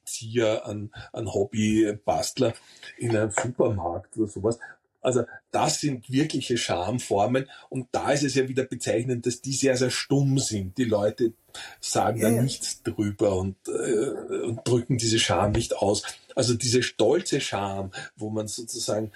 Schraubenzieher, 0.10 0.66
an, 0.66 0.92
an 1.14 1.34
Hobbybastler 1.34 2.54
in 2.98 3.16
einem 3.16 3.32
Supermarkt 3.32 4.18
oder 4.18 4.28
sowas. 4.28 4.60
Also 5.02 5.24
das 5.52 5.80
sind 5.80 6.12
wirkliche 6.12 6.58
Schamformen 6.58 7.48
und 7.70 7.88
da 7.94 8.12
ist 8.12 8.24
es 8.24 8.36
ja 8.36 8.50
wieder 8.50 8.66
bezeichnend, 8.66 9.26
dass 9.26 9.42
die 9.42 9.54
sehr, 9.54 9.78
sehr 9.78 9.92
stumm 9.92 10.40
sind. 10.40 10.78
Die 10.78 10.84
Leute 10.84 11.34
sagen 11.80 12.20
yeah. 12.20 12.32
da 12.32 12.42
nichts 12.42 12.84
drüber 12.84 13.38
und, 13.38 13.56
äh, 13.70 14.42
und 14.44 14.68
drücken 14.68 14.98
diese 14.98 15.20
Scham 15.20 15.54
nicht 15.54 15.78
aus. 15.78 16.04
Also 16.36 16.54
diese 16.54 16.84
stolze 16.84 17.40
Scham, 17.40 17.92
wo 18.18 18.30
man 18.30 18.50
sozusagen 18.50 19.12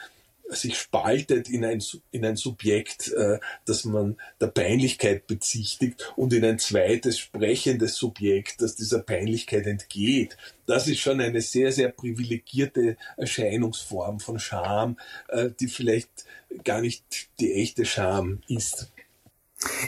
sich 0.55 0.77
spaltet 0.77 1.49
in 1.49 1.65
ein, 1.65 1.81
in 2.11 2.25
ein 2.25 2.35
Subjekt, 2.35 3.11
äh, 3.11 3.39
das 3.65 3.85
man 3.85 4.17
der 4.39 4.47
Peinlichkeit 4.47 5.27
bezichtigt 5.27 6.13
und 6.15 6.33
in 6.33 6.45
ein 6.45 6.59
zweites 6.59 7.19
sprechendes 7.19 7.95
Subjekt, 7.95 8.61
das 8.61 8.75
dieser 8.75 8.99
Peinlichkeit 8.99 9.65
entgeht. 9.67 10.37
Das 10.65 10.87
ist 10.87 10.99
schon 10.99 11.19
eine 11.19 11.41
sehr, 11.41 11.71
sehr 11.71 11.89
privilegierte 11.89 12.97
Erscheinungsform 13.17 14.19
von 14.19 14.39
Scham, 14.39 14.97
äh, 15.29 15.49
die 15.59 15.67
vielleicht 15.67 16.25
gar 16.63 16.81
nicht 16.81 17.03
die 17.39 17.53
echte 17.53 17.85
Scham 17.85 18.41
ist. 18.47 18.91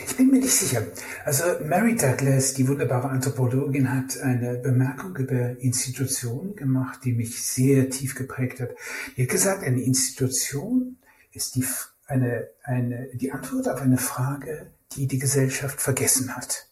Ich 0.06 0.16
bin 0.16 0.30
mir 0.30 0.40
nicht 0.40 0.54
sicher. 0.54 0.86
Also 1.24 1.44
Mary 1.64 1.96
Douglas, 1.96 2.54
die 2.54 2.66
wunderbare 2.68 3.08
Anthropologin, 3.08 3.92
hat 3.92 4.18
eine 4.20 4.54
Bemerkung 4.54 5.16
über 5.16 5.58
Institutionen 5.60 6.56
gemacht, 6.56 7.00
die 7.04 7.12
mich 7.12 7.42
sehr 7.42 7.90
tief 7.90 8.14
geprägt 8.14 8.60
hat. 8.60 8.70
Die 9.16 9.22
hat 9.22 9.30
gesagt, 9.30 9.62
eine 9.64 9.82
Institution 9.82 10.96
ist 11.32 11.54
die, 11.54 11.64
eine, 12.06 12.48
eine, 12.62 13.08
die 13.14 13.32
Antwort 13.32 13.68
auf 13.68 13.80
eine 13.80 13.98
Frage, 13.98 14.66
die 14.94 15.06
die 15.06 15.18
Gesellschaft 15.18 15.80
vergessen 15.80 16.36
hat. 16.36 16.66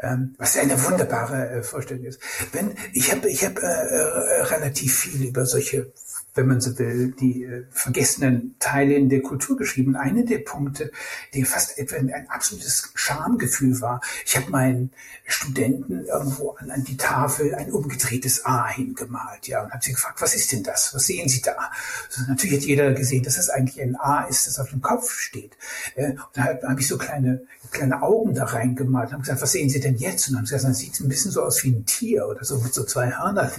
Ähm, 0.00 0.34
was 0.38 0.56
eine 0.56 0.82
wunderbare 0.84 1.50
äh, 1.50 1.62
Vorstellung 1.62 2.04
ist. 2.04 2.20
Wenn 2.52 2.76
ich 2.92 3.10
habe 3.12 3.28
ich 3.28 3.44
habe 3.44 3.60
äh, 3.60 3.64
äh, 3.64 4.42
relativ 4.42 4.96
viel 4.96 5.26
über 5.26 5.46
solche 5.46 5.92
wenn 6.38 6.46
man 6.46 6.60
so 6.60 6.78
will, 6.78 7.10
die 7.18 7.42
äh, 7.42 7.64
vergessenen 7.70 8.54
Teile 8.60 8.94
in 8.94 9.08
der 9.08 9.22
Kultur 9.22 9.56
geschrieben. 9.56 9.96
Eine 9.96 10.24
der 10.24 10.38
Punkte, 10.38 10.92
die 11.34 11.44
fast 11.44 11.76
etwa 11.78 11.96
ein 11.96 12.28
absolutes 12.28 12.92
Schamgefühl 12.94 13.80
war. 13.80 14.00
Ich 14.24 14.36
habe 14.36 14.50
meinen 14.50 14.92
Studenten 15.26 16.04
irgendwo 16.04 16.52
an, 16.52 16.70
an, 16.70 16.84
die 16.84 16.96
Tafel 16.96 17.56
ein 17.56 17.72
umgedrehtes 17.72 18.46
A 18.46 18.68
hingemalt, 18.68 19.48
ja, 19.48 19.64
und 19.64 19.72
habe 19.72 19.84
sie 19.84 19.92
gefragt, 19.92 20.22
was 20.22 20.36
ist 20.36 20.52
denn 20.52 20.62
das? 20.62 20.94
Was 20.94 21.06
sehen 21.06 21.28
Sie 21.28 21.42
da? 21.42 21.72
Also 22.06 22.22
natürlich 22.28 22.58
hat 22.58 22.64
jeder 22.64 22.92
gesehen, 22.92 23.24
dass 23.24 23.34
das 23.34 23.50
eigentlich 23.50 23.82
ein 23.82 23.96
A 23.96 24.22
ist, 24.22 24.46
das 24.46 24.60
auf 24.60 24.70
dem 24.70 24.80
Kopf 24.80 25.10
steht. 25.10 25.56
Äh, 25.96 26.10
und 26.10 26.20
dann 26.34 26.44
habe 26.44 26.68
hab 26.68 26.78
ich 26.78 26.86
so 26.86 26.98
kleine 26.98 27.42
kleine 27.70 28.02
Augen 28.02 28.34
da 28.34 28.44
reingemalt 28.44 29.08
und 29.08 29.14
haben 29.14 29.22
gesagt, 29.22 29.42
was 29.42 29.52
sehen 29.52 29.68
Sie 29.68 29.80
denn 29.80 29.96
jetzt? 29.96 30.28
Und 30.28 30.34
dann 30.34 30.38
haben 30.40 30.46
sie 30.46 30.54
gesagt, 30.54 30.72
das 30.72 30.78
sieht 30.78 31.00
ein 31.00 31.08
bisschen 31.08 31.30
so 31.30 31.42
aus 31.42 31.62
wie 31.64 31.70
ein 31.70 31.84
Tier 31.84 32.26
oder 32.26 32.44
so 32.44 32.58
mit 32.58 32.74
so 32.74 32.84
zwei 32.84 33.10
Hörnern. 33.10 33.50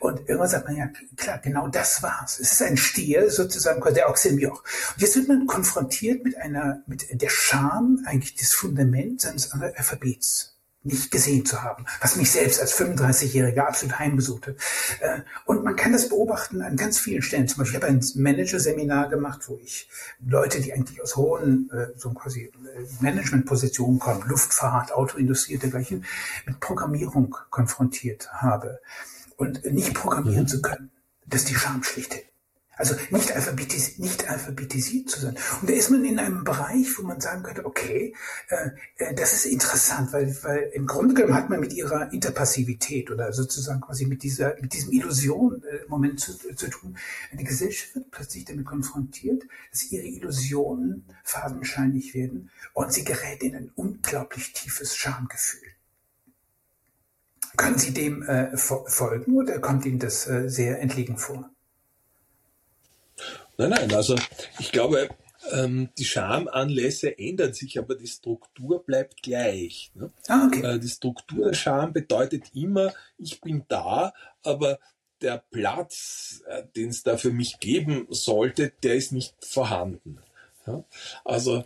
Und 0.00 0.20
irgendwann 0.20 0.48
sagt 0.48 0.68
man, 0.68 0.76
ja 0.76 0.88
klar, 1.16 1.38
genau 1.38 1.61
das 1.68 2.02
war's. 2.02 2.38
Es 2.40 2.52
ist 2.52 2.62
ein 2.62 2.76
Stier, 2.76 3.30
sozusagen 3.30 3.82
der 3.94 4.08
Oxymioch. 4.08 4.62
Und 4.94 5.02
jetzt 5.02 5.16
wird 5.16 5.28
man 5.28 5.46
konfrontiert 5.46 6.24
mit 6.24 6.36
einer, 6.36 6.82
mit 6.86 7.06
der 7.10 7.28
Scham, 7.28 8.02
eigentlich 8.06 8.34
das 8.36 8.52
Fundament 8.52 9.20
seines 9.20 9.50
Alphabets 9.52 10.52
nicht 10.84 11.10
gesehen 11.10 11.46
zu 11.46 11.62
haben, 11.62 11.86
was 12.00 12.16
mich 12.16 12.30
selbst 12.32 12.60
als 12.60 12.74
35-Jähriger 12.74 13.60
absolut 13.60 13.98
heimgesucht 13.98 14.48
hat. 14.48 14.56
Äh, 15.00 15.20
und 15.44 15.62
man 15.62 15.76
kann 15.76 15.92
das 15.92 16.08
beobachten 16.08 16.60
an 16.60 16.76
ganz 16.76 16.98
vielen 16.98 17.22
Stellen. 17.22 17.46
Zum 17.46 17.58
Beispiel, 17.58 17.78
ich 17.78 17.84
habe 17.84 17.92
ein 17.92 18.04
Manager-Seminar 18.14 19.08
gemacht, 19.08 19.42
wo 19.46 19.58
ich 19.62 19.88
Leute, 20.26 20.60
die 20.60 20.72
eigentlich 20.72 21.00
aus 21.00 21.16
hohen, 21.16 21.70
äh, 21.70 21.96
so 21.96 22.10
quasi 22.10 22.46
äh, 22.46 22.52
Managementpositionen 23.00 24.00
kommen, 24.00 24.24
Luftfahrt, 24.26 24.92
Autoindustrie 24.92 25.54
und 25.54 25.62
dergleichen, 25.62 26.04
mit 26.46 26.58
Programmierung 26.58 27.36
konfrontiert 27.50 28.32
habe. 28.32 28.80
Und 29.36 29.64
nicht 29.64 29.94
programmieren 29.94 30.44
mhm. 30.44 30.48
zu 30.48 30.62
können, 30.62 30.91
das 31.32 31.42
ist 31.42 31.50
die 31.50 31.54
Scham 31.54 31.82
schlichthin. 31.82 32.22
Also 32.74 32.94
nicht, 33.10 33.30
alphabetis 33.32 33.98
nicht 33.98 34.28
alphabetisiert 34.30 35.10
zu 35.10 35.20
sein. 35.20 35.36
Und 35.60 35.68
da 35.68 35.74
ist 35.74 35.90
man 35.90 36.04
in 36.04 36.18
einem 36.18 36.42
Bereich, 36.42 36.98
wo 36.98 37.02
man 37.02 37.20
sagen 37.20 37.42
könnte, 37.42 37.66
okay, 37.66 38.14
äh, 38.48 38.70
äh, 38.96 39.14
das 39.14 39.34
ist 39.34 39.44
interessant, 39.46 40.12
weil, 40.12 40.34
weil 40.42 40.70
im 40.72 40.86
Grunde 40.86 41.14
genommen 41.14 41.34
hat 41.34 41.50
man 41.50 41.60
mit 41.60 41.74
ihrer 41.74 42.12
Interpassivität 42.12 43.10
oder 43.10 43.32
sozusagen 43.32 43.82
quasi 43.82 44.06
mit 44.06 44.22
dieser, 44.22 44.56
mit 44.60 44.72
diesem 44.72 44.90
Illusion-Moment 44.90 46.14
äh, 46.14 46.38
zu, 46.38 46.54
zu 46.56 46.70
tun. 46.70 46.96
Eine 47.30 47.44
Gesellschaft 47.44 47.94
wird 47.94 48.10
plötzlich 48.10 48.46
damit 48.46 48.64
konfrontiert, 48.64 49.42
dass 49.70 49.92
ihre 49.92 50.06
Illusionen 50.06 51.04
fadenscheinig 51.24 52.14
werden 52.14 52.50
und 52.72 52.92
sie 52.92 53.04
gerät 53.04 53.42
in 53.42 53.54
ein 53.54 53.70
unglaublich 53.74 54.54
tiefes 54.54 54.96
Schamgefühl. 54.96 55.71
Können 57.56 57.78
Sie 57.78 57.92
dem 57.92 58.22
äh, 58.22 58.56
folgen 58.56 59.36
oder 59.36 59.58
kommt 59.58 59.84
Ihnen 59.84 59.98
das 59.98 60.26
äh, 60.26 60.48
sehr 60.48 60.80
entlegen 60.80 61.18
vor? 61.18 61.50
Nein, 63.58 63.70
nein, 63.70 63.94
also 63.94 64.16
ich 64.58 64.72
glaube, 64.72 65.10
ähm, 65.50 65.90
die 65.98 66.04
Schamanlässe 66.04 67.18
ändern 67.18 67.52
sich, 67.52 67.78
aber 67.78 67.94
die 67.94 68.06
Struktur 68.06 68.84
bleibt 68.84 69.22
gleich. 69.22 69.90
Ne? 69.94 70.10
Ah, 70.28 70.46
okay. 70.46 70.62
Äh, 70.62 70.78
die 70.78 70.88
Struktur 70.88 71.46
der 71.46 71.54
Scham 71.54 71.92
bedeutet 71.92 72.54
immer, 72.54 72.92
ich 73.18 73.40
bin 73.40 73.64
da, 73.68 74.14
aber 74.42 74.78
der 75.20 75.42
Platz, 75.50 76.42
äh, 76.46 76.64
den 76.74 76.90
es 76.90 77.02
da 77.02 77.16
für 77.16 77.32
mich 77.32 77.60
geben 77.60 78.06
sollte, 78.10 78.72
der 78.82 78.94
ist 78.94 79.12
nicht 79.12 79.34
vorhanden. 79.44 80.18
Ja? 80.66 80.84
Also 81.24 81.64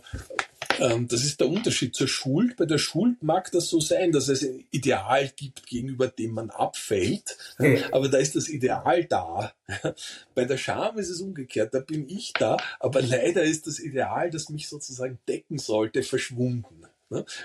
das 0.79 1.23
ist 1.23 1.39
der 1.39 1.49
Unterschied 1.49 1.95
zur 1.95 2.07
Schuld. 2.07 2.55
Bei 2.57 2.65
der 2.65 2.77
Schuld 2.77 3.23
mag 3.23 3.51
das 3.51 3.69
so 3.69 3.79
sein, 3.79 4.11
dass 4.11 4.27
es 4.27 4.43
ein 4.43 4.65
Ideal 4.71 5.31
gibt, 5.35 5.65
gegenüber 5.67 6.07
dem 6.07 6.31
man 6.31 6.49
abfällt, 6.49 7.37
okay. 7.57 7.83
aber 7.91 8.09
da 8.09 8.17
ist 8.17 8.35
das 8.35 8.49
Ideal 8.49 9.05
da. 9.05 9.53
Bei 10.35 10.45
der 10.45 10.57
Scham 10.57 10.97
ist 10.97 11.09
es 11.09 11.21
umgekehrt, 11.21 11.73
da 11.73 11.79
bin 11.79 12.07
ich 12.07 12.33
da, 12.33 12.57
aber 12.79 13.01
leider 13.01 13.43
ist 13.43 13.67
das 13.67 13.79
Ideal, 13.79 14.29
das 14.29 14.49
mich 14.49 14.69
sozusagen 14.69 15.19
decken 15.27 15.57
sollte, 15.57 16.03
verschwunden. 16.03 16.87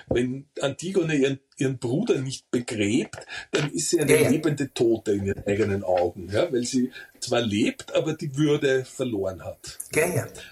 Wenn 0.07 0.45
Antigone 0.59 1.15
ihren, 1.15 1.39
ihren 1.57 1.77
Bruder 1.77 2.19
nicht 2.19 2.51
begräbt, 2.51 3.25
dann 3.51 3.71
ist 3.71 3.91
sie 3.91 3.99
eine 3.99 4.29
lebende 4.29 4.73
Tote 4.73 5.13
in 5.13 5.25
ihren 5.25 5.45
eigenen 5.47 5.83
Augen, 5.83 6.29
ja, 6.29 6.51
weil 6.51 6.65
sie 6.65 6.91
zwar 7.21 7.41
lebt, 7.41 7.95
aber 7.95 8.13
die 8.13 8.35
Würde 8.35 8.83
verloren 8.83 9.43
hat. 9.43 9.77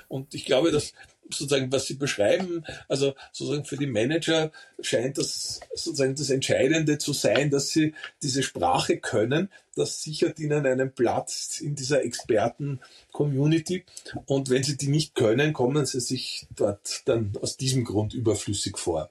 Und 0.08 0.34
ich 0.34 0.46
glaube, 0.46 0.72
dass 0.72 0.94
sozusagen, 1.34 1.72
was 1.72 1.88
Sie 1.88 1.96
beschreiben, 1.96 2.64
also 2.88 3.14
sozusagen 3.32 3.66
für 3.66 3.78
die 3.78 3.88
Manager 3.88 4.52
scheint 4.82 5.18
das 5.18 5.60
sozusagen 5.74 6.16
das 6.16 6.30
Entscheidende 6.30 6.98
zu 6.98 7.14
sein, 7.14 7.50
dass 7.50 7.70
sie 7.70 7.94
diese 8.22 8.44
Sprache 8.44 8.98
können. 8.98 9.50
Das 9.76 10.04
sichert 10.04 10.40
ihnen 10.40 10.66
einen 10.66 10.94
Platz 10.94 11.60
in 11.62 11.76
dieser 11.76 12.04
Experten-Community. 12.04 13.86
Und 14.26 14.50
wenn 14.50 14.64
sie 14.64 14.78
die 14.78 14.88
nicht 14.88 15.16
können, 15.16 15.54
kommen 15.54 15.86
sie 15.86 16.02
sich 16.02 16.48
dort 16.56 17.04
dann 17.06 17.34
aus 17.42 17.58
diesem 17.58 17.86
Grund 17.86 18.14
überflüssig 18.14 18.78
vor. 18.78 19.10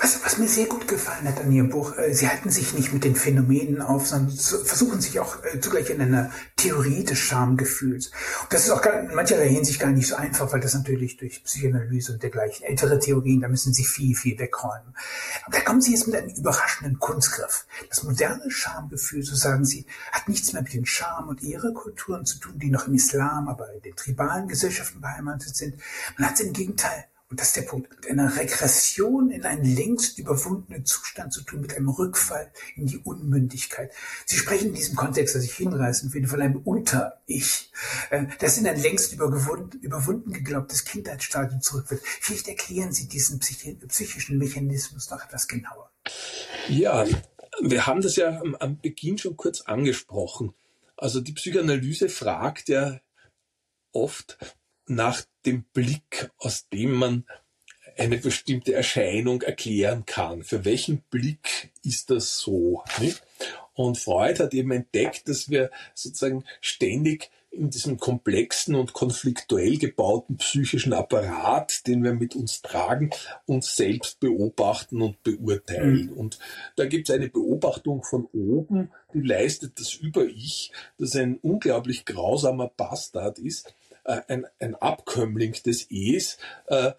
Was, 0.00 0.22
was 0.22 0.36
mir 0.36 0.48
sehr 0.48 0.66
gut 0.66 0.86
gefallen 0.86 1.26
hat 1.26 1.40
an 1.40 1.50
Ihrem 1.50 1.70
Buch, 1.70 1.96
äh, 1.96 2.12
Sie 2.12 2.28
halten 2.28 2.50
sich 2.50 2.74
nicht 2.74 2.92
mit 2.92 3.02
den 3.02 3.16
Phänomenen 3.16 3.80
auf, 3.80 4.06
sondern 4.06 4.36
versuchen 4.36 5.00
sich 5.00 5.20
auch 5.20 5.42
äh, 5.42 5.58
zugleich 5.58 5.88
in 5.88 6.02
einer 6.02 6.30
Theorie 6.56 7.02
des 7.02 7.18
Schamgefühls. 7.18 8.08
Und 8.42 8.52
das 8.52 8.64
ist 8.64 8.70
auch 8.70 8.82
gar, 8.82 9.00
in 9.00 9.14
mancherlei 9.14 9.48
Hinsicht 9.48 9.80
gar 9.80 9.90
nicht 9.90 10.06
so 10.06 10.16
einfach, 10.16 10.52
weil 10.52 10.60
das 10.60 10.74
natürlich 10.74 11.16
durch 11.16 11.42
Psychoanalyse 11.44 12.12
und 12.12 12.22
dergleichen 12.22 12.66
ältere 12.66 12.98
Theorien, 12.98 13.40
da 13.40 13.48
müssen 13.48 13.72
Sie 13.72 13.84
viel, 13.84 14.14
viel 14.14 14.38
wegräumen. 14.38 14.94
Aber 15.46 15.56
da 15.56 15.64
kommen 15.64 15.80
Sie 15.80 15.92
jetzt 15.92 16.06
mit 16.06 16.16
einem 16.16 16.28
überraschenden 16.28 16.98
Kunstgriff. 16.98 17.66
Das 17.88 18.02
moderne 18.02 18.50
Schamgefühl, 18.50 19.22
so 19.22 19.34
sagen 19.34 19.64
Sie, 19.64 19.86
hat 20.12 20.28
nichts 20.28 20.52
mehr 20.52 20.62
mit 20.62 20.74
den 20.74 20.84
Scham- 20.84 21.28
und 21.28 21.42
Ehrekulturen 21.42 22.26
zu 22.26 22.38
tun, 22.38 22.58
die 22.58 22.70
noch 22.70 22.86
im 22.86 22.94
Islam, 22.94 23.48
aber 23.48 23.72
in 23.72 23.80
den 23.80 23.96
tribalen 23.96 24.46
Gesellschaften 24.46 25.00
beheimatet 25.00 25.56
sind. 25.56 25.74
Man 26.18 26.28
hat 26.28 26.38
im 26.40 26.52
Gegenteil 26.52 27.06
und 27.34 27.40
das 27.40 27.48
ist 27.48 27.56
der 27.56 27.62
Punkt, 27.62 27.90
mit 27.90 28.08
einer 28.08 28.36
Regression 28.36 29.32
in 29.32 29.44
einen 29.44 29.64
längst 29.64 30.20
überwundenen 30.20 30.84
Zustand 30.84 31.32
zu 31.32 31.42
tun, 31.42 31.62
mit 31.62 31.74
einem 31.74 31.88
Rückfall 31.88 32.52
in 32.76 32.86
die 32.86 32.98
Unmündigkeit. 32.98 33.90
Sie 34.24 34.36
sprechen 34.36 34.68
in 34.68 34.74
diesem 34.74 34.94
Kontext, 34.94 35.34
dass 35.34 35.42
ich 35.42 35.52
hinreißen 35.54 36.10
finde, 36.10 36.28
von 36.28 36.40
einem 36.40 36.58
Unter-Ich, 36.58 37.72
äh, 38.10 38.26
das 38.38 38.56
in 38.56 38.68
ein 38.68 38.80
längst 38.80 39.12
überwunden, 39.12 39.80
überwunden 39.80 40.32
geglaubtes 40.32 40.84
Kindheitsstadium 40.84 41.60
zurückwirkt. 41.60 42.04
Vielleicht 42.06 42.46
erklären 42.46 42.92
Sie 42.92 43.08
diesen 43.08 43.40
psychischen 43.40 44.38
Mechanismus 44.38 45.10
noch 45.10 45.24
etwas 45.24 45.48
genauer. 45.48 45.90
Ja, 46.68 47.04
wir 47.62 47.86
haben 47.88 48.00
das 48.00 48.14
ja 48.14 48.40
am 48.60 48.78
Beginn 48.78 49.18
schon 49.18 49.36
kurz 49.36 49.62
angesprochen. 49.62 50.54
Also 50.96 51.20
die 51.20 51.32
Psychoanalyse 51.32 52.08
fragt 52.08 52.68
ja 52.68 53.00
oft, 53.90 54.38
nach 54.86 55.22
dem 55.46 55.64
Blick, 55.72 56.30
aus 56.38 56.68
dem 56.68 56.92
man 56.92 57.24
eine 57.96 58.18
bestimmte 58.18 58.74
Erscheinung 58.74 59.42
erklären 59.42 60.04
kann. 60.04 60.42
Für 60.42 60.64
welchen 60.64 61.02
Blick 61.10 61.70
ist 61.84 62.10
das 62.10 62.38
so? 62.38 62.82
Nicht? 63.00 63.22
Und 63.74 63.98
Freud 63.98 64.42
hat 64.42 64.54
eben 64.54 64.70
entdeckt, 64.72 65.28
dass 65.28 65.48
wir 65.48 65.70
sozusagen 65.94 66.44
ständig 66.60 67.30
in 67.50 67.70
diesem 67.70 67.98
komplexen 67.98 68.74
und 68.74 68.92
konfliktuell 68.92 69.78
gebauten 69.78 70.36
psychischen 70.38 70.92
Apparat, 70.92 71.86
den 71.86 72.02
wir 72.02 72.14
mit 72.14 72.34
uns 72.34 72.62
tragen, 72.62 73.10
uns 73.46 73.76
selbst 73.76 74.20
beobachten 74.20 75.00
und 75.00 75.22
beurteilen. 75.22 76.06
Mhm. 76.06 76.12
Und 76.12 76.38
da 76.76 76.86
gibt 76.86 77.08
es 77.08 77.14
eine 77.14 77.28
Beobachtung 77.28 78.02
von 78.02 78.26
oben, 78.32 78.90
die 79.12 79.20
leistet 79.20 79.78
das 79.78 79.94
Über-Ich, 79.94 80.72
das 80.98 81.14
ein 81.14 81.38
unglaublich 81.42 82.04
grausamer 82.04 82.68
Bastard 82.76 83.38
ist, 83.38 83.72
äh, 84.04 84.20
ein, 84.28 84.46
ein 84.60 84.74
Abkömmling 84.74 85.52
des 85.64 85.86
Es, 85.90 86.38
äh, 86.66 86.92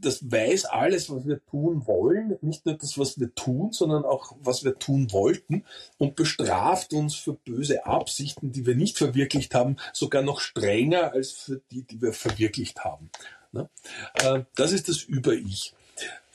das 0.00 0.30
weiß 0.30 0.66
alles, 0.66 1.10
was 1.10 1.26
wir 1.26 1.44
tun 1.46 1.86
wollen, 1.86 2.38
nicht 2.40 2.66
nur 2.66 2.76
das, 2.76 2.98
was 2.98 3.18
wir 3.18 3.34
tun, 3.34 3.72
sondern 3.72 4.04
auch, 4.04 4.36
was 4.40 4.64
wir 4.64 4.78
tun 4.78 5.12
wollten 5.12 5.64
und 5.98 6.14
bestraft 6.14 6.92
uns 6.92 7.16
für 7.16 7.34
böse 7.34 7.84
Absichten, 7.84 8.52
die 8.52 8.66
wir 8.66 8.76
nicht 8.76 8.96
verwirklicht 8.96 9.54
haben, 9.54 9.76
sogar 9.92 10.22
noch 10.22 10.40
strenger 10.40 11.12
als 11.12 11.32
für 11.32 11.60
die, 11.70 11.82
die 11.82 12.00
wir 12.00 12.12
verwirklicht 12.12 12.84
haben. 12.84 13.10
Ne? 13.52 13.68
Äh, 14.14 14.44
das 14.54 14.72
ist 14.72 14.88
das 14.88 15.02
Über-Ich. 15.02 15.74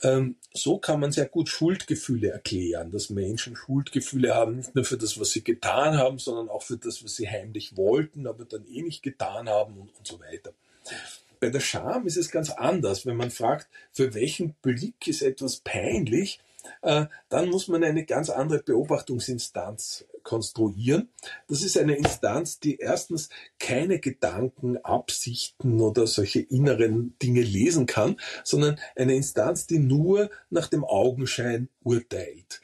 Ähm, 0.02 0.36
so 0.52 0.78
kann 0.78 1.00
man 1.00 1.12
sehr 1.12 1.26
gut 1.26 1.48
Schuldgefühle 1.48 2.30
erklären, 2.30 2.90
dass 2.90 3.10
Menschen 3.10 3.56
Schuldgefühle 3.56 4.34
haben, 4.34 4.56
nicht 4.56 4.74
nur 4.74 4.84
für 4.84 4.98
das, 4.98 5.18
was 5.18 5.30
sie 5.30 5.42
getan 5.42 5.96
haben, 5.96 6.18
sondern 6.18 6.48
auch 6.48 6.62
für 6.62 6.76
das, 6.76 7.02
was 7.02 7.16
sie 7.16 7.28
heimlich 7.28 7.76
wollten, 7.76 8.26
aber 8.26 8.44
dann 8.44 8.66
eh 8.66 8.82
nicht 8.82 9.02
getan 9.02 9.48
haben 9.48 9.74
und, 9.74 9.96
und 9.96 10.06
so 10.06 10.20
weiter. 10.20 10.52
Bei 11.40 11.50
der 11.50 11.60
Scham 11.60 12.06
ist 12.06 12.16
es 12.16 12.30
ganz 12.30 12.50
anders. 12.50 13.06
Wenn 13.06 13.16
man 13.16 13.30
fragt, 13.30 13.68
für 13.92 14.14
welchen 14.14 14.54
Blick 14.62 15.06
ist 15.06 15.22
etwas 15.22 15.56
peinlich, 15.56 16.40
dann 16.82 17.50
muss 17.50 17.68
man 17.68 17.84
eine 17.84 18.04
ganz 18.04 18.30
andere 18.30 18.62
Beobachtungsinstanz 18.62 20.06
konstruieren. 20.22 21.10
Das 21.48 21.62
ist 21.62 21.76
eine 21.78 21.96
Instanz, 21.96 22.58
die 22.58 22.76
erstens 22.76 23.28
keine 23.58 24.00
Gedanken, 24.00 24.78
Absichten 24.78 25.80
oder 25.80 26.06
solche 26.06 26.40
inneren 26.40 27.16
Dinge 27.22 27.42
lesen 27.42 27.86
kann, 27.86 28.18
sondern 28.42 28.80
eine 28.96 29.14
Instanz, 29.14 29.66
die 29.66 29.78
nur 29.78 30.30
nach 30.50 30.68
dem 30.68 30.84
Augenschein 30.84 31.68
urteilt. 31.82 32.60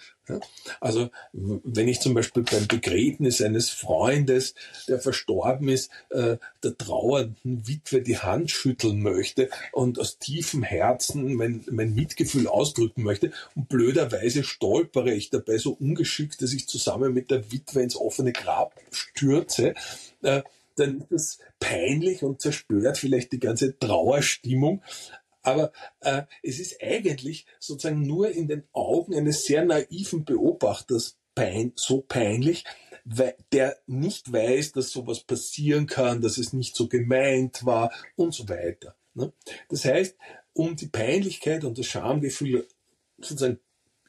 Also 0.81 1.11
wenn 1.33 1.89
ich 1.89 2.01
zum 2.01 2.15
Beispiel 2.15 2.43
beim 2.43 2.67
Begräbnis 2.67 3.43
eines 3.43 3.71
Freundes, 3.71 4.55
der 4.89 5.01
verstorben 5.01 5.69
ist, 5.69 5.91
äh, 6.11 6.37
der 6.63 6.79
trauernden 6.79 7.67
Witwe 7.67 8.03
die 8.03 8.19
Hand 8.19 8.51
schütteln 8.51 9.01
möchte 9.03 9.49
und 9.73 9.99
aus 9.99 10.19
tiefem 10.19 10.63
Herzen 10.63 11.35
mein, 11.35 11.65
mein 11.71 11.95
Mitgefühl 11.95 12.47
ausdrücken 12.47 13.03
möchte 13.03 13.33
und 13.55 13.69
blöderweise 13.69 14.45
stolpere 14.45 15.13
ich 15.13 15.31
dabei 15.31 15.59
so 15.59 15.73
ungeschickt, 15.73 16.43
dass 16.43 16.53
ich 16.53 16.69
zusammen 16.69 17.13
mit 17.15 17.31
der 17.31 17.51
Witwe 17.53 17.83
ins 17.83 17.97
offene 17.97 18.33
Grab 18.33 18.75
stürze, 18.91 19.75
äh, 20.23 20.43
dann 20.77 21.05
ist 21.11 21.11
das 21.11 21.39
peinlich 21.59 22.23
und 22.23 22.41
zerstört 22.41 22.99
vielleicht 22.99 23.33
die 23.33 23.41
ganze 23.41 23.79
Trauerstimmung. 23.79 24.83
Aber 25.43 25.73
äh, 26.01 26.23
es 26.43 26.59
ist 26.59 26.83
eigentlich 26.83 27.47
sozusagen 27.59 28.07
nur 28.07 28.31
in 28.31 28.49
den 28.49 28.65
Augen 28.73 29.15
eines 29.15 29.45
sehr 29.45 29.65
naiven 29.65 30.25
Beobachters 30.25 31.19
pein 31.35 31.73
so 31.77 32.03
peinlich, 32.03 32.65
weil 33.05 33.37
der 33.53 33.79
nicht 33.87 34.33
weiß, 34.33 34.73
dass 34.73 34.91
sowas 34.91 35.21
passieren 35.21 35.87
kann, 35.87 36.21
dass 36.21 36.39
es 36.39 36.53
nicht 36.53 36.77
so 36.77 36.89
gemeint 36.89 37.65
war 37.65 37.93
und 38.17 38.35
so 38.35 38.49
weiter. 38.49 38.97
Ne? 39.15 39.33
Das 39.69 39.85
heißt, 39.85 40.17
um 40.53 40.77
die 40.77 40.89
Peinlichkeit 40.89 41.65
und 41.65 41.79
das 41.79 41.87
Schamgefühl 41.87 42.69
sozusagen 43.19 43.61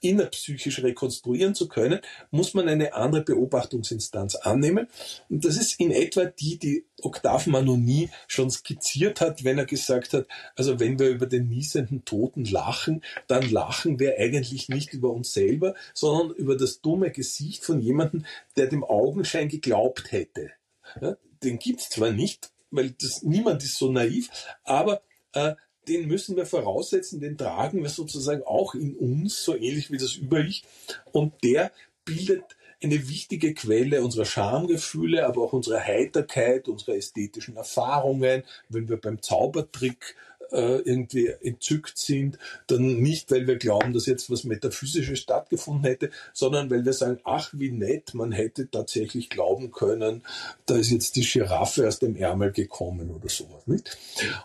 innerpsychisch 0.01 0.83
rekonstruieren 0.83 1.55
zu 1.55 1.67
können, 1.67 1.99
muss 2.29 2.53
man 2.53 2.67
eine 2.67 2.93
andere 2.93 3.23
Beobachtungsinstanz 3.23 4.35
annehmen. 4.35 4.87
Und 5.29 5.45
das 5.45 5.57
ist 5.57 5.79
in 5.79 5.91
etwa 5.91 6.25
die, 6.25 6.57
die 6.57 6.85
Octave 7.01 7.49
Manoni 7.49 8.09
schon 8.27 8.51
skizziert 8.51 9.21
hat, 9.21 9.43
wenn 9.43 9.57
er 9.57 9.65
gesagt 9.65 10.13
hat, 10.13 10.27
also 10.55 10.79
wenn 10.79 10.99
wir 10.99 11.09
über 11.09 11.25
den 11.25 11.47
niesenden 11.47 12.05
Toten 12.05 12.45
lachen, 12.45 13.03
dann 13.27 13.49
lachen 13.49 13.99
wir 13.99 14.17
eigentlich 14.17 14.69
nicht 14.69 14.93
über 14.93 15.11
uns 15.11 15.33
selber, 15.33 15.73
sondern 15.93 16.35
über 16.35 16.57
das 16.57 16.81
dumme 16.81 17.11
Gesicht 17.11 17.63
von 17.63 17.79
jemandem, 17.79 18.25
der 18.57 18.67
dem 18.67 18.83
Augenschein 18.83 19.49
geglaubt 19.49 20.11
hätte. 20.11 20.51
Ja, 20.99 21.15
den 21.43 21.59
gibt's 21.59 21.89
zwar 21.89 22.11
nicht, 22.11 22.51
weil 22.69 22.91
das, 22.91 23.23
niemand 23.23 23.63
ist 23.63 23.77
so 23.77 23.91
naiv, 23.91 24.29
aber 24.63 25.01
äh, 25.33 25.55
den 25.87 26.07
müssen 26.07 26.35
wir 26.35 26.45
voraussetzen, 26.45 27.19
den 27.19 27.37
tragen 27.37 27.81
wir 27.81 27.89
sozusagen 27.89 28.43
auch 28.43 28.75
in 28.75 28.95
uns, 28.95 29.43
so 29.43 29.55
ähnlich 29.55 29.91
wie 29.91 29.97
das 29.97 30.15
Über-Ich. 30.15 30.63
Und 31.11 31.33
der 31.43 31.71
bildet 32.05 32.43
eine 32.83 33.07
wichtige 33.09 33.53
Quelle 33.53 34.01
unserer 34.01 34.25
Schamgefühle, 34.25 35.25
aber 35.25 35.43
auch 35.43 35.53
unserer 35.53 35.81
Heiterkeit, 35.81 36.67
unserer 36.67 36.95
ästhetischen 36.95 37.55
Erfahrungen. 37.55 38.43
Wenn 38.69 38.89
wir 38.89 38.97
beim 38.97 39.21
Zaubertrick 39.21 40.15
äh, 40.51 40.79
irgendwie 40.81 41.27
entzückt 41.27 41.97
sind, 41.97 42.37
dann 42.67 43.01
nicht, 43.01 43.31
weil 43.31 43.47
wir 43.47 43.57
glauben, 43.57 43.93
dass 43.93 44.05
jetzt 44.05 44.29
was 44.29 44.43
Metaphysisches 44.43 45.19
stattgefunden 45.19 45.85
hätte, 45.85 46.09
sondern 46.33 46.69
weil 46.69 46.83
wir 46.83 46.93
sagen, 46.93 47.19
ach, 47.23 47.51
wie 47.53 47.71
nett, 47.71 48.13
man 48.13 48.31
hätte 48.31 48.69
tatsächlich 48.69 49.29
glauben 49.29 49.71
können, 49.71 50.23
da 50.65 50.75
ist 50.75 50.91
jetzt 50.91 51.15
die 51.15 51.21
Giraffe 51.21 51.87
aus 51.87 51.99
dem 51.99 52.15
Ärmel 52.15 52.51
gekommen 52.51 53.11
oder 53.11 53.29
sowas, 53.29 53.65
nicht? 53.67 53.97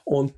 Und 0.05 0.35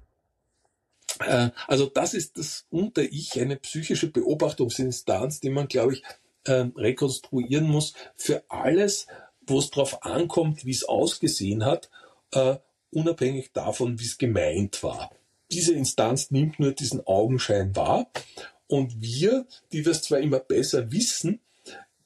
also 1.66 1.86
das 1.86 2.14
ist 2.14 2.38
das 2.38 2.66
Unter-Ich, 2.70 3.40
eine 3.40 3.56
psychische 3.56 4.10
Beobachtungsinstanz, 4.10 5.40
die 5.40 5.50
man, 5.50 5.68
glaube 5.68 5.94
ich, 5.94 6.02
ähm, 6.46 6.72
rekonstruieren 6.76 7.68
muss 7.68 7.94
für 8.16 8.42
alles, 8.48 9.06
wo 9.46 9.58
es 9.58 9.70
darauf 9.70 10.04
ankommt, 10.04 10.64
wie 10.64 10.70
es 10.70 10.84
ausgesehen 10.84 11.64
hat, 11.64 11.90
äh, 12.32 12.56
unabhängig 12.90 13.52
davon, 13.52 13.98
wie 13.98 14.04
es 14.04 14.18
gemeint 14.18 14.82
war. 14.82 15.10
Diese 15.50 15.74
Instanz 15.74 16.30
nimmt 16.30 16.58
nur 16.58 16.72
diesen 16.72 17.06
Augenschein 17.06 17.74
wahr 17.74 18.10
und 18.66 19.00
wir, 19.00 19.46
die 19.72 19.82
das 19.82 20.02
zwar 20.02 20.18
immer 20.18 20.40
besser 20.40 20.92
wissen, 20.92 21.40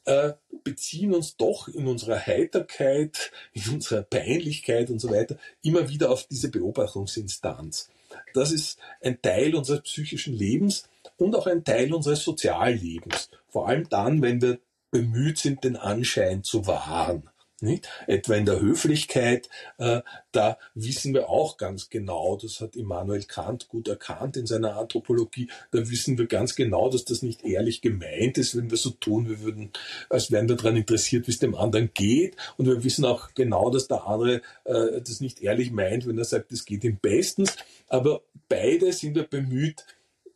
äh, 0.05 0.33
beziehen 0.65 1.15
uns 1.15 1.37
doch 1.37 1.69
in 1.69 1.87
unserer 1.87 2.25
Heiterkeit, 2.25 3.33
in 3.53 3.75
unserer 3.75 4.03
Peinlichkeit 4.03 4.91
und 4.91 5.01
so 5.01 5.11
weiter 5.11 5.37
immer 5.63 5.89
wieder 5.89 6.11
auf 6.11 6.27
diese 6.27 6.51
Beobachtungsinstanz. 6.51 7.91
Das 8.35 8.53
ist 8.53 8.79
ein 9.01 9.21
Teil 9.21 9.55
unseres 9.55 9.83
psychischen 9.83 10.35
Lebens 10.35 10.89
und 11.17 11.35
auch 11.37 11.47
ein 11.47 11.65
Teil 11.65 11.93
unseres 11.93 12.23
Soziallebens. 12.23 13.31
Vor 13.49 13.69
allem 13.69 13.89
dann, 13.89 14.23
wenn 14.23 14.41
wir 14.41 14.59
bemüht 14.91 15.39
sind, 15.39 15.65
den 15.65 15.77
Anschein 15.77 16.43
zu 16.43 16.67
wahren. 16.67 17.29
Nicht? 17.63 17.89
Etwa 18.09 18.35
in 18.35 18.45
der 18.45 18.61
Höflichkeit, 18.61 19.49
äh, 19.79 20.01
da 20.33 20.59
wissen 20.75 21.15
wir 21.15 21.29
auch 21.29 21.59
ganz 21.59 21.91
genau, 21.91 22.37
das 22.37 22.61
hat 22.61 22.75
Immanuel 22.75 23.23
Kant 23.23 23.69
gut 23.69 23.87
erkannt 23.87 24.37
in 24.37 24.47
seiner 24.47 24.77
Anthropologie, 24.77 25.49
da 25.71 25.89
wissen 25.89 26.19
wir 26.19 26.27
ganz 26.27 26.57
genau, 26.57 26.91
dass 26.91 27.05
das 27.05 27.23
nicht 27.23 27.45
ehrlich 27.45 27.81
gemeint 27.81 28.37
ist, 28.37 28.57
wenn 28.57 28.71
wir 28.71 28.79
so 28.79 28.91
tun, 28.91 29.29
wir 29.29 29.41
würden, 29.43 29.71
als 30.11 30.33
wären 30.33 30.49
wir 30.49 30.57
daran 30.57 30.77
interessiert, 30.77 31.29
wie 31.29 31.31
es 31.31 31.39
dem 31.39 31.55
anderen 31.55 31.91
geht. 31.95 32.37
Und 32.57 32.67
wir 32.67 32.83
wissen 32.83 33.05
auch 33.05 33.33
genau, 33.35 33.71
dass 33.71 33.87
der 33.87 34.09
andere 34.09 34.43
äh, 34.65 35.01
das 35.01 35.21
nicht 35.21 35.41
ehrlich 35.41 35.71
meint, 35.71 36.09
wenn 36.09 36.19
er 36.19 36.25
sagt, 36.25 36.51
es 36.51 36.65
geht 36.65 36.83
ihm 36.83 36.99
bestens. 37.01 37.57
Aber 37.89 38.23
beide 38.49 38.93
sind 38.93 39.15
wir 39.15 39.25
bemüht, 39.25 39.87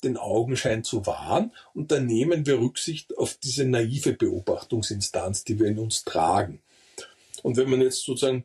den 0.04 0.16
Augenschein 0.16 0.84
zu 0.84 1.06
wahren 1.06 1.52
und 1.74 1.90
dann 1.90 2.06
nehmen 2.06 2.46
wir 2.46 2.60
Rücksicht 2.60 3.18
auf 3.18 3.36
diese 3.42 3.64
naive 3.64 4.12
Beobachtungsinstanz, 4.12 5.42
die 5.42 5.58
wir 5.58 5.66
in 5.66 5.78
uns 5.78 6.04
tragen. 6.04 6.60
Und 7.46 7.56
wenn 7.56 7.70
man 7.70 7.80
jetzt 7.80 8.02
sozusagen 8.02 8.44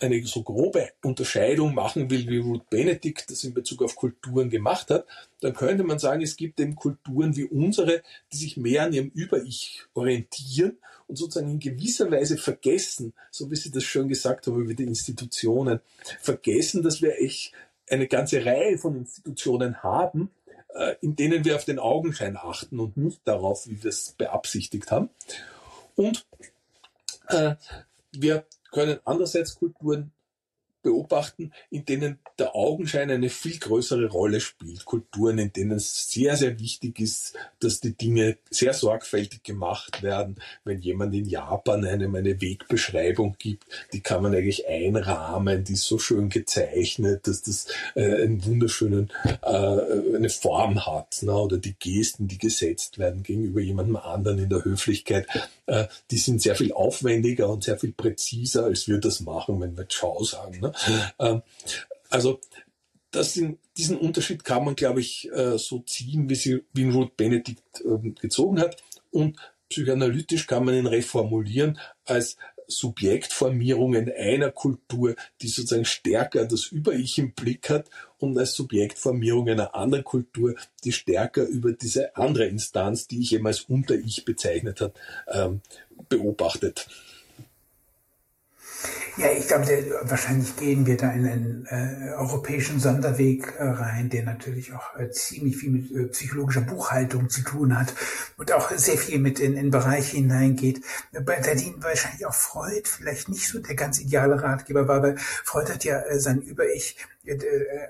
eine 0.00 0.22
so 0.26 0.42
grobe 0.42 0.90
Unterscheidung 1.02 1.72
machen 1.72 2.10
will, 2.10 2.28
wie 2.28 2.36
Ruth 2.36 2.68
Benedict 2.68 3.30
das 3.30 3.42
in 3.42 3.54
Bezug 3.54 3.82
auf 3.82 3.96
Kulturen 3.96 4.50
gemacht 4.50 4.90
hat, 4.90 5.06
dann 5.40 5.54
könnte 5.54 5.82
man 5.82 5.98
sagen, 5.98 6.20
es 6.20 6.36
gibt 6.36 6.60
eben 6.60 6.76
Kulturen 6.76 7.34
wie 7.36 7.44
unsere, 7.44 8.02
die 8.30 8.36
sich 8.36 8.58
mehr 8.58 8.82
an 8.82 8.92
ihrem 8.92 9.08
Über-Ich 9.14 9.84
orientieren 9.94 10.76
und 11.06 11.16
sozusagen 11.16 11.52
in 11.52 11.58
gewisser 11.58 12.10
Weise 12.10 12.36
vergessen, 12.36 13.14
so 13.30 13.50
wie 13.50 13.56
Sie 13.56 13.70
das 13.70 13.84
schon 13.84 14.08
gesagt 14.08 14.46
haben 14.46 14.60
über 14.60 14.74
die 14.74 14.84
Institutionen, 14.84 15.80
vergessen, 16.20 16.82
dass 16.82 17.00
wir 17.00 17.18
echt 17.22 17.54
eine 17.88 18.08
ganze 18.08 18.44
Reihe 18.44 18.76
von 18.76 18.94
Institutionen 18.94 19.82
haben, 19.82 20.30
äh, 20.74 20.96
in 21.00 21.16
denen 21.16 21.46
wir 21.46 21.56
auf 21.56 21.64
den 21.64 21.78
Augenschein 21.78 22.36
achten 22.36 22.78
und 22.78 22.98
nicht 22.98 23.20
darauf, 23.24 23.66
wie 23.66 23.82
wir 23.82 23.88
es 23.88 24.12
beabsichtigt 24.18 24.90
haben. 24.90 25.08
Und 25.96 26.26
äh, 27.28 27.54
wir 28.20 28.46
können 28.72 28.98
andererseits 29.04 29.54
Kulturen 29.54 30.12
beobachten, 30.84 31.50
in 31.70 31.84
denen 31.84 32.20
der 32.38 32.54
Augenschein 32.54 33.10
eine 33.10 33.30
viel 33.30 33.58
größere 33.58 34.06
Rolle 34.06 34.40
spielt. 34.40 34.84
Kulturen, 34.84 35.38
in 35.38 35.52
denen 35.52 35.72
es 35.72 36.10
sehr, 36.12 36.36
sehr 36.36 36.60
wichtig 36.60 37.00
ist, 37.00 37.34
dass 37.58 37.80
die 37.80 37.96
Dinge 37.96 38.36
sehr 38.50 38.74
sorgfältig 38.74 39.42
gemacht 39.42 40.02
werden. 40.02 40.36
Wenn 40.64 40.80
jemand 40.80 41.14
in 41.14 41.24
Japan 41.24 41.84
einem 41.84 42.14
eine 42.14 42.40
Wegbeschreibung 42.40 43.36
gibt, 43.38 43.64
die 43.92 44.00
kann 44.00 44.22
man 44.22 44.34
eigentlich 44.34 44.68
einrahmen, 44.68 45.64
die 45.64 45.72
ist 45.72 45.84
so 45.84 45.98
schön 45.98 46.28
gezeichnet, 46.28 47.26
dass 47.26 47.42
das 47.42 47.66
äh, 47.94 48.22
einen 48.22 48.44
wunderschönen, 48.44 49.10
äh, 49.42 50.16
eine 50.16 50.28
Form 50.28 50.84
hat. 50.86 51.22
Ne? 51.22 51.32
Oder 51.32 51.56
die 51.56 51.74
Gesten, 51.78 52.28
die 52.28 52.38
gesetzt 52.38 52.98
werden 52.98 53.22
gegenüber 53.22 53.60
jemandem 53.60 53.96
anderen 53.96 54.38
in 54.38 54.50
der 54.50 54.64
Höflichkeit, 54.64 55.26
äh, 55.66 55.86
die 56.10 56.18
sind 56.18 56.42
sehr 56.42 56.56
viel 56.56 56.72
aufwendiger 56.72 57.48
und 57.48 57.64
sehr 57.64 57.78
viel 57.78 57.92
präziser, 57.92 58.64
als 58.64 58.86
wir 58.86 58.98
das 58.98 59.20
machen, 59.20 59.60
wenn 59.60 59.76
wir 59.78 59.88
Ciao 59.88 60.22
sagen. 60.22 60.60
Ne? 60.60 60.73
Ähm, 61.18 61.42
also 62.10 62.40
das 63.10 63.34
sind, 63.34 63.58
diesen 63.76 63.96
Unterschied 63.96 64.44
kann 64.44 64.64
man, 64.64 64.74
glaube 64.74 65.00
ich, 65.00 65.30
äh, 65.32 65.58
so 65.58 65.80
ziehen, 65.80 66.28
wie, 66.28 66.34
sie, 66.34 66.64
Ruth 66.76 67.16
Benedict 67.16 67.62
ähm, 67.84 68.14
gezogen 68.20 68.60
hat. 68.60 68.82
Und 69.10 69.38
psychoanalytisch 69.68 70.46
kann 70.46 70.64
man 70.64 70.74
ihn 70.74 70.86
reformulieren 70.86 71.78
als 72.04 72.36
Subjektformierungen 72.66 74.10
einer 74.12 74.50
Kultur, 74.50 75.14
die 75.42 75.48
sozusagen 75.48 75.84
stärker 75.84 76.46
das 76.46 76.66
Über-Ich 76.66 77.18
im 77.18 77.32
Blick 77.32 77.68
hat 77.70 77.88
und 78.18 78.38
als 78.38 78.54
Subjektformierung 78.54 79.48
einer 79.48 79.74
anderen 79.74 80.04
Kultur, 80.04 80.54
die 80.82 80.92
stärker 80.92 81.44
über 81.44 81.72
diese 81.72 82.16
andere 82.16 82.46
Instanz, 82.46 83.06
die 83.06 83.20
ich 83.20 83.34
eben 83.34 83.46
als 83.46 83.62
Unter-Ich 83.62 84.24
bezeichnet 84.24 84.80
hat, 84.80 84.94
ähm, 85.28 85.60
beobachtet. 86.08 86.88
Ja, 89.16 89.28
ich 89.30 89.46
glaube, 89.46 89.66
wahrscheinlich 90.02 90.56
gehen 90.56 90.86
wir 90.86 90.96
da 90.96 91.12
in 91.12 91.26
einen 91.26 91.66
äh, 91.66 92.14
europäischen 92.14 92.80
Sonderweg 92.80 93.54
äh, 93.58 93.62
rein, 93.62 94.10
der 94.10 94.24
natürlich 94.24 94.72
auch 94.72 94.98
äh, 94.98 95.10
ziemlich 95.10 95.56
viel 95.56 95.70
mit 95.70 95.92
äh, 95.92 96.06
psychologischer 96.08 96.62
Buchhaltung 96.62 97.30
zu 97.30 97.42
tun 97.42 97.78
hat 97.78 97.94
und 98.36 98.52
auch 98.52 98.72
sehr 98.72 98.98
viel 98.98 99.20
mit 99.20 99.38
in, 99.38 99.56
in 99.56 99.70
Bereiche 99.70 100.16
hineingeht, 100.16 100.80
bei 101.12 101.36
denen 101.36 101.82
wahrscheinlich 101.82 102.26
auch 102.26 102.34
Freud 102.34 102.82
vielleicht 102.84 103.28
nicht 103.28 103.48
so 103.48 103.60
der 103.60 103.76
ganz 103.76 104.00
ideale 104.00 104.42
Ratgeber 104.42 104.88
war, 104.88 105.02
weil 105.02 105.16
Freud 105.16 105.72
hat 105.72 105.84
ja 105.84 106.00
äh, 106.00 106.18
sein 106.18 106.40
Über-Ich 106.40 106.96
äh, 106.98 107.13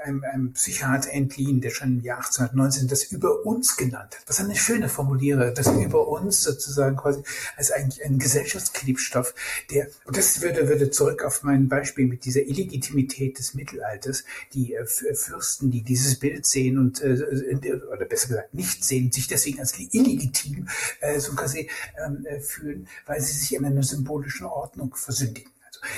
einem, 0.05 0.24
einem 0.24 0.53
Psychiater 0.53 1.11
entliehen, 1.11 1.61
der 1.61 1.70
schon 1.70 1.99
im 1.99 2.05
Jahr 2.05 2.18
1819 2.18 2.89
das 2.89 3.05
über 3.05 3.45
uns 3.45 3.76
genannt 3.76 4.14
hat. 4.16 4.22
Was 4.26 4.41
eine 4.41 4.57
schöne 4.57 4.89
Formuliere, 4.89 5.53
das 5.53 5.66
über 5.68 6.07
uns 6.09 6.43
sozusagen 6.43 6.97
quasi 6.97 7.22
als 7.57 7.70
eigentlich 7.70 8.05
ein 8.05 8.18
Gesellschaftsklebstoff, 8.18 9.35
der, 9.70 9.89
und 10.05 10.16
das 10.16 10.41
würde, 10.41 10.68
würde 10.68 10.91
zurück 10.91 11.24
auf 11.24 11.43
mein 11.43 11.68
Beispiel 11.68 12.07
mit 12.07 12.24
dieser 12.24 12.43
Illegitimität 12.43 13.39
des 13.39 13.55
Mittelalters, 13.55 14.24
die 14.53 14.74
äh, 14.74 14.87
Fürsten, 14.87 15.70
die 15.70 15.82
dieses 15.82 16.18
Bild 16.18 16.47
sehen 16.47 16.78
und, 16.78 17.01
äh, 17.03 17.80
oder 17.93 18.05
besser 18.05 18.28
gesagt 18.28 18.55
nicht 18.55 18.85
sehen, 18.85 19.11
sich 19.11 19.26
deswegen 19.26 19.61
als 19.61 19.74
illegitim 19.78 20.68
äh, 21.01 21.18
so 21.18 21.35
quasi 21.35 21.68
ähm, 22.05 22.26
fühlen, 22.41 22.89
weil 23.07 23.20
sie 23.20 23.32
sich 23.32 23.55
in 23.55 23.64
einer 23.64 23.82
symbolischen 23.82 24.47
Ordnung 24.47 24.95
versündigen. 24.95 25.53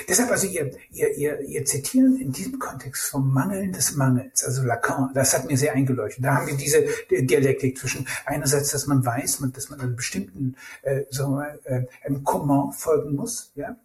Deshalb 0.07 0.31
also 0.31 0.47
ihr, 0.47 0.71
ihr, 0.91 1.15
ihr, 1.17 1.39
ihr 1.41 1.65
Zitieren 1.65 2.19
in 2.19 2.31
diesem 2.31 2.59
Kontext 2.59 3.05
vom 3.05 3.33
Mangeln 3.33 3.71
des 3.71 3.95
Mangels, 3.95 4.43
also 4.43 4.63
Lacan, 4.63 5.11
das 5.13 5.33
hat 5.33 5.45
mir 5.45 5.57
sehr 5.57 5.73
eingeleuchtet. 5.73 6.23
Da 6.23 6.35
haben 6.35 6.47
wir 6.47 6.55
diese 6.55 6.85
Dialektik 7.09 7.77
zwischen 7.77 8.07
einerseits, 8.25 8.71
dass 8.71 8.87
man 8.87 9.05
weiß, 9.05 9.41
dass 9.53 9.69
man 9.69 9.79
einem 9.79 9.95
bestimmten 9.95 10.55
äh, 10.81 11.03
wir, 11.09 11.39
äh, 11.63 11.83
einem 12.03 12.23
Comment 12.23 12.75
folgen 12.75 13.15
muss, 13.15 13.51
ja, 13.55 13.75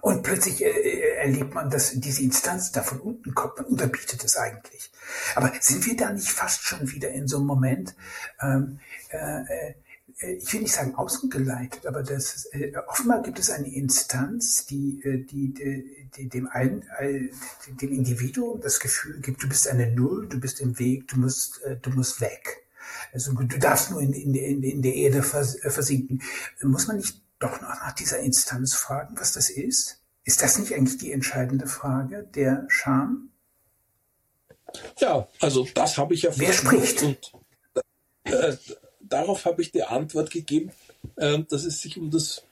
und 0.00 0.22
plötzlich 0.22 0.64
äh, 0.64 0.68
äh, 0.68 1.16
erlebt 1.16 1.54
man, 1.54 1.70
dass 1.70 1.92
diese 1.92 2.22
Instanz 2.22 2.72
da 2.72 2.82
von 2.82 3.00
unten 3.00 3.34
kommt. 3.34 3.56
Man 3.56 3.66
unterbietet 3.66 4.22
es 4.24 4.36
eigentlich. 4.36 4.90
Aber 5.34 5.52
sind 5.60 5.84
wir 5.86 5.96
da 5.96 6.12
nicht 6.12 6.30
fast 6.30 6.62
schon 6.62 6.90
wieder 6.92 7.10
in 7.10 7.26
so 7.26 7.38
einem 7.38 7.46
Moment, 7.46 7.94
ähm, 8.40 8.78
äh, 9.10 9.16
äh 9.16 9.68
äh, 9.68 9.74
ich 10.20 10.52
will 10.52 10.62
nicht 10.62 10.74
sagen 10.74 10.96
außengeleitet, 10.96 11.86
aber 11.86 12.02
das 12.02 12.46
äh, 12.46 12.72
offenbar 12.88 13.22
gibt 13.22 13.38
es 13.38 13.50
eine 13.50 13.72
Instanz, 13.72 14.66
die, 14.66 15.00
äh, 15.04 15.24
die, 15.24 15.54
die, 15.54 16.08
die 16.16 16.28
dem 16.28 16.48
einen, 16.48 16.82
äh, 16.98 17.28
dem 17.80 17.92
Individuum 17.92 18.60
das 18.60 18.80
Gefühl 18.80 19.20
gibt, 19.20 19.42
du 19.42 19.48
bist 19.48 19.68
eine 19.68 19.92
Null, 19.92 20.28
du 20.28 20.40
bist 20.40 20.60
im 20.60 20.78
Weg, 20.78 21.06
du 21.08 21.18
musst, 21.18 21.62
äh, 21.62 21.76
du 21.76 21.90
musst 21.90 22.20
weg. 22.20 22.64
Also 23.12 23.32
du 23.32 23.58
darfst 23.58 23.90
nur 23.90 24.00
in, 24.00 24.12
in, 24.12 24.34
in, 24.34 24.62
in 24.62 24.82
der 24.82 24.94
Erde 24.94 25.18
äh, 25.18 25.70
versinken. 25.70 26.22
Muss 26.62 26.88
man 26.88 26.96
nicht 26.96 27.22
doch 27.38 27.60
noch 27.60 27.68
nach 27.68 27.92
dieser 27.92 28.18
Instanz 28.18 28.74
fragen, 28.74 29.16
was 29.18 29.32
das 29.32 29.50
ist? 29.50 30.02
Ist 30.24 30.42
das 30.42 30.58
nicht 30.58 30.74
eigentlich 30.74 30.98
die 30.98 31.12
entscheidende 31.12 31.66
Frage 31.68 32.28
der 32.34 32.64
Scham? 32.68 33.30
Ja, 34.98 35.28
also 35.40 35.66
das 35.74 35.96
habe 35.96 36.14
ich 36.14 36.22
ja 36.22 36.30
Wer 36.34 36.52
spricht? 36.52 37.02
Und, 37.02 37.32
äh, 38.24 38.56
darauf 39.08 39.44
habe 39.44 39.62
ich 39.62 39.72
die 39.72 39.82
Antwort 39.82 40.30
gegeben, 40.30 40.70
äh, 41.16 41.38
dass 41.48 41.64
es 41.64 41.80
sich 41.80 41.98
um 41.98 42.10
das 42.10 42.44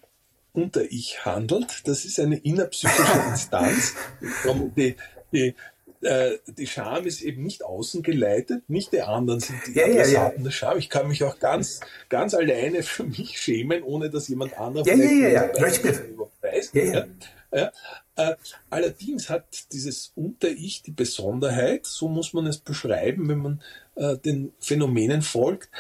Unter-Ich 0.53 1.25
handelt. 1.25 1.87
Das 1.87 2.05
ist 2.05 2.19
eine 2.19 2.39
innerpsychische 2.39 3.19
Instanz. 3.29 3.95
Die, 4.77 4.97
die, 5.33 5.55
äh, 6.03 6.39
die 6.47 6.67
Scham 6.67 7.07
ist 7.07 7.23
eben 7.23 7.43
nicht 7.43 7.65
außen 7.65 8.03
geleitet, 8.03 8.69
nicht 8.69 8.93
die 8.93 9.03
anderen 9.03 9.41
sind 9.41 9.59
die 9.67 9.73
ja, 9.73 9.87
ja, 9.87 10.07
ja. 10.07 10.29
der 10.31 10.51
Scham. 10.51 10.79
Ich 10.79 10.89
kann 10.89 11.09
mich 11.09 11.25
auch 11.25 11.39
ganz, 11.39 11.81
ganz 12.09 12.35
alleine 12.35 12.83
für 12.83 13.05
mich 13.05 13.41
schämen, 13.41 13.83
ohne 13.83 14.11
dass 14.11 14.29
jemand 14.29 14.59
anderes 14.59 14.87
ja, 14.87 14.95
ja, 14.95 15.29
ja. 15.29 15.63
Weiß. 16.43 16.71
Ja, 16.75 17.07
ja. 17.53 17.73
Äh, 18.17 18.35
allerdings 18.71 19.29
hat 19.29 19.45
dieses 19.73 20.13
Unter-Ich 20.15 20.83
die 20.83 20.91
Besonderheit, 20.91 21.87
so 21.87 22.09
muss 22.09 22.33
man 22.33 22.47
es 22.47 22.59
beschreiben, 22.59 23.29
wenn 23.29 23.39
man 23.39 23.63
äh, 23.95 24.17
den 24.17 24.53
Phänomenen 24.59 25.23
folgt, 25.23 25.71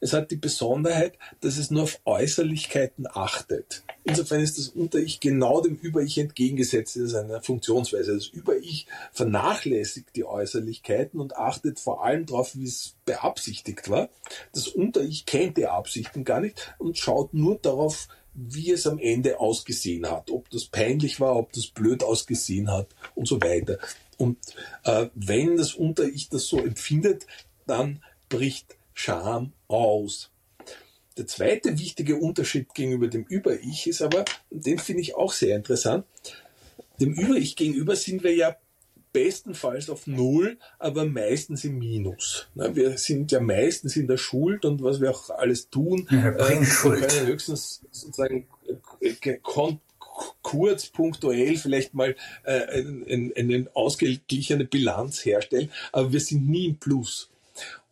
es 0.00 0.12
hat 0.12 0.30
die 0.30 0.36
Besonderheit, 0.36 1.18
dass 1.40 1.58
es 1.58 1.70
nur 1.70 1.84
auf 1.84 2.00
Äußerlichkeiten 2.04 3.06
achtet. 3.08 3.84
Insofern 4.04 4.40
ist 4.40 4.58
das 4.58 4.68
Unter-Ich 4.68 5.20
genau 5.20 5.60
dem 5.60 5.76
Über-Ich 5.76 6.18
entgegengesetzt 6.18 6.96
in 6.96 7.08
seiner 7.08 7.40
Funktionsweise. 7.40 8.14
Das 8.14 8.26
Über-Ich 8.26 8.86
vernachlässigt 9.12 10.14
die 10.16 10.24
Äußerlichkeiten 10.24 11.20
und 11.20 11.36
achtet 11.36 11.80
vor 11.80 12.04
allem 12.04 12.26
darauf, 12.26 12.54
wie 12.56 12.64
es 12.64 12.94
beabsichtigt 13.04 13.88
war. 13.88 14.08
Das 14.52 14.68
Unter-Ich 14.68 15.26
kennt 15.26 15.56
die 15.56 15.66
Absichten 15.66 16.24
gar 16.24 16.40
nicht 16.40 16.74
und 16.78 16.98
schaut 16.98 17.32
nur 17.34 17.56
darauf, 17.56 18.08
wie 18.34 18.72
es 18.72 18.86
am 18.86 18.98
Ende 18.98 19.38
ausgesehen 19.38 20.10
hat, 20.10 20.30
ob 20.30 20.50
das 20.50 20.64
peinlich 20.64 21.20
war, 21.20 21.36
ob 21.36 21.52
das 21.52 21.68
blöd 21.68 22.02
ausgesehen 22.02 22.70
hat 22.70 22.88
und 23.14 23.28
so 23.28 23.40
weiter. 23.40 23.78
Und 24.18 24.38
äh, 24.84 25.06
wenn 25.14 25.56
das 25.56 25.74
Unter-Ich 25.74 26.28
das 26.28 26.46
so 26.46 26.58
empfindet, 26.58 27.26
dann 27.66 28.02
bricht 28.28 28.76
Scham 28.94 29.52
aus. 29.68 30.30
Der 31.16 31.26
zweite 31.26 31.78
wichtige 31.78 32.16
Unterschied 32.16 32.74
gegenüber 32.74 33.08
dem 33.08 33.24
Über-Ich 33.24 33.86
ist 33.86 34.02
aber, 34.02 34.24
den 34.50 34.78
finde 34.78 35.02
ich 35.02 35.14
auch 35.14 35.32
sehr 35.32 35.56
interessant, 35.56 36.06
dem 37.00 37.12
Über-Ich 37.12 37.56
gegenüber 37.56 37.96
sind 37.96 38.24
wir 38.24 38.34
ja 38.34 38.56
bestenfalls 39.12 39.90
auf 39.90 40.06
Null, 40.06 40.58
aber 40.78 41.04
meistens 41.04 41.64
im 41.64 41.78
Minus. 41.78 42.48
Wir 42.54 42.98
sind 42.98 43.30
ja 43.30 43.40
meistens 43.40 43.96
in 43.96 44.08
der 44.08 44.16
Schuld 44.16 44.64
und 44.64 44.82
was 44.82 45.00
wir 45.00 45.10
auch 45.10 45.30
alles 45.30 45.70
tun, 45.70 46.08
ja, 46.10 46.30
äh, 46.30 46.36
können 46.36 47.26
höchstens 47.26 47.82
sozusagen 47.92 48.48
äh, 49.00 49.38
kurz, 50.42 50.86
punktuell 50.88 51.56
vielleicht 51.56 51.94
mal 51.94 52.16
äh, 52.42 52.84
eine 53.36 53.68
ausgeglichene 53.74 54.64
Bilanz 54.64 55.24
herstellen, 55.24 55.70
aber 55.92 56.12
wir 56.12 56.20
sind 56.20 56.48
nie 56.48 56.66
im 56.66 56.76
Plus. 56.76 57.30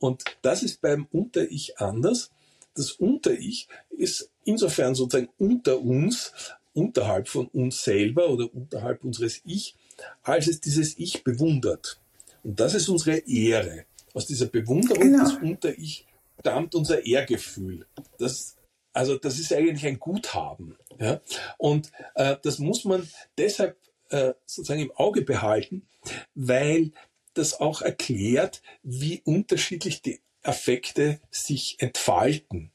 Und 0.03 0.25
das 0.43 0.65
ist 0.65 0.81
beim 0.81 1.07
Unter-Ich 1.13 1.79
anders. 1.79 2.33
Das 2.75 2.91
Unter-Ich 2.91 3.69
ist 3.91 4.31
insofern 4.45 4.97
sozusagen 4.97 5.29
unter 5.39 5.81
uns, 5.81 6.33
unterhalb 6.75 7.29
von 7.29 7.47
uns 7.47 7.85
selber 7.85 8.29
oder 8.29 8.53
unterhalb 8.53 9.05
unseres 9.05 9.43
Ich, 9.45 9.77
als 10.25 10.49
es 10.49 10.61
dieses 10.61 10.99
Ich 10.99 11.23
bewundert. 11.23 12.01
Und 12.43 12.59
das 12.59 12.75
ist 12.75 12.89
unsere 12.89 13.19
Ehre. 13.19 13.85
Aus 14.13 14.27
dieser 14.27 14.47
Bewunderung 14.47 15.13
genau. 15.13 15.25
des 15.25 15.35
Unter-Ich 15.35 16.05
stammt 16.41 16.75
unser 16.75 17.07
Ehrgefühl. 17.07 17.87
Das, 18.19 18.57
also 18.93 19.17
das 19.17 19.39
ist 19.39 19.53
eigentlich 19.53 19.87
ein 19.87 20.01
Guthaben. 20.01 20.77
Ja? 20.99 21.21
Und 21.59 21.93
äh, 22.17 22.37
das 22.43 22.59
muss 22.59 22.85
man 22.85 23.09
deshalb 23.39 23.77
äh, 24.09 24.35
sozusagen 24.47 24.81
im 24.81 24.91
Auge 24.97 25.23
behalten, 25.23 25.87
weil 26.35 26.91
das 27.35 27.61
auch 27.61 27.83
erklärt, 27.83 28.63
wie 28.83 29.21
unterschiedlich 29.25 30.03
die 30.03 30.21
Affekte 30.43 31.21
sich 31.31 31.77
entfalten. 31.79 32.73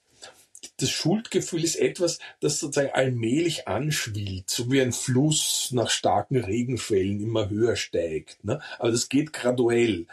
Das 0.77 0.89
Schuldgefühl 0.89 1.63
ist 1.63 1.75
etwas, 1.75 2.19
das 2.39 2.59
sozusagen 2.59 2.93
allmählich 2.93 3.67
anschwillt, 3.67 4.49
so 4.49 4.71
wie 4.71 4.81
ein 4.81 4.93
Fluss 4.93 5.69
nach 5.71 5.89
starken 5.89 6.37
Regenfällen 6.37 7.19
immer 7.21 7.49
höher 7.49 7.75
steigt. 7.75 8.43
Ne? 8.43 8.61
Aber 8.79 8.91
das 8.91 9.09
geht 9.09 9.33
graduell. 9.33 10.07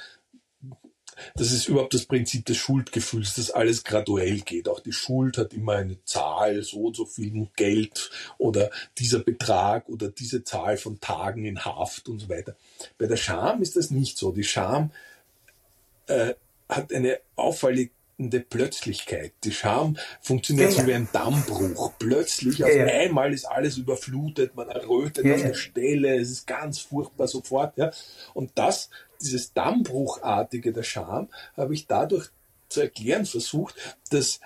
Das 1.34 1.52
ist 1.52 1.68
überhaupt 1.68 1.94
das 1.94 2.06
Prinzip 2.06 2.44
des 2.46 2.56
Schuldgefühls, 2.56 3.34
dass 3.34 3.50
alles 3.50 3.84
graduell 3.84 4.40
geht. 4.40 4.68
Auch 4.68 4.80
die 4.80 4.92
Schuld 4.92 5.38
hat 5.38 5.52
immer 5.52 5.74
eine 5.74 6.02
Zahl, 6.04 6.62
so 6.62 6.86
und 6.86 6.96
so 6.96 7.06
viel 7.06 7.48
Geld 7.56 8.10
oder 8.38 8.70
dieser 8.98 9.20
Betrag 9.20 9.88
oder 9.88 10.08
diese 10.08 10.44
Zahl 10.44 10.76
von 10.76 11.00
Tagen 11.00 11.44
in 11.44 11.64
Haft 11.64 12.08
und 12.08 12.20
so 12.20 12.28
weiter. 12.28 12.56
Bei 12.98 13.06
der 13.06 13.16
Scham 13.16 13.62
ist 13.62 13.76
das 13.76 13.90
nicht 13.90 14.18
so. 14.18 14.32
Die 14.32 14.44
Scham 14.44 14.90
äh, 16.06 16.34
hat 16.68 16.92
eine 16.92 17.18
auffallende 17.36 17.90
Plötzlichkeit. 18.48 19.32
Die 19.44 19.52
Scham 19.52 19.96
funktioniert 20.20 20.70
ja, 20.70 20.76
ja. 20.76 20.82
so 20.82 20.88
wie 20.88 20.94
ein 20.94 21.08
Dammbruch. 21.12 21.92
Plötzlich 21.98 22.58
ja, 22.58 22.66
auf 22.66 22.72
einmal 22.72 23.32
ist 23.32 23.44
alles 23.44 23.76
überflutet, 23.76 24.54
man 24.54 24.68
errötet 24.68 25.26
auf 25.30 25.42
der 25.42 25.54
Stelle, 25.54 26.16
es 26.16 26.30
ist 26.30 26.46
ganz 26.46 26.80
furchtbar 26.80 27.28
sofort. 27.28 27.76
Ja. 27.76 27.90
Und 28.32 28.52
das 28.54 28.90
dieses 29.24 29.52
Dammbruchartige 29.52 30.72
der 30.72 30.82
Scham 30.82 31.28
habe 31.56 31.74
ich 31.74 31.86
dadurch 31.86 32.30
zu 32.68 32.80
erklären 32.80 33.26
versucht, 33.26 33.74
dass 34.10 34.40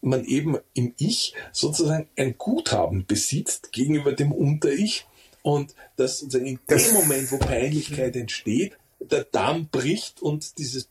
man 0.00 0.24
eben 0.24 0.58
im 0.74 0.94
Ich 0.98 1.34
sozusagen 1.52 2.08
ein 2.16 2.36
Guthaben 2.36 3.06
besitzt 3.06 3.72
gegenüber 3.72 4.12
dem 4.12 4.32
Unter-Ich 4.32 5.06
und 5.42 5.74
dass 5.96 6.20
sozusagen 6.20 6.46
in 6.46 6.58
dem 6.68 6.92
Moment, 6.92 7.32
wo 7.32 7.38
Peinlichkeit 7.38 8.16
entsteht, 8.16 8.76
der 9.10 9.24
Damm 9.24 9.68
bricht 9.68 10.22
und 10.22 10.58
dieses 10.58 10.88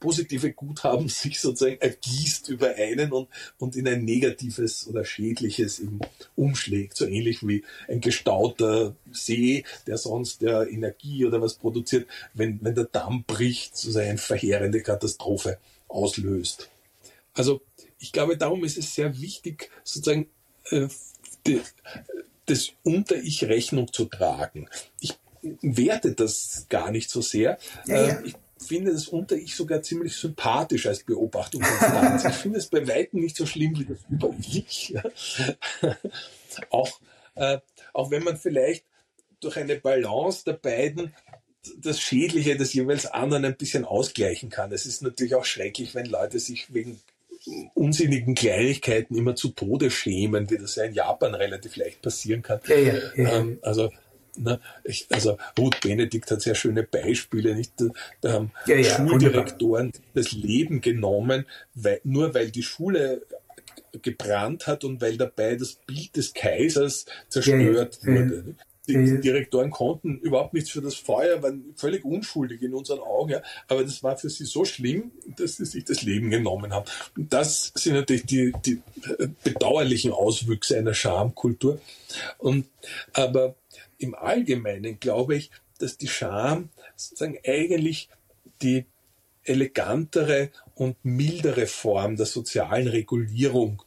positive 0.00 0.52
Guthaben 0.52 1.08
sich 1.08 1.40
sozusagen 1.40 1.80
ergießt 1.80 2.48
über 2.48 2.74
einen 2.74 3.12
und, 3.12 3.28
und 3.58 3.76
in 3.76 3.88
ein 3.88 4.04
negatives 4.04 4.86
oder 4.88 5.04
schädliches 5.04 5.82
umschlägt. 6.34 6.96
So 6.96 7.06
ähnlich 7.06 7.46
wie 7.46 7.64
ein 7.88 8.00
gestauter 8.00 8.94
See, 9.12 9.64
der 9.86 9.98
sonst 9.98 10.42
der 10.42 10.68
Energie 10.68 11.24
oder 11.24 11.40
was 11.40 11.54
produziert, 11.54 12.06
wenn, 12.34 12.58
wenn 12.62 12.74
der 12.74 12.84
Damm 12.84 13.24
bricht, 13.24 13.76
sozusagen 13.76 14.10
eine 14.10 14.18
verheerende 14.18 14.82
Katastrophe 14.82 15.58
auslöst. 15.88 16.68
Also 17.34 17.60
ich 17.98 18.12
glaube, 18.12 18.36
darum 18.36 18.64
ist 18.64 18.78
es 18.78 18.94
sehr 18.94 19.20
wichtig, 19.20 19.70
sozusagen 19.84 20.28
äh, 20.70 20.88
die, 21.46 21.60
das 22.46 22.72
Unter-Ich 22.82 23.44
Rechnung 23.44 23.92
zu 23.92 24.06
tragen. 24.06 24.68
Ich 25.00 25.14
werte 25.62 26.12
das 26.12 26.66
gar 26.68 26.90
nicht 26.90 27.10
so 27.10 27.20
sehr. 27.20 27.58
Ja, 27.86 28.08
ja. 28.08 28.20
Ich 28.24 28.34
finde 28.58 28.92
das 28.92 29.08
Unter-Ich 29.08 29.54
sogar 29.54 29.82
ziemlich 29.82 30.16
sympathisch 30.16 30.86
als 30.86 31.02
Beobachtungsinstanz. 31.04 32.24
ich 32.24 32.34
finde 32.34 32.58
es 32.58 32.68
bei 32.68 32.86
Weitem 32.88 33.20
nicht 33.20 33.36
so 33.36 33.46
schlimm 33.46 33.78
wie 33.78 33.84
das 33.84 33.98
Über-Ich. 34.10 34.94
auch, 36.70 37.00
äh, 37.34 37.58
auch 37.92 38.10
wenn 38.10 38.24
man 38.24 38.36
vielleicht 38.36 38.84
durch 39.40 39.56
eine 39.56 39.76
Balance 39.76 40.44
der 40.44 40.54
beiden 40.54 41.14
das 41.78 42.00
Schädliche 42.00 42.56
des 42.56 42.74
jeweils 42.74 43.06
anderen 43.06 43.44
ein 43.44 43.56
bisschen 43.56 43.84
ausgleichen 43.84 44.50
kann. 44.50 44.72
Es 44.72 44.86
ist 44.86 45.02
natürlich 45.02 45.34
auch 45.34 45.44
schrecklich, 45.44 45.94
wenn 45.94 46.06
Leute 46.06 46.38
sich 46.38 46.72
wegen 46.72 47.00
unsinnigen 47.74 48.34
Kleinigkeiten 48.34 49.14
immer 49.14 49.36
zu 49.36 49.48
Tode 49.48 49.90
schämen, 49.90 50.50
wie 50.50 50.58
das 50.58 50.76
ja 50.76 50.84
in 50.84 50.94
Japan 50.94 51.34
relativ 51.34 51.76
leicht 51.76 52.02
passieren 52.02 52.42
kann. 52.42 52.60
Ja, 52.66 52.76
ja, 52.76 52.94
ja. 53.14 53.38
Ähm, 53.38 53.58
also 53.62 53.90
na, 54.36 54.60
ich, 54.84 55.06
also 55.10 55.38
Ruth 55.58 55.80
Benedikt 55.80 56.30
hat 56.30 56.42
sehr 56.42 56.54
schöne 56.54 56.82
Beispiele. 56.82 57.54
Nicht? 57.54 57.72
Da, 58.20 58.32
haben 58.32 58.52
ja, 58.66 58.76
ja, 58.76 58.96
Schuldirektoren 58.96 59.86
wunderbar. 59.86 60.10
das 60.14 60.32
Leben 60.32 60.80
genommen, 60.80 61.46
weil, 61.74 62.00
nur 62.04 62.34
weil 62.34 62.50
die 62.50 62.62
Schule 62.62 63.22
gebrannt 64.02 64.66
hat 64.66 64.84
und 64.84 65.00
weil 65.00 65.16
dabei 65.16 65.56
das 65.56 65.74
Bild 65.86 66.16
des 66.16 66.34
Kaisers 66.34 67.06
zerstört 67.28 67.98
ja, 68.02 68.12
wurde. 68.12 68.54
Die, 68.88 69.04
die, 69.04 69.20
Direktoren 69.20 69.70
konnten 69.70 70.18
überhaupt 70.18 70.54
nichts 70.54 70.70
für 70.70 70.80
das 70.80 70.94
Feuer, 70.94 71.42
waren 71.42 71.74
völlig 71.74 72.04
unschuldig 72.04 72.62
in 72.62 72.72
unseren 72.72 73.00
Augen, 73.00 73.32
ja. 73.32 73.42
aber 73.66 73.82
das 73.82 74.00
war 74.04 74.16
für 74.16 74.30
sie 74.30 74.44
so 74.44 74.64
schlimm, 74.64 75.10
dass 75.36 75.56
sie 75.56 75.64
sich 75.64 75.84
das 75.84 76.02
Leben 76.02 76.30
genommen 76.30 76.72
haben. 76.72 76.86
Und 77.16 77.32
das 77.32 77.72
sind 77.74 77.94
natürlich 77.94 78.26
die, 78.26 78.52
die 78.64 78.80
bedauerlichen 79.42 80.12
Auswüchse 80.12 80.78
einer 80.78 80.94
Schamkultur. 80.94 81.80
Und, 82.38 82.66
aber 83.12 83.56
im 83.98 84.14
Allgemeinen 84.14 85.00
glaube 85.00 85.36
ich, 85.36 85.50
dass 85.78 85.98
die 85.98 86.08
Scham 86.08 86.70
sozusagen 86.96 87.38
eigentlich 87.46 88.08
die 88.62 88.86
elegantere 89.44 90.50
und 90.74 90.96
mildere 91.04 91.66
Form 91.66 92.16
der 92.16 92.26
sozialen 92.26 92.88
Regulierung 92.88 93.82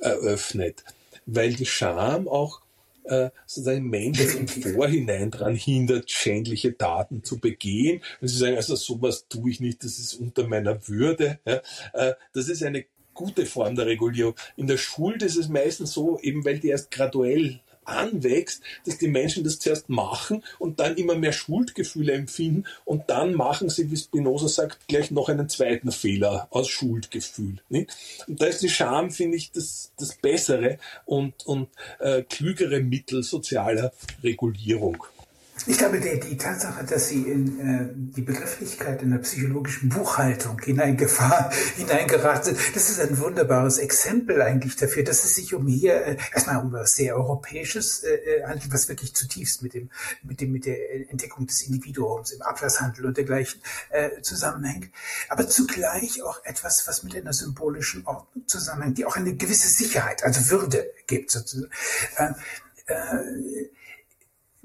eröffnet, 0.00 0.84
weil 1.26 1.54
die 1.54 1.66
Scham 1.66 2.28
auch 2.28 2.62
äh, 3.04 3.30
sozusagen 3.46 3.88
Menschen 3.88 4.46
im 4.46 4.48
Vorhinein 4.48 5.30
daran 5.30 5.56
hindert, 5.56 6.10
schändliche 6.10 6.76
Taten 6.76 7.24
zu 7.24 7.38
begehen. 7.38 8.00
Und 8.20 8.28
sie 8.28 8.38
sagen, 8.38 8.56
also 8.56 8.76
sowas 8.76 9.26
tue 9.28 9.50
ich 9.50 9.60
nicht, 9.60 9.84
das 9.84 9.98
ist 9.98 10.14
unter 10.14 10.46
meiner 10.46 10.88
Würde. 10.88 11.38
Äh, 11.44 12.12
das 12.32 12.48
ist 12.48 12.62
eine 12.62 12.86
gute 13.14 13.44
Form 13.46 13.74
der 13.74 13.86
Regulierung. 13.86 14.34
In 14.56 14.66
der 14.66 14.78
Schuld 14.78 15.22
ist 15.22 15.36
es 15.36 15.48
meistens 15.48 15.92
so, 15.92 16.18
eben 16.20 16.44
weil 16.44 16.58
die 16.58 16.68
erst 16.68 16.90
graduell 16.90 17.60
anwächst, 17.84 18.62
dass 18.86 18.98
die 18.98 19.08
Menschen 19.08 19.44
das 19.44 19.58
zuerst 19.58 19.88
machen 19.88 20.42
und 20.58 20.80
dann 20.80 20.96
immer 20.96 21.14
mehr 21.14 21.32
Schuldgefühle 21.32 22.12
empfinden 22.12 22.64
und 22.84 23.10
dann 23.10 23.34
machen 23.34 23.68
sie, 23.68 23.90
wie 23.90 23.96
Spinoza 23.96 24.48
sagt, 24.48 24.88
gleich 24.88 25.10
noch 25.10 25.28
einen 25.28 25.48
zweiten 25.48 25.92
Fehler 25.92 26.48
aus 26.50 26.68
Schuldgefühl. 26.68 27.58
Nicht? 27.68 27.90
Und 28.26 28.40
da 28.40 28.46
ist 28.46 28.62
die 28.62 28.68
Scham, 28.68 29.10
finde 29.10 29.36
ich, 29.36 29.52
das, 29.52 29.92
das 29.98 30.14
bessere 30.14 30.78
und, 31.04 31.46
und 31.46 31.68
äh, 31.98 32.22
klügere 32.22 32.80
Mittel 32.80 33.22
sozialer 33.22 33.92
Regulierung. 34.22 35.04
Ich 35.66 35.78
glaube, 35.78 36.00
die, 36.00 36.18
die 36.18 36.36
Tatsache, 36.36 36.84
dass 36.84 37.08
Sie 37.08 37.22
in 37.22 37.60
äh, 37.60 37.88
die 37.94 38.22
Begrifflichkeit 38.22 39.00
in 39.02 39.12
der 39.12 39.18
psychologischen 39.18 39.90
Buchhaltung 39.90 40.60
hineingefahren, 40.60 41.52
hineingeraten 41.76 42.56
sind, 42.56 42.58
das 42.74 42.90
ist 42.90 43.00
ein 43.00 43.16
wunderbares 43.18 43.78
Exempel 43.78 44.42
eigentlich 44.42 44.74
dafür, 44.74 45.04
dass 45.04 45.24
es 45.24 45.36
sich 45.36 45.54
um 45.54 45.68
hier 45.68 46.04
äh, 46.04 46.16
erstmal 46.32 46.56
um 46.56 46.72
was 46.72 46.96
sehr 46.96 47.14
Europäisches 47.14 48.02
äh, 48.02 48.14
äh, 48.14 48.44
handelt, 48.44 48.72
was 48.72 48.88
wirklich 48.88 49.14
zutiefst 49.14 49.62
mit 49.62 49.74
dem, 49.74 49.90
mit 50.24 50.40
dem, 50.40 50.50
mit 50.50 50.66
der 50.66 51.10
Entdeckung 51.10 51.46
des 51.46 51.62
Individuums 51.62 52.32
im 52.32 52.42
Ablasshandel 52.42 53.06
und 53.06 53.16
dergleichen 53.16 53.60
äh, 53.90 54.20
zusammenhängt. 54.20 54.90
Aber 55.28 55.48
zugleich 55.48 56.22
auch 56.22 56.44
etwas, 56.44 56.88
was 56.88 57.04
mit 57.04 57.14
einer 57.14 57.32
symbolischen 57.32 58.04
Ordnung 58.04 58.48
zusammenhängt, 58.48 58.98
die 58.98 59.04
auch 59.04 59.16
eine 59.16 59.36
gewisse 59.36 59.68
Sicherheit, 59.68 60.24
also 60.24 60.50
Würde 60.50 60.90
gibt 61.06 61.30
sozusagen. 61.30 61.70
Äh, 62.16 62.32
äh, 62.86 63.70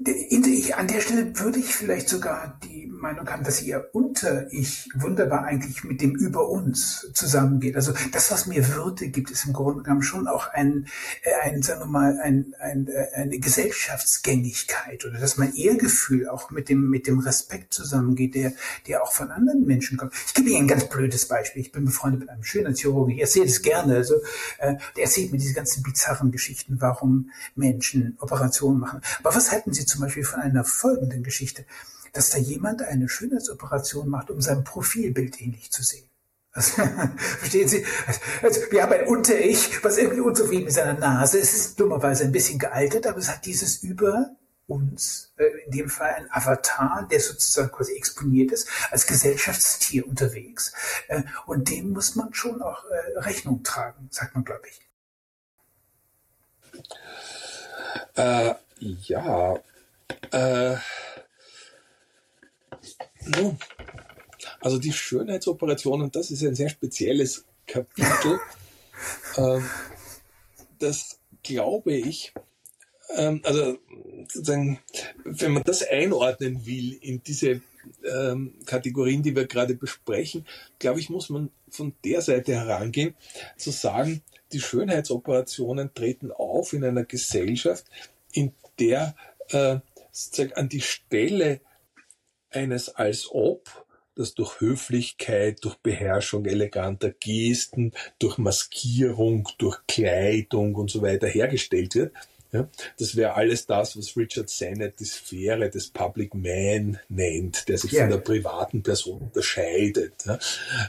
an 0.00 0.86
der 0.86 1.00
Stelle 1.00 1.38
würde 1.40 1.58
ich 1.58 1.74
vielleicht 1.74 2.08
sogar 2.08 2.58
die 2.62 2.86
Meinung 2.86 3.28
haben, 3.28 3.42
dass 3.42 3.62
ihr 3.62 3.88
Unter-Ich 3.92 4.90
wunderbar 4.94 5.44
eigentlich 5.44 5.82
mit 5.82 6.00
dem 6.00 6.14
Über 6.14 6.48
uns 6.48 7.10
zusammengeht. 7.14 7.74
Also 7.74 7.92
das, 8.12 8.30
was 8.30 8.46
mir 8.46 8.68
Würde 8.68 9.08
gibt, 9.08 9.30
ist 9.30 9.46
im 9.46 9.52
Grunde 9.52 9.82
genommen 9.82 10.02
schon 10.02 10.28
auch 10.28 10.52
ein, 10.52 10.86
äh, 11.22 11.48
ein 11.48 11.62
sagen 11.62 11.80
wir 11.80 11.86
mal, 11.86 12.18
ein, 12.22 12.54
ein, 12.60 12.86
äh, 12.86 13.08
eine 13.14 13.38
Gesellschaftsgängigkeit 13.38 15.04
oder 15.04 15.18
dass 15.18 15.36
mein 15.36 15.54
Ehrgefühl 15.54 16.28
auch 16.28 16.50
mit 16.50 16.68
dem, 16.68 16.90
mit 16.90 17.06
dem 17.06 17.18
Respekt 17.18 17.72
zusammengeht, 17.72 18.34
der, 18.34 18.52
der 18.86 19.02
auch 19.02 19.12
von 19.12 19.30
anderen 19.30 19.64
Menschen 19.64 19.98
kommt. 19.98 20.12
Ich 20.26 20.34
gebe 20.34 20.50
Ihnen 20.50 20.64
ein 20.64 20.68
ganz 20.68 20.88
blödes 20.88 21.26
Beispiel. 21.26 21.62
Ich 21.62 21.72
bin 21.72 21.84
befreundet 21.84 22.20
mit 22.20 22.28
einem 22.30 22.44
Schönheitschirurgen. 22.44 23.14
Ich 23.14 23.20
erzähle 23.20 23.46
es 23.46 23.62
gerne. 23.62 23.96
Also, 23.96 24.14
äh, 24.58 24.76
der 24.96 25.04
erzählt 25.04 25.32
mir 25.32 25.38
diese 25.38 25.54
ganzen 25.54 25.82
bizarren 25.82 26.30
Geschichten, 26.30 26.76
warum 26.80 27.30
Menschen 27.56 28.16
Operationen 28.20 28.78
machen. 28.78 29.00
Aber 29.22 29.34
was 29.34 29.50
halten 29.50 29.72
Sie 29.72 29.87
zum 29.88 30.02
Beispiel 30.02 30.24
von 30.24 30.40
einer 30.40 30.64
folgenden 30.64 31.22
Geschichte, 31.22 31.64
dass 32.12 32.30
da 32.30 32.38
jemand 32.38 32.82
eine 32.82 33.08
Schönheitsoperation 33.08 34.08
macht, 34.08 34.30
um 34.30 34.40
sein 34.40 34.64
Profilbild 34.64 35.40
ähnlich 35.40 35.70
zu 35.70 35.82
sehen. 35.82 36.08
Also, 36.52 36.82
verstehen 37.38 37.68
Sie? 37.68 37.84
Also, 38.42 38.60
wir 38.70 38.82
haben 38.82 38.92
ein 38.92 39.06
Unter-Ich, 39.06 39.84
was 39.84 39.98
irgendwie 39.98 40.20
unzufrieden 40.20 40.64
mit 40.64 40.72
seiner 40.72 40.98
Nase 40.98 41.38
ist. 41.38 41.52
Es 41.52 41.66
ist 41.66 41.80
dummerweise 41.80 42.24
ein 42.24 42.32
bisschen 42.32 42.58
gealtert, 42.58 43.06
aber 43.06 43.18
es 43.18 43.28
hat 43.28 43.44
dieses 43.46 43.82
über 43.82 44.30
uns, 44.66 45.32
äh, 45.38 45.44
in 45.66 45.70
dem 45.70 45.88
Fall 45.88 46.10
ein 46.10 46.30
Avatar, 46.30 47.06
der 47.10 47.20
sozusagen 47.20 47.72
quasi 47.72 47.94
exponiert 47.94 48.52
ist, 48.52 48.68
als 48.90 49.06
Gesellschaftstier 49.06 50.06
unterwegs. 50.06 50.72
Äh, 51.08 51.22
und 51.46 51.70
dem 51.70 51.90
muss 51.90 52.16
man 52.16 52.34
schon 52.34 52.60
auch 52.62 52.84
äh, 52.84 53.18
Rechnung 53.18 53.62
tragen, 53.62 54.08
sagt 54.10 54.34
man, 54.34 54.44
glaube 54.44 54.68
ich. 54.68 54.80
Äh, 58.14 58.54
ja, 58.80 59.58
äh, 60.32 60.76
no. 63.26 63.56
Also 64.60 64.78
die 64.78 64.92
Schönheitsoperationen, 64.92 66.10
das 66.10 66.30
ist 66.30 66.42
ein 66.42 66.54
sehr 66.54 66.68
spezielles 66.68 67.44
Kapitel. 67.66 68.40
ähm, 69.36 69.64
das 70.78 71.18
glaube 71.42 71.94
ich, 71.94 72.32
ähm, 73.16 73.40
also 73.44 73.78
sozusagen, 74.28 74.80
wenn 75.24 75.52
man 75.52 75.62
das 75.62 75.82
einordnen 75.82 76.66
will 76.66 76.98
in 77.00 77.22
diese 77.22 77.60
ähm, 78.04 78.54
Kategorien, 78.66 79.22
die 79.22 79.34
wir 79.34 79.46
gerade 79.46 79.74
besprechen, 79.74 80.46
glaube 80.78 81.00
ich, 81.00 81.10
muss 81.10 81.30
man 81.30 81.50
von 81.70 81.94
der 82.04 82.20
Seite 82.20 82.54
herangehen, 82.54 83.14
zu 83.56 83.70
sagen, 83.70 84.22
die 84.52 84.60
Schönheitsoperationen 84.60 85.92
treten 85.94 86.32
auf 86.32 86.72
in 86.72 86.84
einer 86.84 87.04
Gesellschaft, 87.04 87.84
in 88.32 88.52
der 88.78 89.14
äh, 89.50 89.78
sozusagen 90.24 90.54
an 90.54 90.68
die 90.68 90.80
Stelle 90.80 91.60
eines 92.50 92.88
als 92.88 93.28
ob, 93.30 93.86
das 94.14 94.34
durch 94.34 94.60
Höflichkeit, 94.60 95.64
durch 95.64 95.76
Beherrschung 95.76 96.44
eleganter 96.44 97.10
Gesten, 97.10 97.92
durch 98.18 98.36
Maskierung, 98.36 99.48
durch 99.58 99.78
Kleidung 99.86 100.74
und 100.74 100.90
so 100.90 101.02
weiter 101.02 101.28
hergestellt 101.28 101.94
wird, 101.94 102.12
ja, 102.50 102.66
das 102.98 103.14
wäre 103.14 103.34
alles 103.34 103.66
das, 103.66 103.96
was 103.96 104.16
Richard 104.16 104.48
Sennett 104.48 105.00
die 105.00 105.04
Sphäre 105.04 105.68
des 105.68 105.88
Public 105.88 106.34
Man 106.34 106.98
nennt, 107.10 107.68
der 107.68 107.76
sich 107.76 107.92
ja. 107.92 108.02
von 108.02 108.10
der 108.10 108.18
privaten 108.18 108.82
Person 108.82 109.20
unterscheidet. 109.20 110.24
Ja. 110.24 110.38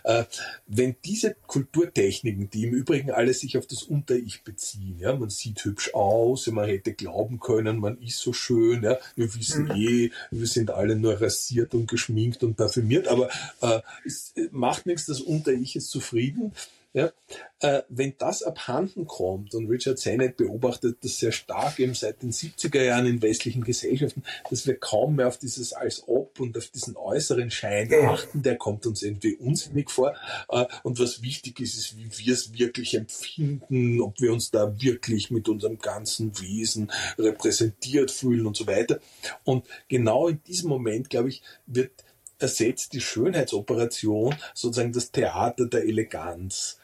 Äh, 0.04 0.26
wenn 0.68 0.96
diese 1.04 1.36
Kulturtechniken, 1.48 2.50
die 2.50 2.64
im 2.64 2.74
Übrigen 2.74 3.12
alles 3.12 3.42
sich 3.42 3.58
auf 3.58 3.68
das 3.68 3.84
Unter-Ich 3.84 4.44
beziehen, 4.44 5.00
ja, 5.00 5.14
man 5.16 5.30
sieht 5.30 5.66
hübsch 5.66 5.94
aus, 5.94 6.48
man 6.48 6.70
hätte 6.70 6.94
glauben 6.94 7.42
können, 7.42 7.80
man 7.80 8.02
ist 8.02 8.20
so 8.20 8.32
schön, 8.32 8.84
ja, 8.84 8.98
wir 9.18 9.36
wissen 9.36 9.66
mhm. 9.66 9.72
eh, 9.72 10.12
wir 10.32 10.48
sind 10.48 10.72
alle 10.72 10.96
nur 10.96 11.20
rasiert 11.22 11.74
und 11.74 11.90
geschminkt 11.90 12.42
und 12.42 12.56
parfümiert, 12.56 13.10
aber 13.10 13.30
äh, 13.62 13.82
es 14.06 14.34
macht 14.52 14.86
nichts, 14.86 15.08
das 15.08 15.20
Unter-Ich 15.20 15.76
ist 15.76 15.90
zufrieden 15.90 16.54
Ja, 16.92 17.12
äh, 17.60 17.84
wenn 17.90 18.16
das 18.18 18.42
abhanden 18.42 19.06
kommt, 19.06 19.54
und 19.54 19.68
Richard 19.68 20.00
Sennett 20.00 20.38
beobachtet 20.38 20.98
das 21.04 21.20
sehr 21.20 21.32
stark 21.32 21.78
eben 21.78 21.94
seit 21.94 22.24
den 22.24 22.32
70er 22.32 22.82
Jahren 22.82 23.06
in 23.06 23.22
westlichen 23.22 23.64
Gesellschaften, 23.64 24.24
dass 24.50 24.66
wir 24.66 24.76
kaum 24.76 25.18
mehr 25.18 25.28
auf 25.28 25.38
dieses 25.38 25.74
als 25.74 26.08
ob 26.08 26.40
und 26.40 26.58
auf 26.58 26.68
diesen 26.70 26.98
äußeren 26.98 27.52
Schein 27.52 27.94
achten, 28.08 28.42
der 28.42 28.58
kommt 28.58 28.88
uns 28.88 29.04
irgendwie 29.04 29.36
unsinnig 29.36 29.92
vor. 29.92 30.16
Äh, 30.50 30.66
und 30.82 31.00
was 31.00 31.22
wichtig 31.22 31.60
ist, 31.60 31.78
ist, 31.78 31.96
wie 31.96 32.10
wir 32.26 32.34
es 32.34 32.54
wirklich 32.54 32.96
empfinden, 32.96 34.02
ob 34.02 34.20
wir 34.20 34.34
uns 34.34 34.50
da 34.50 34.82
wirklich 34.82 35.30
mit 35.30 35.48
unserem 35.48 35.78
ganzen 35.78 36.40
Wesen 36.40 36.92
repräsentiert 37.20 38.10
fühlen 38.10 38.48
und 38.48 38.58
so 38.58 38.66
weiter. 38.66 39.00
Und 39.44 39.64
genau 39.90 40.28
in 40.28 40.42
diesem 40.44 40.70
Moment, 40.70 41.12
glaube 41.12 41.30
ich, 41.30 41.44
wird 41.68 41.92
ersetzt 42.40 42.94
die 42.94 43.02
Schönheitsoperation 43.02 44.36
sozusagen 44.54 44.94
das 44.94 45.12
Theater 45.12 45.66
der 45.66 45.84
Eleganz. 45.84 46.79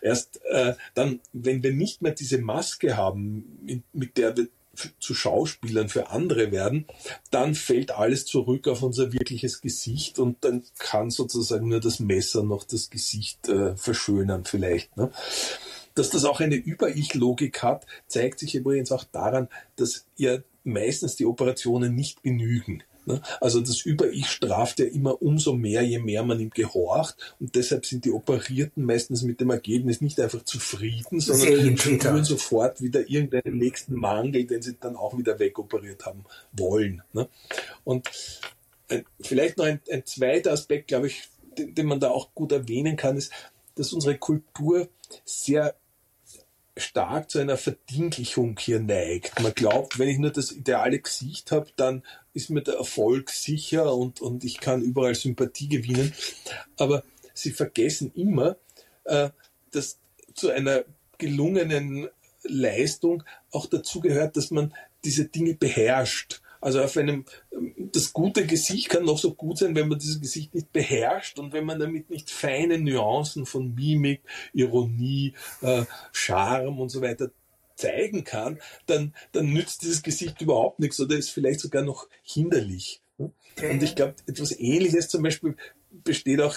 Erst 0.00 0.40
äh, 0.46 0.74
dann, 0.94 1.20
wenn 1.32 1.62
wir 1.62 1.72
nicht 1.72 2.02
mehr 2.02 2.12
diese 2.12 2.38
Maske 2.38 2.96
haben, 2.96 3.84
mit 3.92 4.16
der 4.16 4.36
wir 4.36 4.48
zu 4.98 5.14
Schauspielern 5.14 5.88
für 5.88 6.10
andere 6.10 6.50
werden, 6.50 6.86
dann 7.30 7.54
fällt 7.54 7.90
alles 7.90 8.24
zurück 8.24 8.68
auf 8.68 8.82
unser 8.82 9.12
wirkliches 9.12 9.60
Gesicht 9.60 10.18
und 10.18 10.44
dann 10.44 10.64
kann 10.78 11.10
sozusagen 11.10 11.68
nur 11.68 11.80
das 11.80 12.00
Messer 12.00 12.42
noch 12.42 12.64
das 12.64 12.90
Gesicht 12.90 13.48
äh, 13.48 13.76
verschönern 13.76 14.44
vielleicht. 14.44 14.96
Ne? 14.96 15.10
Dass 15.94 16.08
das 16.08 16.24
auch 16.24 16.40
eine 16.40 16.56
Über-Ich-Logik 16.56 17.62
hat, 17.62 17.86
zeigt 18.06 18.38
sich 18.38 18.54
übrigens 18.54 18.92
auch 18.92 19.04
daran, 19.04 19.48
dass 19.76 20.06
ja 20.16 20.38
meistens 20.64 21.16
die 21.16 21.26
Operationen 21.26 21.94
nicht 21.94 22.22
genügen. 22.22 22.82
Ne? 23.04 23.20
Also 23.40 23.60
das 23.60 23.82
Über-Ich 23.82 24.28
straft 24.28 24.78
ja 24.78 24.86
immer 24.86 25.20
umso 25.22 25.54
mehr, 25.54 25.82
je 25.82 25.98
mehr 25.98 26.22
man 26.22 26.40
ihm 26.40 26.50
gehorcht. 26.50 27.16
Und 27.40 27.54
deshalb 27.54 27.86
sind 27.86 28.04
die 28.04 28.12
Operierten 28.12 28.84
meistens 28.84 29.22
mit 29.22 29.40
dem 29.40 29.50
Ergebnis 29.50 30.00
nicht 30.00 30.20
einfach 30.20 30.44
zufrieden, 30.44 31.20
sondern 31.20 31.76
spüren 31.78 32.24
sofort 32.24 32.80
wieder 32.80 33.08
irgendeinen 33.08 33.58
nächsten 33.58 33.94
Mangel, 33.94 34.44
den 34.44 34.62
sie 34.62 34.76
dann 34.80 34.96
auch 34.96 35.16
wieder 35.16 35.38
wegoperiert 35.38 36.06
haben 36.06 36.24
wollen. 36.52 37.02
Ne? 37.12 37.28
Und 37.84 38.08
vielleicht 39.20 39.58
noch 39.58 39.64
ein, 39.64 39.80
ein 39.90 40.04
zweiter 40.04 40.52
Aspekt, 40.52 40.88
glaube 40.88 41.08
ich, 41.08 41.28
den, 41.58 41.74
den 41.74 41.86
man 41.86 42.00
da 42.00 42.10
auch 42.10 42.34
gut 42.34 42.52
erwähnen 42.52 42.96
kann, 42.96 43.16
ist, 43.16 43.32
dass 43.74 43.92
unsere 43.92 44.18
Kultur 44.18 44.88
sehr 45.24 45.74
stark 46.76 47.30
zu 47.30 47.38
einer 47.38 47.56
Verdinglichung 47.56 48.58
hier 48.58 48.80
neigt. 48.80 49.40
Man 49.40 49.54
glaubt, 49.54 49.98
wenn 49.98 50.08
ich 50.08 50.18
nur 50.18 50.30
das 50.30 50.52
ideale 50.52 50.98
Gesicht 50.98 51.52
habe, 51.52 51.68
dann 51.76 52.02
ist 52.32 52.50
mir 52.50 52.62
der 52.62 52.74
Erfolg 52.74 53.30
sicher 53.30 53.94
und, 53.94 54.20
und 54.20 54.44
ich 54.44 54.58
kann 54.58 54.82
überall 54.82 55.14
Sympathie 55.14 55.68
gewinnen. 55.68 56.14
Aber 56.78 57.04
sie 57.34 57.50
vergessen 57.50 58.12
immer, 58.14 58.56
äh, 59.04 59.30
dass 59.70 59.98
zu 60.34 60.50
einer 60.50 60.84
gelungenen 61.18 62.08
Leistung 62.42 63.22
auch 63.50 63.66
dazu 63.66 64.00
gehört, 64.00 64.36
dass 64.36 64.50
man 64.50 64.74
diese 65.04 65.26
Dinge 65.26 65.54
beherrscht. 65.54 66.41
Also 66.62 66.80
auf 66.80 66.96
einem, 66.96 67.24
das 67.76 68.12
gute 68.12 68.46
Gesicht 68.46 68.88
kann 68.88 69.04
noch 69.04 69.18
so 69.18 69.34
gut 69.34 69.58
sein, 69.58 69.74
wenn 69.74 69.88
man 69.88 69.98
dieses 69.98 70.20
Gesicht 70.20 70.54
nicht 70.54 70.72
beherrscht 70.72 71.38
und 71.40 71.52
wenn 71.52 71.64
man 71.64 71.80
damit 71.80 72.08
nicht 72.08 72.30
feine 72.30 72.78
Nuancen 72.78 73.46
von 73.46 73.74
Mimik, 73.74 74.22
Ironie, 74.54 75.34
äh, 75.60 75.84
Charme 76.12 76.78
und 76.78 76.88
so 76.88 77.02
weiter 77.02 77.32
zeigen 77.74 78.22
kann, 78.22 78.60
dann, 78.86 79.12
dann 79.32 79.52
nützt 79.52 79.82
dieses 79.82 80.02
Gesicht 80.02 80.40
überhaupt 80.40 80.78
nichts 80.78 81.00
oder 81.00 81.16
ist 81.16 81.30
vielleicht 81.30 81.60
sogar 81.60 81.82
noch 81.82 82.08
hinderlich. 82.22 83.02
Und 83.18 83.82
ich 83.82 83.96
glaube, 83.96 84.14
etwas 84.26 84.58
Ähnliches 84.58 85.08
zum 85.08 85.22
Beispiel 85.22 85.56
besteht 85.90 86.40
auch 86.40 86.56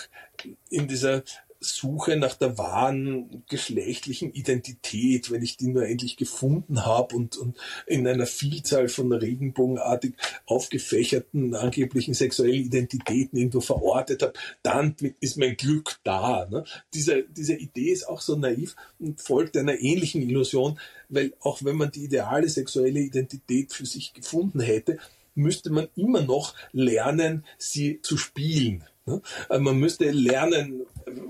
in 0.69 0.87
dieser 0.87 1.23
Suche 1.59 2.15
nach 2.17 2.35
der 2.35 2.57
wahren 2.57 3.43
geschlechtlichen 3.49 4.33
Identität, 4.33 5.31
wenn 5.31 5.41
ich 5.41 5.57
die 5.57 5.67
nur 5.67 5.85
endlich 5.85 6.17
gefunden 6.17 6.85
habe 6.85 7.15
und, 7.15 7.37
und 7.37 7.57
in 7.87 8.07
einer 8.07 8.25
Vielzahl 8.25 8.87
von 8.87 9.11
regenbogenartig 9.11 10.13
aufgefächerten 10.45 11.55
angeblichen 11.55 12.13
sexuellen 12.13 12.65
Identitäten 12.65 13.37
irgendwo 13.37 13.61
verortet 13.61 14.21
habe, 14.21 14.33
dann 14.63 14.95
ist 15.19 15.37
mein 15.37 15.57
Glück 15.57 15.97
da. 16.03 16.47
Ne? 16.49 16.65
Diese, 16.93 17.23
diese 17.23 17.55
Idee 17.55 17.91
ist 17.91 18.07
auch 18.07 18.21
so 18.21 18.35
naiv 18.35 18.75
und 18.99 19.21
folgt 19.21 19.57
einer 19.57 19.79
ähnlichen 19.79 20.21
Illusion, 20.21 20.79
weil 21.09 21.33
auch 21.39 21.63
wenn 21.63 21.77
man 21.77 21.91
die 21.91 22.03
ideale 22.03 22.49
sexuelle 22.49 22.99
Identität 22.99 23.73
für 23.73 23.85
sich 23.85 24.13
gefunden 24.13 24.59
hätte, 24.59 24.97
müsste 25.35 25.69
man 25.69 25.87
immer 25.95 26.21
noch 26.21 26.55
lernen, 26.71 27.43
sie 27.57 28.01
zu 28.01 28.17
spielen. 28.17 28.83
Ne? 29.05 29.21
Also 29.49 29.63
man 29.63 29.77
müsste 29.77 30.09
lernen, 30.11 30.85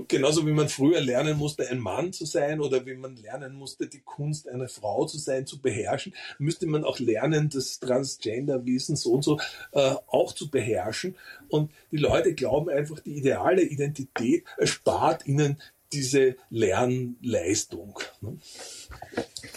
genauso 0.07 0.45
wie 0.45 0.51
man 0.51 0.69
früher 0.69 1.01
lernen 1.01 1.37
musste, 1.37 1.69
ein 1.69 1.79
Mann 1.79 2.13
zu 2.13 2.25
sein 2.25 2.61
oder 2.61 2.85
wie 2.85 2.95
man 2.95 3.15
lernen 3.15 3.55
musste, 3.55 3.87
die 3.87 4.01
Kunst 4.01 4.47
eine 4.47 4.67
Frau 4.67 5.05
zu 5.05 5.17
sein, 5.17 5.45
zu 5.45 5.61
beherrschen, 5.61 6.13
müsste 6.39 6.67
man 6.67 6.83
auch 6.83 6.99
lernen, 6.99 7.49
das 7.49 7.79
Transgender-Wesen 7.79 8.95
so 8.95 9.13
und 9.13 9.23
so 9.23 9.39
äh, 9.71 9.95
auch 10.07 10.33
zu 10.33 10.49
beherrschen. 10.49 11.15
Und 11.49 11.71
die 11.91 11.97
Leute 11.97 12.33
glauben 12.33 12.69
einfach, 12.69 12.99
die 12.99 13.17
ideale 13.17 13.63
Identität 13.63 14.45
erspart 14.57 15.25
ihnen 15.25 15.61
diese 15.93 16.35
Lernleistung. 16.49 17.99
Ne? 18.21 18.37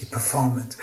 Die 0.00 0.04
Performance. 0.04 0.78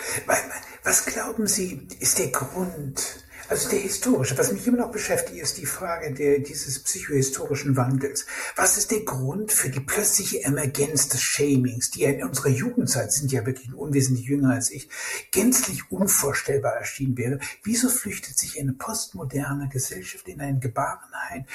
Was 0.84 1.06
glauben 1.06 1.46
Sie, 1.46 1.86
ist 2.00 2.18
der 2.18 2.28
Grund, 2.28 3.25
also 3.48 3.68
der 3.68 3.78
historische, 3.78 4.36
was 4.36 4.52
mich 4.52 4.66
immer 4.66 4.78
noch 4.78 4.90
beschäftigt, 4.90 5.40
ist 5.40 5.58
die 5.58 5.66
Frage 5.66 6.12
der, 6.12 6.40
dieses 6.40 6.82
psychohistorischen 6.82 7.76
Wandels. 7.76 8.26
Was 8.56 8.76
ist 8.76 8.90
der 8.90 9.00
Grund 9.00 9.52
für 9.52 9.70
die 9.70 9.80
plötzliche 9.80 10.42
Emergenz 10.42 11.08
des 11.08 11.22
Shamings, 11.22 11.90
die 11.90 12.00
ja 12.00 12.10
in 12.10 12.24
unserer 12.24 12.48
Jugendzeit, 12.48 13.12
sind 13.12 13.30
ja 13.30 13.46
wirklich 13.46 13.72
unwesentlich 13.72 14.26
jünger 14.26 14.54
als 14.54 14.70
ich, 14.70 14.88
gänzlich 15.30 15.90
unvorstellbar 15.90 16.72
erschienen 16.72 17.16
wäre? 17.16 17.38
Wieso 17.62 17.88
flüchtet 17.88 18.36
sich 18.38 18.60
eine 18.60 18.72
postmoderne 18.72 19.68
Gesellschaft 19.68 20.26
in 20.28 20.40
ein 20.40 20.60
Gebarenhain, 20.60 21.46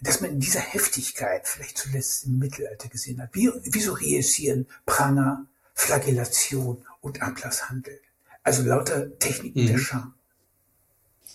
dass 0.00 0.20
man 0.20 0.32
in 0.32 0.40
dieser 0.40 0.60
Heftigkeit 0.60 1.48
vielleicht 1.48 1.78
zuletzt 1.78 2.26
im 2.26 2.38
Mittelalter 2.38 2.88
gesehen 2.88 3.22
hat? 3.22 3.30
Wie, 3.32 3.50
wieso 3.64 3.94
reüssieren 3.94 4.66
Pranger, 4.84 5.46
Flagellation 5.74 6.84
und 7.00 7.22
Ablasshandel? 7.22 8.00
Also 8.42 8.62
lauter 8.62 9.18
Techniken 9.18 9.64
mhm. 9.64 9.66
der 9.68 9.78
Scham. 9.78 10.14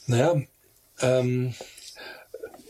Naja, 0.07 0.41
ähm, 1.01 1.53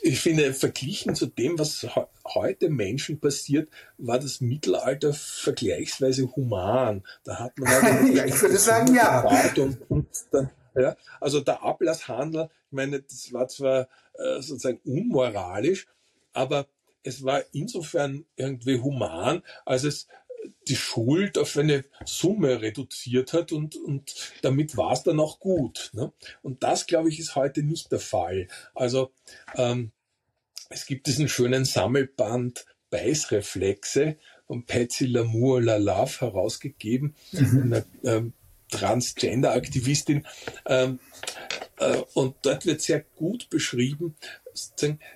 ich 0.02 0.20
finde, 0.20 0.54
verglichen 0.54 1.16
zu 1.16 1.28
dem, 1.28 1.58
was 1.58 1.88
heute 2.28 2.70
Menschen 2.70 3.20
passiert, 3.20 3.70
war 3.98 4.20
das 4.20 4.42
Mittelalter 4.42 5.14
vergleichsweise 5.14 6.30
human. 6.36 7.04
Da 7.24 7.40
hat 7.40 7.58
man 7.58 7.70
halt 7.82 8.10
ja, 8.14 8.26
ich 8.26 8.42
würde 8.42 8.58
sagen, 8.58 8.94
ja. 8.94 9.22
Und, 9.56 9.90
und 9.90 10.08
dann, 10.32 10.50
ja. 10.76 10.96
Also 11.22 11.40
der 11.40 11.64
Ablasshandel, 11.64 12.50
ich 12.68 12.72
meine, 12.72 13.02
das 13.02 13.32
war 13.32 13.48
zwar 13.48 13.88
äh, 14.16 14.42
sozusagen 14.42 14.82
unmoralisch, 14.84 15.88
aber 16.34 16.68
es 17.04 17.24
war 17.24 17.42
insofern 17.54 18.26
irgendwie 18.36 18.80
human, 18.80 19.42
als 19.66 19.84
es 19.84 20.08
die 20.68 20.76
Schuld 20.76 21.38
auf 21.38 21.58
eine 21.58 21.84
Summe 22.06 22.62
reduziert 22.62 23.34
hat 23.34 23.52
und, 23.52 23.76
und 23.76 24.14
damit 24.42 24.78
war 24.78 24.94
es 24.94 25.04
dann 25.04 25.20
auch 25.20 25.40
gut. 25.40 25.92
Ne? 25.94 26.12
Und 26.42 26.64
das, 26.64 26.86
glaube 26.86 27.10
ich, 27.10 27.20
ist 27.20 27.36
heute 27.36 27.64
nicht 27.64 27.92
der 27.92 28.00
Fall. 28.00 28.48
Also 28.74 29.12
ähm, 29.56 29.92
es 30.70 30.86
gibt 30.86 31.08
diesen 31.08 31.30
schönen 31.30 31.66
Sammelband 31.66 32.66
Beißreflexe 32.90 34.18
von 34.48 34.66
Patsy 34.66 35.06
Lamour 35.06 35.62
Lalave 35.62 36.22
herausgegeben, 36.22 37.16
mhm. 37.32 37.62
eine 37.64 37.86
ähm, 38.04 38.34
Transgender-Aktivistin. 38.70 40.26
Ähm, 40.66 41.00
äh, 41.78 42.02
und 42.14 42.36
dort 42.44 42.66
wird 42.66 42.82
sehr 42.82 43.02
gut 43.02 43.50
beschrieben, 43.50 44.16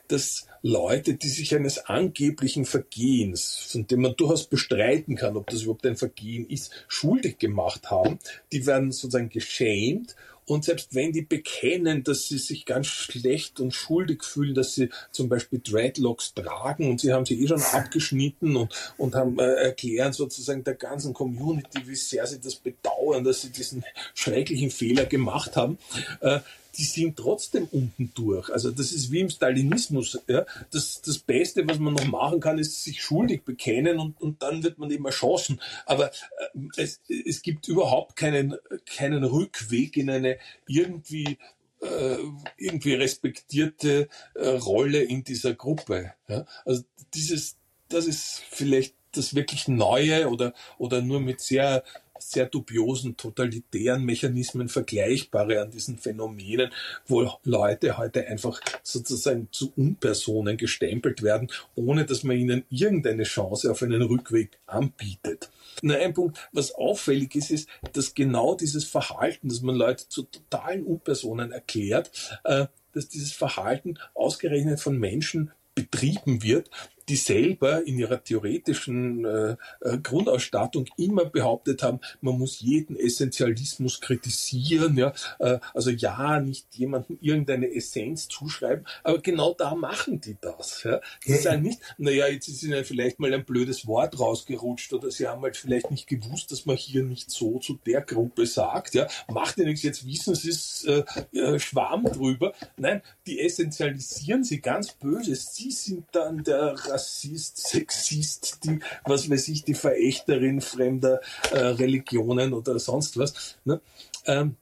dass 0.07 0.47
Leute, 0.67 1.13
die 1.13 1.29
sich 1.29 1.55
eines 1.55 1.85
angeblichen 1.85 2.65
Vergehens, 2.65 3.69
von 3.71 3.87
dem 3.87 4.01
man 4.01 4.15
durchaus 4.17 4.47
bestreiten 4.47 5.15
kann, 5.15 5.37
ob 5.37 5.49
das 5.49 5.61
überhaupt 5.61 5.85
ein 5.85 5.95
Vergehen 5.95 6.45
ist, 6.49 6.71
schuldig 6.89 7.39
gemacht 7.39 7.89
haben, 7.89 8.19
die 8.51 8.65
werden 8.65 8.91
sozusagen 8.91 9.29
geschämt. 9.29 10.15
Und 10.45 10.63
selbst 10.63 10.95
wenn 10.95 11.11
die 11.11 11.23
bekennen, 11.23 12.03
dass 12.03 12.27
sie 12.27 12.37
sich 12.37 12.65
ganz 12.65 12.87
schlecht 12.87 13.59
und 13.59 13.73
schuldig 13.73 14.23
fühlen, 14.23 14.55
dass 14.55 14.75
sie 14.75 14.89
zum 15.11 15.27
Beispiel 15.27 15.61
Dreadlocks 15.61 16.33
tragen 16.33 16.89
und 16.89 17.01
sie 17.01 17.11
haben 17.11 17.25
sie 17.25 17.41
eh 17.41 17.47
schon 17.47 17.61
abgeschnitten 17.61 18.55
und, 18.55 18.73
und 18.97 19.15
haben 19.15 19.39
äh, 19.39 19.43
erklären 19.43 20.13
sozusagen 20.13 20.63
der 20.63 20.75
ganzen 20.75 21.13
Community, 21.13 21.81
wie 21.85 21.95
sehr 21.95 22.25
sie 22.27 22.39
das 22.39 22.55
bedauern, 22.55 23.25
dass 23.25 23.41
sie 23.41 23.51
diesen 23.51 23.83
schrecklichen 24.13 24.71
Fehler 24.71 25.05
gemacht 25.05 25.57
haben, 25.57 25.77
äh, 26.21 26.39
die 26.77 26.83
sind 26.83 27.17
trotzdem 27.17 27.67
unten 27.71 28.11
durch. 28.13 28.49
Also 28.49 28.71
das 28.71 28.91
ist 28.91 29.11
wie 29.11 29.21
im 29.21 29.29
Stalinismus. 29.29 30.19
Ja? 30.27 30.45
Das, 30.71 31.01
das 31.01 31.17
Beste, 31.19 31.67
was 31.67 31.79
man 31.79 31.93
noch 31.93 32.05
machen 32.05 32.39
kann, 32.39 32.59
ist 32.59 32.83
sich 32.83 33.01
schuldig 33.01 33.43
bekennen 33.43 33.99
und, 33.99 34.21
und 34.21 34.41
dann 34.43 34.63
wird 34.63 34.77
man 34.77 34.91
eben 34.91 35.05
erschossen. 35.05 35.59
Aber 35.85 36.11
äh, 36.11 36.59
es, 36.77 37.01
es 37.07 37.41
gibt 37.41 37.67
überhaupt 37.67 38.15
keinen, 38.15 38.55
keinen 38.85 39.23
Rückweg 39.23 39.97
in 39.97 40.09
eine 40.09 40.37
irgendwie 40.67 41.37
äh, 41.81 42.17
irgendwie 42.57 42.93
respektierte 42.93 44.07
äh, 44.35 44.47
Rolle 44.47 45.01
in 45.01 45.23
dieser 45.23 45.55
Gruppe. 45.55 46.13
Ja? 46.27 46.45
Also 46.65 46.83
dieses, 47.13 47.57
das 47.89 48.05
ist 48.05 48.41
vielleicht 48.49 48.95
das 49.13 49.35
wirklich 49.35 49.67
Neue 49.67 50.29
oder, 50.29 50.53
oder 50.77 51.01
nur 51.01 51.19
mit 51.19 51.41
sehr 51.41 51.83
sehr 52.19 52.45
dubiosen 52.45 53.17
totalitären 53.17 54.03
Mechanismen 54.03 54.69
vergleichbare 54.69 55.61
an 55.61 55.71
diesen 55.71 55.97
Phänomenen, 55.97 56.71
wo 57.07 57.31
Leute 57.43 57.97
heute 57.97 58.27
einfach 58.27 58.59
sozusagen 58.83 59.47
zu 59.51 59.71
Unpersonen 59.75 60.57
gestempelt 60.57 61.23
werden, 61.23 61.49
ohne 61.75 62.05
dass 62.05 62.23
man 62.23 62.37
ihnen 62.37 62.63
irgendeine 62.69 63.23
Chance 63.23 63.71
auf 63.71 63.83
einen 63.83 64.01
Rückweg 64.01 64.57
anbietet. 64.65 65.49
Nur 65.81 65.97
ein 65.97 66.13
Punkt, 66.13 66.37
was 66.51 66.73
auffällig 66.73 67.35
ist, 67.35 67.51
ist, 67.51 67.69
dass 67.93 68.13
genau 68.13 68.55
dieses 68.55 68.85
Verhalten, 68.85 69.49
dass 69.49 69.61
man 69.61 69.75
Leute 69.75 70.09
zu 70.09 70.23
totalen 70.23 70.83
Unpersonen 70.83 71.51
erklärt, 71.51 72.11
äh, 72.43 72.67
dass 72.93 73.09
dieses 73.09 73.31
Verhalten 73.31 73.99
ausgerechnet 74.15 74.79
von 74.79 74.97
Menschen 74.97 75.51
betrieben 75.75 76.41
wird, 76.41 76.71
die 77.09 77.15
selber 77.15 77.85
in 77.85 77.97
ihrer 77.97 78.23
theoretischen 78.23 79.25
äh, 79.25 79.55
äh, 79.81 79.97
Grundausstattung 79.99 80.87
immer 80.97 81.25
behauptet 81.25 81.83
haben, 81.83 81.99
man 82.21 82.37
muss 82.37 82.59
jeden 82.59 82.97
Essentialismus 82.97 84.01
kritisieren. 84.01 84.97
Ja? 84.97 85.13
Äh, 85.39 85.59
also 85.73 85.89
ja, 85.89 86.39
nicht 86.39 86.67
jemandem 86.75 87.17
irgendeine 87.21 87.73
Essenz 87.73 88.27
zuschreiben, 88.27 88.85
aber 89.03 89.19
genau 89.19 89.53
da 89.53 89.75
machen 89.75 90.19
die 90.19 90.37
das. 90.39 90.83
Ja? 90.83 90.99
Sie 91.23 91.33
ja. 91.33 91.37
sagen 91.37 91.61
nicht, 91.61 91.79
naja, 91.97 92.27
jetzt 92.27 92.47
ist 92.47 92.63
ihnen 92.63 92.83
vielleicht 92.83 93.19
mal 93.19 93.33
ein 93.33 93.45
blödes 93.45 93.87
Wort 93.87 94.19
rausgerutscht 94.19 94.93
oder 94.93 95.09
sie 95.11 95.27
haben 95.27 95.41
halt 95.43 95.57
vielleicht 95.57 95.91
nicht 95.91 96.07
gewusst, 96.07 96.51
dass 96.51 96.65
man 96.65 96.75
hier 96.75 97.03
nicht 97.03 97.31
so 97.31 97.59
zu 97.59 97.79
der 97.85 98.01
Gruppe 98.01 98.45
sagt. 98.45 98.95
Ja? 98.95 99.07
Macht 99.29 99.57
ja 99.57 99.65
nichts, 99.65 99.83
jetzt 99.83 100.05
wissen 100.05 100.35
sie 100.35 100.49
es 100.49 100.83
äh, 100.85 101.03
äh, 101.37 101.59
Schwarm 101.59 102.03
drüber. 102.05 102.53
Nein, 102.75 103.01
die 103.25 103.39
essentialisieren 103.39 104.43
sie 104.43 104.59
ganz 104.59 104.93
böse. 104.93 105.35
Sie 105.35 105.71
sind 105.71 106.05
dann 106.11 106.43
der 106.43 106.75
Rassist, 106.97 107.57
Sexist, 107.57 108.63
die, 108.63 108.79
was 109.05 109.29
weiß 109.29 109.47
ich, 109.49 109.63
die 109.63 109.75
Verächterin 109.75 110.61
fremder 110.61 111.21
äh, 111.51 111.59
Religionen 111.59 112.53
oder 112.53 112.79
sonst 112.79 113.17
was. 113.17 113.57
Ne? 113.65 113.79
Ähm, 114.25 114.55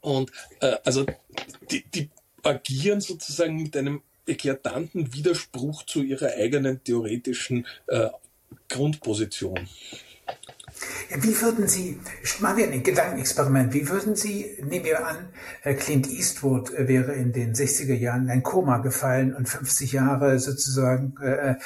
und 0.00 0.30
äh, 0.60 0.76
also 0.84 1.04
die, 1.70 1.84
die 1.90 2.10
agieren 2.44 3.00
sozusagen 3.00 3.60
mit 3.60 3.76
einem 3.76 4.02
eklatanten 4.26 5.12
Widerspruch 5.12 5.82
zu 5.84 6.02
ihrer 6.02 6.34
eigenen 6.34 6.82
theoretischen 6.84 7.66
äh, 7.88 8.08
Grundposition. 8.68 9.68
Wie 11.10 11.40
würden 11.40 11.68
Sie, 11.68 11.98
machen 12.40 12.58
wir 12.58 12.70
ein 12.70 12.82
Gedankenexperiment, 12.82 13.72
wie 13.72 13.88
würden 13.88 14.14
Sie, 14.14 14.58
nehmen 14.62 14.84
wir 14.84 15.06
an, 15.06 15.28
Clint 15.62 16.08
Eastwood 16.08 16.72
wäre 16.76 17.14
in 17.14 17.32
den 17.32 17.54
60er 17.54 17.94
Jahren 17.94 18.24
in 18.24 18.30
ein 18.30 18.42
Koma 18.42 18.78
gefallen 18.78 19.34
und 19.34 19.48
50 19.48 19.92
Jahre 19.92 20.38
sozusagen 20.38 21.14
äh, 21.22 21.56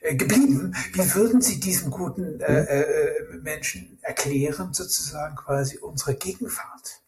äh, 0.00 0.14
geblieben, 0.14 0.74
wie 0.92 1.14
würden 1.14 1.40
Sie 1.40 1.60
diesem 1.60 1.90
guten 1.90 2.40
äh, 2.40 2.62
äh, 2.62 3.36
Menschen 3.42 3.98
erklären, 4.02 4.72
sozusagen 4.72 5.36
quasi 5.36 5.78
unsere 5.78 6.14
Gegenwart? 6.14 7.02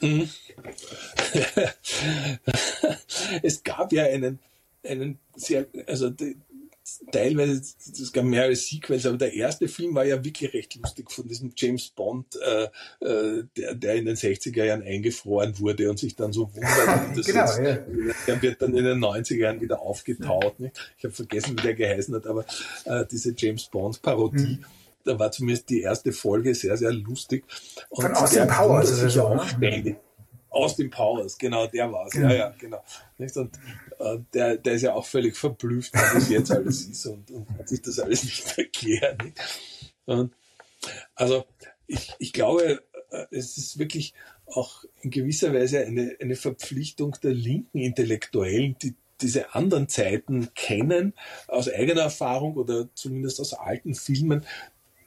Es 3.42 3.62
gab 3.62 3.92
ja 3.92 4.04
einen, 4.04 4.40
einen 4.84 5.18
sehr, 5.36 5.66
also 5.86 6.10
teilweise, 7.10 7.62
das 7.86 8.12
gab 8.12 8.24
mehr 8.24 8.44
als 8.44 8.66
Sequels, 8.66 9.06
aber 9.06 9.16
der 9.16 9.32
erste 9.34 9.68
Film 9.68 9.94
war 9.94 10.04
ja 10.04 10.24
wirklich 10.24 10.52
recht 10.52 10.74
lustig 10.76 11.10
von 11.10 11.26
diesem 11.26 11.52
James 11.56 11.90
Bond, 11.90 12.26
äh, 12.36 12.64
äh, 13.04 13.44
der, 13.56 13.74
der 13.74 13.94
in 13.94 14.06
den 14.06 14.16
60er 14.16 14.64
Jahren 14.64 14.82
eingefroren 14.82 15.58
wurde 15.58 15.90
und 15.90 15.98
sich 15.98 16.16
dann 16.16 16.32
so 16.32 16.52
wundert. 16.54 16.72
Das 17.16 17.26
genau, 17.26 17.40
jetzt, 17.40 17.58
ja. 17.58 17.78
Der 18.26 18.42
wird 18.42 18.62
dann 18.62 18.74
in 18.74 18.84
den 18.84 18.98
90er 18.98 19.36
Jahren 19.36 19.60
wieder 19.60 19.80
aufgetaut. 19.80 20.58
Nicht? 20.60 20.94
Ich 20.98 21.04
habe 21.04 21.14
vergessen, 21.14 21.58
wie 21.58 21.62
der 21.62 21.74
geheißen 21.74 22.14
hat, 22.14 22.26
aber 22.26 22.44
äh, 22.84 23.04
diese 23.10 23.34
James 23.36 23.64
Bond-Parodie. 23.66 24.58
Mhm 24.60 24.64
da 25.04 25.18
war 25.18 25.30
zumindest 25.32 25.68
die 25.68 25.82
erste 25.82 26.12
Folge 26.12 26.54
sehr, 26.54 26.76
sehr 26.76 26.92
lustig. 26.92 27.44
Und 27.88 28.02
Von 28.02 28.14
Austin 28.14 28.46
Powers 28.46 28.90
ist 28.90 29.02
es 29.02 29.18
auch 29.18 29.44
ständig. 29.48 29.96
Austin 30.52 30.90
Powers, 30.90 31.38
genau, 31.38 31.66
der 31.66 31.90
war 31.90 32.06
es. 32.06 32.14
Ja, 32.14 32.22
ja, 32.22 32.32
ja 32.32 32.54
genau. 32.58 32.82
Und 33.18 33.58
äh, 33.98 34.18
der, 34.34 34.56
der 34.56 34.74
ist 34.74 34.82
ja 34.82 34.94
auch 34.94 35.06
völlig 35.06 35.36
verblüfft, 35.36 35.94
was 35.94 36.14
das 36.14 36.28
jetzt 36.28 36.50
alles 36.50 36.86
ist 36.86 37.06
und, 37.06 37.30
und 37.30 37.48
hat 37.58 37.68
sich 37.68 37.82
das 37.82 37.98
alles 37.98 38.24
nicht 38.24 38.58
erklärt. 38.58 39.22
Und 40.06 40.32
also 41.14 41.44
ich, 41.86 42.12
ich 42.18 42.32
glaube, 42.32 42.82
äh, 43.10 43.26
es 43.30 43.56
ist 43.56 43.78
wirklich 43.78 44.14
auch 44.46 44.84
in 45.00 45.10
gewisser 45.10 45.54
Weise 45.54 45.84
eine, 45.84 46.16
eine 46.20 46.36
Verpflichtung 46.36 47.16
der 47.22 47.32
linken 47.32 47.78
Intellektuellen, 47.78 48.76
die 48.82 48.94
diese 49.20 49.54
anderen 49.54 49.88
Zeiten 49.88 50.52
kennen, 50.54 51.14
aus 51.46 51.68
eigener 51.68 52.02
Erfahrung 52.02 52.56
oder 52.56 52.88
zumindest 52.94 53.40
aus 53.40 53.54
alten 53.54 53.94
Filmen, 53.94 54.44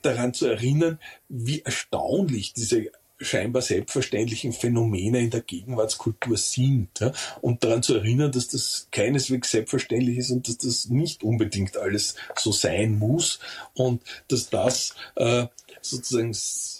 daran 0.01 0.33
zu 0.33 0.45
erinnern, 0.47 0.99
wie 1.27 1.61
erstaunlich 1.61 2.53
diese 2.53 2.91
scheinbar 3.19 3.61
selbstverständlichen 3.61 4.53
Phänomene 4.53 5.19
in 5.19 5.29
der 5.29 5.41
Gegenwartskultur 5.41 6.37
sind. 6.37 6.99
Ja? 6.99 7.11
Und 7.41 7.63
daran 7.63 7.83
zu 7.83 7.95
erinnern, 7.95 8.31
dass 8.31 8.47
das 8.47 8.87
keineswegs 8.91 9.51
selbstverständlich 9.51 10.17
ist 10.17 10.31
und 10.31 10.47
dass 10.47 10.57
das 10.57 10.89
nicht 10.89 11.23
unbedingt 11.23 11.77
alles 11.77 12.15
so 12.37 12.51
sein 12.51 12.97
muss 12.97 13.39
und 13.73 14.01
dass 14.27 14.49
das 14.49 14.95
äh, 15.15 15.47
sozusagen 15.81 16.35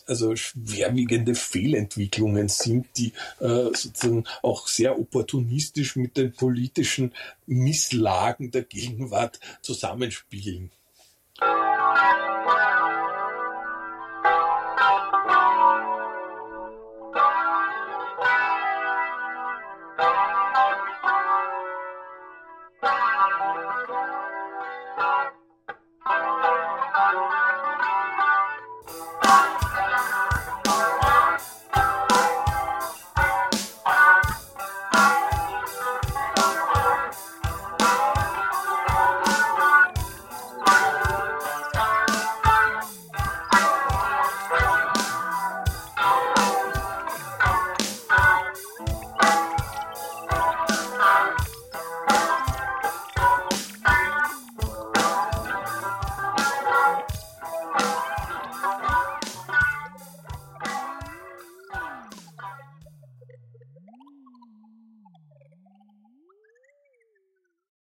also 0.08 0.36
schwerwiegende 0.36 1.36
Fehlentwicklungen 1.36 2.48
sind, 2.50 2.88
die 2.98 3.14
äh, 3.40 3.72
sozusagen 3.74 4.26
auch 4.42 4.68
sehr 4.68 5.00
opportunistisch 5.00 5.96
mit 5.96 6.18
den 6.18 6.34
politischen 6.34 7.14
Misslagen 7.46 8.52
der 8.52 8.64
Gegenwart 8.64 9.40
zusammenspielen. 9.62 10.72